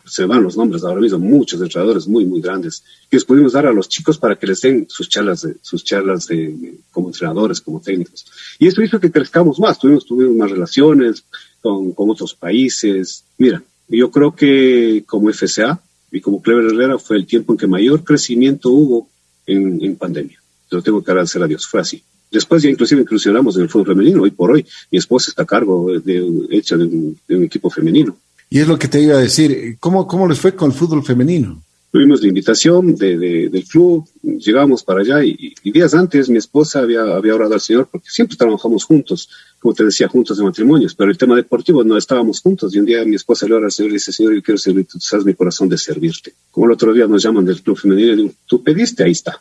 se 0.04 0.24
van 0.24 0.42
los 0.42 0.56
nombres 0.56 0.84
ahora 0.84 1.00
mismo, 1.00 1.18
muchos 1.18 1.60
entrenadores 1.60 2.06
muy, 2.06 2.24
muy 2.24 2.40
grandes, 2.40 2.82
que 3.10 3.16
les 3.16 3.24
pudimos 3.24 3.52
dar 3.52 3.66
a 3.66 3.72
los 3.72 3.88
chicos 3.88 4.18
para 4.18 4.36
que 4.36 4.46
les 4.46 4.60
den 4.60 4.86
sus 4.88 5.08
charlas, 5.08 5.42
de, 5.42 5.56
sus 5.62 5.84
charlas 5.84 6.26
de, 6.26 6.78
como 6.90 7.08
entrenadores, 7.08 7.60
como 7.60 7.80
técnicos. 7.80 8.26
Y 8.58 8.66
eso 8.66 8.82
hizo 8.82 9.00
que 9.00 9.10
crezcamos 9.10 9.58
más, 9.58 9.78
tuvimos, 9.78 10.06
tuvimos 10.06 10.36
más 10.36 10.50
relaciones 10.50 11.24
con, 11.60 11.92
con 11.92 12.10
otros 12.10 12.34
países. 12.34 13.24
Mira, 13.36 13.62
yo 13.88 14.10
creo 14.10 14.34
que 14.34 15.04
como 15.06 15.32
FCA 15.32 15.80
y 16.12 16.20
como 16.20 16.40
Clever 16.40 16.66
Herrera 16.66 16.98
fue 16.98 17.16
el 17.16 17.26
tiempo 17.26 17.52
en 17.52 17.58
que 17.58 17.66
mayor 17.66 18.04
crecimiento 18.04 18.70
hubo 18.70 19.08
en, 19.46 19.82
en 19.82 19.96
pandemia. 19.96 20.40
Lo 20.70 20.82
tengo 20.82 21.02
que 21.02 21.10
agradecer 21.10 21.42
a 21.42 21.46
Dios, 21.46 21.66
fue 21.66 21.80
así. 21.80 22.02
Después 22.30 22.62
ya 22.62 22.70
inclusive 22.70 23.02
incursionamos 23.02 23.56
en 23.56 23.62
el 23.62 23.68
fútbol 23.68 23.94
femenino. 23.94 24.22
Hoy 24.22 24.30
por 24.30 24.50
hoy 24.50 24.66
mi 24.90 24.98
esposa 24.98 25.30
está 25.30 25.42
a 25.42 25.46
cargo 25.46 25.90
de, 25.98 26.46
hecha 26.50 26.76
de 26.76 26.84
un, 26.84 27.44
equipo 27.44 27.70
femenino. 27.70 28.16
Y 28.50 28.60
es 28.60 28.68
lo 28.68 28.78
que 28.78 28.88
te 28.88 29.00
iba 29.00 29.16
a 29.16 29.20
decir. 29.20 29.76
¿Cómo, 29.80 30.06
cómo 30.06 30.28
les 30.28 30.38
fue 30.38 30.54
con 30.54 30.70
el 30.70 30.76
fútbol 30.76 31.04
femenino? 31.04 31.62
Tuvimos 31.90 32.20
la 32.20 32.28
invitación 32.28 32.96
de, 32.96 33.16
del 33.48 33.64
club, 33.64 34.06
llegamos 34.22 34.84
para 34.84 35.00
allá 35.00 35.24
y, 35.24 35.54
días 35.64 35.94
antes 35.94 36.28
mi 36.28 36.36
esposa 36.36 36.80
había, 36.80 37.00
había 37.00 37.34
orado 37.34 37.54
al 37.54 37.62
Señor 37.62 37.88
porque 37.90 38.10
siempre 38.10 38.36
trabajamos 38.36 38.84
juntos, 38.84 39.30
como 39.58 39.72
te 39.72 39.84
decía, 39.84 40.06
juntos 40.06 40.36
de 40.36 40.44
matrimonios, 40.44 40.94
pero 40.94 41.10
el 41.10 41.16
tema 41.16 41.34
deportivo 41.34 41.82
no 41.84 41.96
estábamos 41.96 42.42
juntos. 42.42 42.74
Y 42.74 42.78
un 42.78 42.84
día 42.84 43.02
mi 43.06 43.16
esposa 43.16 43.46
le 43.46 43.54
ora 43.54 43.66
al 43.66 43.72
Señor 43.72 43.92
y 43.92 43.94
dice, 43.94 44.12
Señor, 44.12 44.34
yo 44.34 44.42
quiero 44.42 44.58
servirte, 44.58 44.92
tú 44.92 45.00
sabes 45.00 45.24
mi 45.24 45.32
corazón 45.32 45.70
de 45.70 45.78
servirte. 45.78 46.34
Como 46.50 46.66
el 46.66 46.72
otro 46.72 46.92
día 46.92 47.06
nos 47.06 47.22
llaman 47.22 47.46
del 47.46 47.62
club 47.62 47.78
femenino 47.78 48.12
y 48.12 48.16
digo, 48.16 48.32
tú 48.46 48.62
pediste, 48.62 49.04
ahí 49.04 49.12
está. 49.12 49.40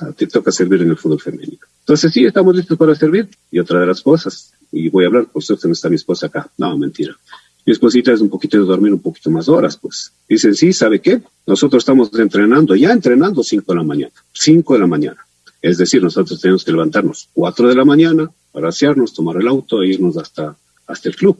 Ah, 0.00 0.12
te 0.16 0.26
toca 0.26 0.52
servir 0.52 0.82
en 0.82 0.90
el 0.90 0.96
fútbol 0.96 1.20
femenino. 1.20 1.58
Entonces 1.80 2.12
sí, 2.12 2.24
estamos 2.24 2.54
listos 2.54 2.78
para 2.78 2.94
servir. 2.94 3.28
Y 3.50 3.58
otra 3.58 3.80
de 3.80 3.86
las 3.86 4.00
cosas, 4.00 4.52
y 4.70 4.88
voy 4.88 5.04
a 5.04 5.08
hablar, 5.08 5.26
por 5.26 5.42
suerte 5.42 5.66
no 5.66 5.72
está 5.72 5.88
mi 5.88 5.96
esposa 5.96 6.26
acá. 6.26 6.50
No, 6.56 6.76
mentira. 6.78 7.16
Mi 7.64 7.72
esposita 7.72 8.12
es 8.12 8.20
un 8.20 8.28
poquito 8.28 8.58
de 8.58 8.64
dormir 8.64 8.92
un 8.92 9.00
poquito 9.00 9.30
más 9.30 9.48
horas, 9.48 9.76
pues. 9.76 10.12
Dicen, 10.28 10.54
sí, 10.54 10.72
¿sabe 10.72 11.00
qué? 11.00 11.22
Nosotros 11.46 11.82
estamos 11.82 12.10
entrenando, 12.18 12.74
ya 12.74 12.92
entrenando 12.92 13.42
5 13.42 13.72
de 13.72 13.76
la 13.76 13.84
mañana. 13.84 14.12
5 14.32 14.74
de 14.74 14.80
la 14.80 14.86
mañana. 14.86 15.26
Es 15.60 15.78
decir, 15.78 16.02
nosotros 16.02 16.40
tenemos 16.40 16.64
que 16.64 16.72
levantarnos 16.72 17.28
4 17.34 17.68
de 17.68 17.74
la 17.76 17.84
mañana 17.84 18.30
para 18.50 18.68
asearnos, 18.68 19.14
tomar 19.14 19.36
el 19.36 19.46
auto 19.46 19.82
e 19.82 19.88
irnos 19.88 20.16
hasta, 20.16 20.56
hasta 20.86 21.08
el 21.08 21.16
club. 21.16 21.38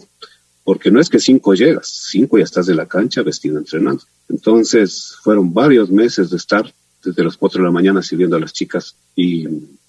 Porque 0.62 0.92
no 0.92 1.00
es 1.00 1.08
que 1.08 1.18
5 1.18 1.54
llegas, 1.54 1.88
5 2.10 2.38
ya 2.38 2.44
estás 2.44 2.66
de 2.66 2.76
la 2.76 2.86
cancha 2.86 3.22
vestido 3.22 3.58
entrenando. 3.58 4.04
Entonces, 4.28 5.16
fueron 5.22 5.52
varios 5.52 5.90
meses 5.90 6.30
de 6.30 6.36
estar 6.36 6.72
desde 7.04 7.24
las 7.24 7.36
4 7.36 7.60
de 7.60 7.64
la 7.64 7.72
mañana 7.72 8.02
sirviendo 8.02 8.36
a 8.36 8.40
las 8.40 8.52
chicas 8.52 8.94
y 9.16 9.46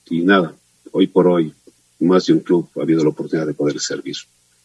y 0.09 0.21
nada, 0.21 0.53
hoy 0.91 1.07
por 1.07 1.27
hoy, 1.27 1.53
más 1.99 2.25
de 2.25 2.33
un 2.33 2.39
club 2.39 2.69
ha 2.77 2.81
habido 2.81 3.03
la 3.03 3.09
oportunidad 3.09 3.47
de 3.47 3.53
poder 3.53 3.79
servir. 3.79 4.15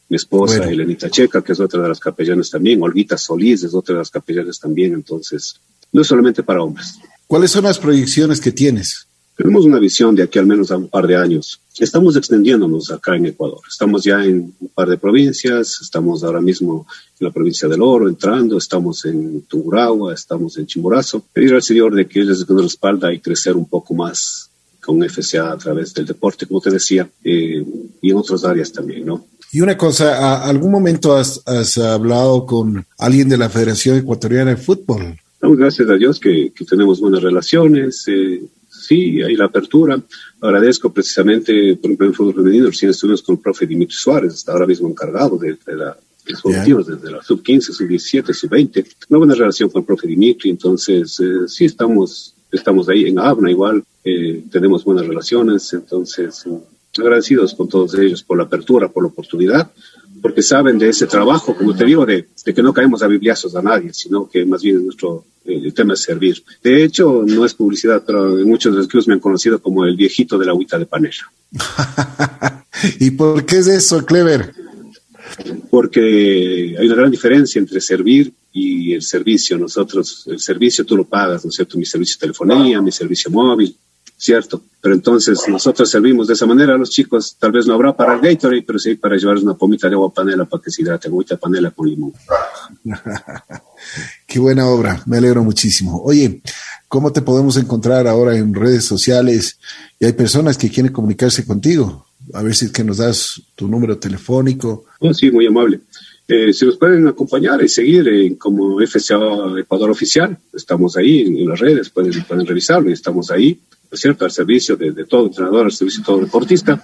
Mi 0.08 0.16
esposa, 0.16 0.64
Elenita 0.64 1.11
Checa, 1.11 1.42
que 1.42 1.52
es 1.52 1.61
otra 1.61 1.82
de 1.82 1.88
las 1.88 2.00
capellanas 2.00 2.50
también, 2.50 2.82
Olguita 2.82 3.18
Solís 3.18 3.62
es 3.62 3.74
otra 3.74 3.94
de 3.94 4.00
las 4.00 4.11
capellanas 4.11 4.58
también, 4.58 4.94
entonces, 4.94 5.61
no 5.92 6.02
es 6.02 6.06
solamente 6.06 6.42
para 6.42 6.62
hombres. 6.62 6.98
¿Cuáles 7.26 7.50
son 7.50 7.64
las 7.64 7.78
proyecciones 7.78 8.40
que 8.40 8.52
tienes? 8.52 9.06
Tenemos 9.38 9.64
una 9.64 9.79
visión 9.79 10.16
de 10.16 10.24
aquí 10.24 10.40
al 10.40 10.48
menos 10.48 10.72
a 10.72 10.77
un 10.77 10.88
par 10.88 11.07
de 11.07 11.14
años. 11.14 11.61
Estamos 11.79 12.16
extendiéndonos 12.16 12.90
acá 12.90 13.14
en 13.14 13.27
Ecuador. 13.27 13.61
Estamos 13.68 14.03
ya 14.03 14.24
en 14.24 14.53
un 14.59 14.68
par 14.74 14.88
de 14.88 14.98
provincias. 14.98 15.79
Estamos 15.81 16.24
ahora 16.24 16.40
mismo 16.40 16.88
en 17.20 17.24
la 17.24 17.33
provincia 17.33 17.68
del 17.68 17.81
Oro 17.81 18.09
entrando. 18.09 18.59
Estamos 18.59 19.05
en 19.05 19.42
Tungurahua, 19.42 20.12
estamos 20.12 20.59
en 20.59 20.66
Chimborazo. 20.66 21.22
Pedir 21.33 21.55
al 21.55 21.62
Señor 21.62 21.94
de 21.94 22.09
que 22.09 22.18
Él 22.18 22.27
nos 22.27 22.62
respalda 22.64 23.12
y 23.12 23.20
crecer 23.20 23.55
un 23.55 23.66
poco 23.66 23.94
más 23.94 24.51
con 24.81 25.09
FCA 25.09 25.53
a 25.53 25.57
través 25.57 25.94
del 25.94 26.07
deporte, 26.07 26.44
como 26.44 26.61
te 26.61 26.70
decía, 26.70 27.09
eh, 27.22 27.64
y 28.03 28.11
en 28.11 28.16
otras 28.16 28.44
áreas 28.44 28.72
también, 28.72 29.07
¿no? 29.07 29.24
Y 29.53 29.61
una 29.61 29.79
cosa, 29.79 30.16
¿a 30.16 30.48
algún 30.48 30.72
momento 30.72 31.14
has, 31.14 31.79
hablado 31.79 32.44
con 32.44 32.85
alguien 32.98 33.29
de 33.29 33.38
la 33.38 33.48
Federación 33.48 33.98
Ecuatoriana 33.98 34.51
de 34.51 34.57
Fútbol? 34.57 35.16
gracias 35.40 35.88
a 35.88 35.94
Dios 35.94 36.18
que, 36.18 36.53
tenemos 36.68 37.01
buenas 37.01 37.22
relaciones, 37.22 38.05
eh, 38.09 38.42
sí, 38.88 39.22
hay 39.22 39.37
la 39.37 39.44
apertura. 39.46 40.01
Agradezco 40.40 40.92
precisamente, 40.92 41.77
por 41.77 41.90
ejemplo, 41.90 42.07
en 42.07 42.14
fútbol 42.14 42.35
femenino, 42.35 42.66
recién 42.66 42.90
estuvimos 42.90 43.22
con 43.22 43.37
el 43.37 43.42
profe 43.42 43.66
Dimitri 43.66 43.94
Suárez, 43.94 44.35
está 44.35 44.53
ahora 44.53 44.66
mismo 44.66 44.88
encargado 44.88 45.37
de, 45.37 45.59
la, 45.66 45.96
los 46.27 46.87
desde 46.87 47.11
la 47.11 47.22
sub-15, 47.22 47.61
sub-17, 47.61 48.33
sub-20. 48.33 48.87
Una 49.11 49.18
buena 49.18 49.35
relación 49.35 49.68
con 49.68 49.81
el 49.81 49.87
profe 49.87 50.07
Dimitri, 50.07 50.51
entonces 50.51 51.20
eh, 51.20 51.46
sí 51.46 51.66
estamos, 51.66 52.35
estamos 52.51 52.88
ahí 52.88 53.07
en 53.07 53.18
ABNA 53.18 53.51
igual, 53.51 53.84
eh, 54.05 54.45
tenemos 54.51 54.84
buenas 54.84 55.07
relaciones, 55.07 55.70
entonces 55.74 56.47
agradecidos 56.99 57.55
con 57.55 57.68
todos 57.68 57.94
ellos 57.94 58.22
por 58.22 58.38
la 58.38 58.44
apertura, 58.44 58.88
por 58.88 59.03
la 59.03 59.09
oportunidad, 59.09 59.70
porque 60.20 60.42
saben 60.42 60.78
de 60.78 60.88
ese 60.88 61.07
trabajo, 61.07 61.57
como 61.57 61.74
te 61.74 61.84
digo, 61.84 62.05
de, 62.05 62.28
que 62.44 62.62
no 62.62 62.72
caemos 62.72 63.03
a 63.03 63.07
bibliazos 63.07 63.55
a 63.55 63.62
nadie, 63.62 63.92
sino 63.92 64.28
que 64.28 64.44
más 64.44 64.62
bien 64.62 64.84
nuestro 64.84 65.24
el 65.44 65.72
tema 65.72 65.94
es 65.94 66.03
servir. 66.03 66.42
De 66.62 66.84
hecho, 66.84 67.24
no 67.26 67.46
es 67.46 67.55
publicidad, 67.55 68.03
pero 68.07 68.36
muchos 68.44 68.72
de 68.72 68.78
los 68.78 68.88
clubes 68.88 69.09
me 69.09 69.14
han 69.14 69.20
conocido 69.20 69.62
como 69.62 69.84
el 69.86 69.96
viejito 69.96 70.38
de 70.38 70.44
la 70.44 70.53
agüita 70.53 70.78
de 70.78 70.84
panela. 70.84 71.32
¿Y 73.01 73.12
por 73.12 73.46
qué 73.46 73.59
es 73.59 73.66
eso, 73.66 74.05
Clever? 74.05 74.53
Porque 75.70 76.76
hay 76.78 76.86
una 76.86 76.96
gran 76.96 77.11
diferencia 77.11 77.59
entre 77.59 77.80
servir 77.80 78.32
y 78.53 78.92
el 78.92 79.03
servicio. 79.03 79.57
Nosotros, 79.57 80.24
el 80.26 80.40
servicio 80.40 80.84
tú 80.84 80.96
lo 80.96 81.05
pagas, 81.05 81.44
¿no 81.44 81.51
es 81.51 81.57
cierto? 81.57 81.78
Mi 81.78 81.86
servicio 81.86 82.16
de 82.16 82.20
telefonía, 82.20 82.82
mi 82.82 82.92
servicio 82.92 83.30
móvil, 83.30 83.74
¿cierto? 84.18 84.60
Pero 84.80 84.94
entonces 84.94 85.40
nosotros 85.48 85.88
servimos 85.88 86.26
de 86.26 86.34
esa 86.34 86.44
manera 86.44 86.74
a 86.74 86.78
los 86.78 86.90
chicos. 86.90 87.36
Tal 87.38 87.52
vez 87.52 87.66
no 87.66 87.74
habrá 87.74 87.96
para 87.96 88.14
el 88.14 88.20
Gatorade, 88.20 88.64
pero 88.66 88.78
sí 88.78 88.96
para 88.96 89.16
llevarles 89.16 89.44
una 89.44 89.54
pomita 89.54 89.88
de 89.88 89.94
agua 89.94 90.12
panela 90.12 90.44
para 90.44 90.62
que 90.62 90.70
se 90.70 90.82
hidrate, 90.82 91.08
agüita 91.08 91.36
panela 91.36 91.70
con 91.70 91.88
limón. 91.88 92.12
Qué 94.26 94.38
buena 94.38 94.66
obra, 94.66 95.02
me 95.06 95.18
alegro 95.18 95.44
muchísimo. 95.44 96.02
Oye, 96.02 96.42
¿cómo 96.88 97.12
te 97.12 97.22
podemos 97.22 97.56
encontrar 97.56 98.06
ahora 98.08 98.36
en 98.36 98.52
redes 98.52 98.84
sociales? 98.84 99.58
Y 99.98 100.04
hay 100.04 100.12
personas 100.12 100.58
que 100.58 100.68
quieren 100.68 100.92
comunicarse 100.92 101.46
contigo. 101.46 102.06
A 102.34 102.42
ver 102.42 102.54
si 102.54 102.66
es 102.66 102.72
que 102.72 102.84
nos 102.84 102.98
das 102.98 103.40
tu 103.54 103.68
número 103.68 103.98
telefónico. 103.98 104.84
Oh, 104.98 105.14
sí, 105.14 105.30
muy 105.30 105.46
amable. 105.46 105.80
Eh, 106.26 106.52
si 106.52 106.66
nos 106.66 106.76
pueden 106.76 107.06
acompañar 107.06 107.62
y 107.62 107.68
seguir 107.68 108.06
eh, 108.06 108.36
como 108.36 108.78
FCA 108.86 109.58
Ecuador 109.58 109.90
Oficial, 109.90 110.36
estamos 110.52 110.96
ahí 110.96 111.20
en, 111.20 111.48
las 111.48 111.58
redes, 111.58 111.88
pueden, 111.88 112.22
pueden 112.24 112.46
revisarlo 112.46 112.90
y 112.90 112.92
estamos 112.92 113.30
ahí 113.30 113.58
cierto?, 113.93 114.24
al 114.24 114.30
servicio 114.30 114.76
de, 114.76 115.05
todo 115.05 115.26
entrenador, 115.26 115.66
al 115.66 115.72
servicio 115.72 116.01
de 116.01 116.07
todo 116.07 116.20
deportista. 116.20 116.82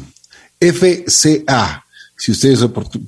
FCA. 0.60 1.86
Si 2.18 2.32
ustedes 2.32 2.60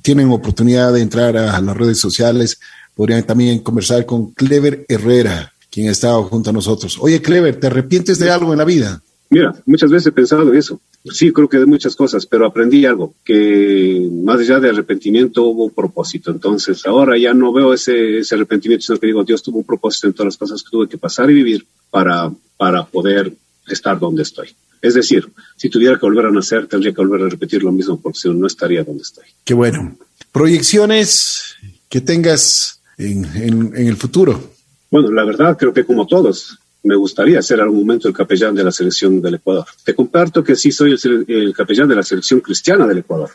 tienen 0.02 0.30
oportunidad 0.30 0.92
de 0.92 1.00
entrar 1.00 1.36
a 1.36 1.60
las 1.60 1.76
redes 1.76 1.98
sociales, 1.98 2.58
podrían 2.94 3.24
también 3.24 3.60
conversar 3.60 4.04
con 4.04 4.32
Clever 4.32 4.84
Herrera 4.88 5.52
quien 5.76 5.88
ha 5.88 5.92
estado 5.92 6.22
junto 6.22 6.48
a 6.48 6.52
nosotros. 6.54 6.96
Oye, 7.02 7.20
Clever, 7.20 7.60
¿te 7.60 7.66
arrepientes 7.66 8.18
de 8.18 8.30
algo 8.30 8.50
en 8.50 8.58
la 8.60 8.64
vida? 8.64 9.02
Mira, 9.28 9.54
muchas 9.66 9.90
veces 9.90 10.06
he 10.06 10.12
pensado 10.12 10.50
en 10.50 10.56
eso. 10.56 10.80
Sí, 11.04 11.32
creo 11.32 11.50
que 11.50 11.58
de 11.58 11.66
muchas 11.66 11.94
cosas, 11.94 12.24
pero 12.24 12.46
aprendí 12.46 12.86
algo, 12.86 13.12
que 13.22 14.08
más 14.10 14.40
allá 14.40 14.58
de 14.58 14.70
arrepentimiento 14.70 15.42
hubo 15.44 15.64
un 15.64 15.72
propósito. 15.72 16.30
Entonces, 16.30 16.86
ahora 16.86 17.18
ya 17.18 17.34
no 17.34 17.52
veo 17.52 17.74
ese, 17.74 18.20
ese 18.20 18.34
arrepentimiento, 18.36 18.86
sino 18.86 18.98
que 18.98 19.08
digo, 19.08 19.22
Dios 19.22 19.42
tuvo 19.42 19.58
un 19.58 19.64
propósito 19.64 20.06
en 20.06 20.14
todas 20.14 20.28
las 20.28 20.38
cosas 20.38 20.62
que 20.62 20.70
tuve 20.70 20.88
que 20.88 20.96
pasar 20.96 21.30
y 21.30 21.34
vivir 21.34 21.66
para, 21.90 22.32
para 22.56 22.86
poder 22.86 23.34
estar 23.68 23.98
donde 23.98 24.22
estoy. 24.22 24.48
Es 24.80 24.94
decir, 24.94 25.28
si 25.58 25.68
tuviera 25.68 25.98
que 25.98 26.06
volver 26.06 26.24
a 26.24 26.30
nacer, 26.30 26.68
tendría 26.68 26.94
que 26.94 27.02
volver 27.02 27.20
a 27.20 27.28
repetir 27.28 27.62
lo 27.62 27.70
mismo, 27.70 28.00
porque 28.00 28.18
si 28.18 28.28
no, 28.28 28.34
no 28.34 28.46
estaría 28.46 28.82
donde 28.82 29.02
estoy. 29.02 29.26
Qué 29.44 29.52
bueno. 29.52 29.98
Proyecciones 30.32 31.54
que 31.90 32.00
tengas 32.00 32.80
en, 32.96 33.26
en, 33.36 33.76
en 33.76 33.86
el 33.88 33.96
futuro. 33.98 34.55
Bueno, 34.90 35.10
la 35.10 35.24
verdad 35.24 35.56
creo 35.58 35.72
que 35.72 35.84
como 35.84 36.06
todos, 36.06 36.58
me 36.82 36.94
gustaría 36.94 37.42
ser 37.42 37.60
algún 37.60 37.80
momento 37.80 38.08
el 38.08 38.14
capellán 38.14 38.54
de 38.54 38.64
la 38.64 38.70
selección 38.70 39.20
del 39.20 39.34
Ecuador. 39.34 39.66
Te 39.84 39.94
comparto 39.94 40.44
que 40.44 40.54
sí 40.54 40.70
soy 40.70 40.96
el, 41.26 41.52
capellán 41.54 41.88
de 41.88 41.96
la 41.96 42.02
selección 42.02 42.40
cristiana 42.40 42.86
del 42.86 42.98
Ecuador. 42.98 43.30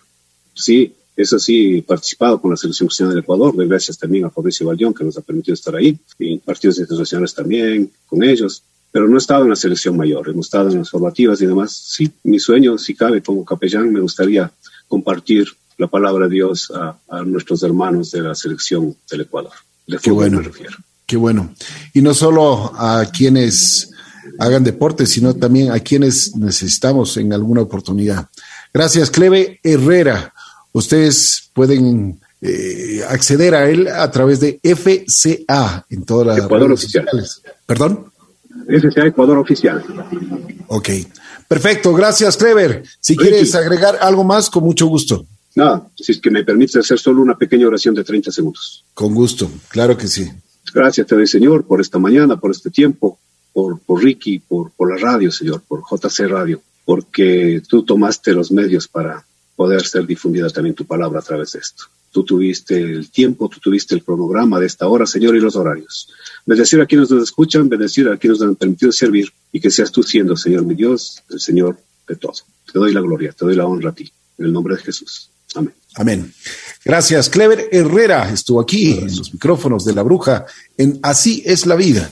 Sí, 0.54 0.94
eso 1.16 1.38
sí, 1.38 1.80
he 1.80 1.84
participado 1.84 2.42
con 2.42 2.52
la 2.52 2.58
selección 2.58 2.88
cristiana 2.88 3.12
del 3.12 3.24
Ecuador, 3.24 3.54
gracias 3.68 3.98
también 3.98 4.26
a 4.26 4.30
Fabricio 4.30 4.68
Valdión, 4.68 4.94
que 4.94 5.04
nos 5.04 5.18
ha 5.18 5.22
permitido 5.22 5.54
estar 5.54 5.76
ahí, 5.76 6.00
y 6.18 6.34
en 6.34 6.40
partidos 6.40 6.80
internacionales 6.80 7.34
también, 7.34 7.92
con 8.08 8.24
ellos, 8.24 8.64
pero 8.92 9.08
no 9.08 9.16
he 9.16 9.20
estado 9.20 9.44
en 9.44 9.50
la 9.50 9.56
selección 9.56 9.98
mayor, 9.98 10.30
hemos 10.30 10.48
estado 10.48 10.70
en 10.70 10.80
las 10.80 10.90
formativas 10.90 11.42
y 11.42 11.46
demás. 11.46 11.74
Sí, 11.74 12.10
mi 12.24 12.40
sueño, 12.40 12.78
si 12.78 12.96
cabe, 12.96 13.22
como 13.22 13.44
capellán, 13.44 13.92
me 13.92 14.00
gustaría 14.00 14.52
compartir 14.88 15.48
la 15.78 15.88
palabra 15.88 16.28
de 16.28 16.36
Dios 16.36 16.72
a, 16.72 17.24
nuestros 17.24 17.64
hermanos 17.64 18.12
de 18.12 18.22
la 18.22 18.36
selección 18.36 18.96
del 19.10 19.22
Ecuador. 19.22 19.54
De 19.88 19.98
Qué 19.98 20.12
bueno. 20.12 20.38
me 20.38 20.44
refiero. 20.44 20.76
Qué 21.12 21.18
bueno. 21.18 21.54
Y 21.94 22.02
no 22.02 22.14
solo 22.14 22.72
a 22.74 23.06
quienes 23.12 23.92
hagan 24.40 24.64
deporte, 24.64 25.06
sino 25.06 25.36
también 25.36 25.70
a 25.70 25.82
quienes 25.82 26.38
necesitamos 26.38 27.18
en 27.18 27.34
alguna 27.34 27.60
oportunidad. 27.60 28.30
Gracias, 28.74 29.12
Cleve 29.12 29.60
Herrera. 29.62 30.34
Ustedes 30.72 31.50
pueden 31.54 32.18
eh, 32.42 33.02
acceder 33.10 33.56
a 33.56 33.70
él 33.70 33.90
a 33.90 34.10
través 34.10 34.40
de 34.40 34.62
FCA 34.64 35.86
en 35.90 36.06
todas 36.06 36.28
las 36.28 36.46
Ecuador 36.46 36.72
Oficial. 36.72 37.06
¿Perdón? 37.66 38.06
FCA 38.70 39.08
Ecuador 39.08 39.38
Oficial. 39.38 39.84
Ok. 40.68 40.92
Perfecto. 41.46 41.94
Gracias, 41.94 42.38
Clever. 42.38 42.84
Si 43.02 43.18
quieres 43.18 43.54
agregar 43.54 43.98
algo 44.00 44.24
más, 44.24 44.50
con 44.50 44.64
mucho 44.64 44.88
gusto. 44.88 45.26
Nada, 45.56 45.90
si 45.94 46.14
es 46.14 46.22
que 46.22 46.32
me 46.32 46.46
permite 46.46 46.80
hacer 46.80 46.98
solo 46.98 47.22
una 47.22 47.38
pequeña 47.38 47.68
oración 47.68 47.96
de 47.96 48.06
30 48.06 48.32
segundos. 48.32 48.86
Con 48.94 49.14
gusto, 49.14 49.52
claro 49.68 49.98
que 49.98 50.08
sí. 50.08 50.32
Gracias 50.74 51.08
te 51.08 51.16
doy, 51.16 51.28
Señor, 51.28 51.66
por 51.66 51.82
esta 51.82 52.00
mañana, 52.00 52.40
por 52.40 52.52
este 52.52 52.70
tiempo, 52.70 53.20
por, 53.54 53.80
por 53.80 54.04
Ricky, 54.04 54.40
por, 54.40 54.72
por 54.72 54.90
la 54.90 54.98
radio, 54.98 55.32
Señor, 55.32 55.62
por 55.68 55.82
JC 55.82 56.28
Radio, 56.28 56.62
porque 56.86 57.62
tú 57.68 57.84
tomaste 57.84 58.34
los 58.34 58.52
medios 58.52 58.88
para 58.88 59.26
poder 59.56 59.86
ser 59.86 60.06
difundida 60.06 60.50
también 60.50 60.76
tu 60.76 60.86
palabra 60.86 61.20
a 61.20 61.24
través 61.24 61.52
de 61.54 61.60
esto. 61.60 61.84
Tú 62.12 62.24
tuviste 62.24 62.78
el 62.78 63.10
tiempo, 63.10 63.48
tú 63.48 63.60
tuviste 63.60 63.96
el 63.96 64.04
cronograma 64.04 64.60
de 64.60 64.66
esta 64.66 64.88
hora, 64.88 65.06
Señor, 65.06 65.36
y 65.36 65.40
los 65.40 65.56
horarios. 65.56 66.10
Bendecir 66.46 66.82
a 66.82 66.86
quienes 66.86 67.10
nos 67.10 67.24
escuchan, 67.24 67.70
bendecir 67.70 68.10
a 68.10 68.18
quienes 68.18 68.40
nos 68.40 68.50
han 68.50 68.56
permitido 68.56 68.92
servir 68.92 69.32
y 69.52 69.60
que 69.60 69.72
seas 69.72 69.92
tú 69.92 70.04
siendo, 70.04 70.36
Señor, 70.36 70.66
mi 70.66 70.76
Dios, 70.76 71.24
el 71.30 71.40
Señor 71.40 71.78
de 72.08 72.16
todo. 72.16 72.34
Te 72.72 72.80
doy 72.80 72.92
la 72.94 73.02
gloria, 73.02 73.32
te 73.32 73.46
doy 73.46 73.56
la 73.56 73.66
honra 73.66 73.92
a 73.92 73.94
ti. 73.94 74.12
En 74.38 74.46
el 74.46 74.54
nombre 74.54 74.76
de 74.76 74.82
Jesús. 74.82 75.30
Amén. 75.56 75.74
Amén. 75.96 76.34
Gracias. 76.86 77.30
Clever 77.30 77.70
Herrera 77.72 78.30
estuvo 78.32 78.62
aquí 78.62 78.98
en 78.98 79.16
los 79.18 79.34
micrófonos 79.34 79.86
de 79.86 79.94
la 79.94 80.04
bruja 80.04 80.46
en 80.78 81.00
Así 81.04 81.44
es 81.46 81.66
la 81.66 81.76
vida. 81.76 82.10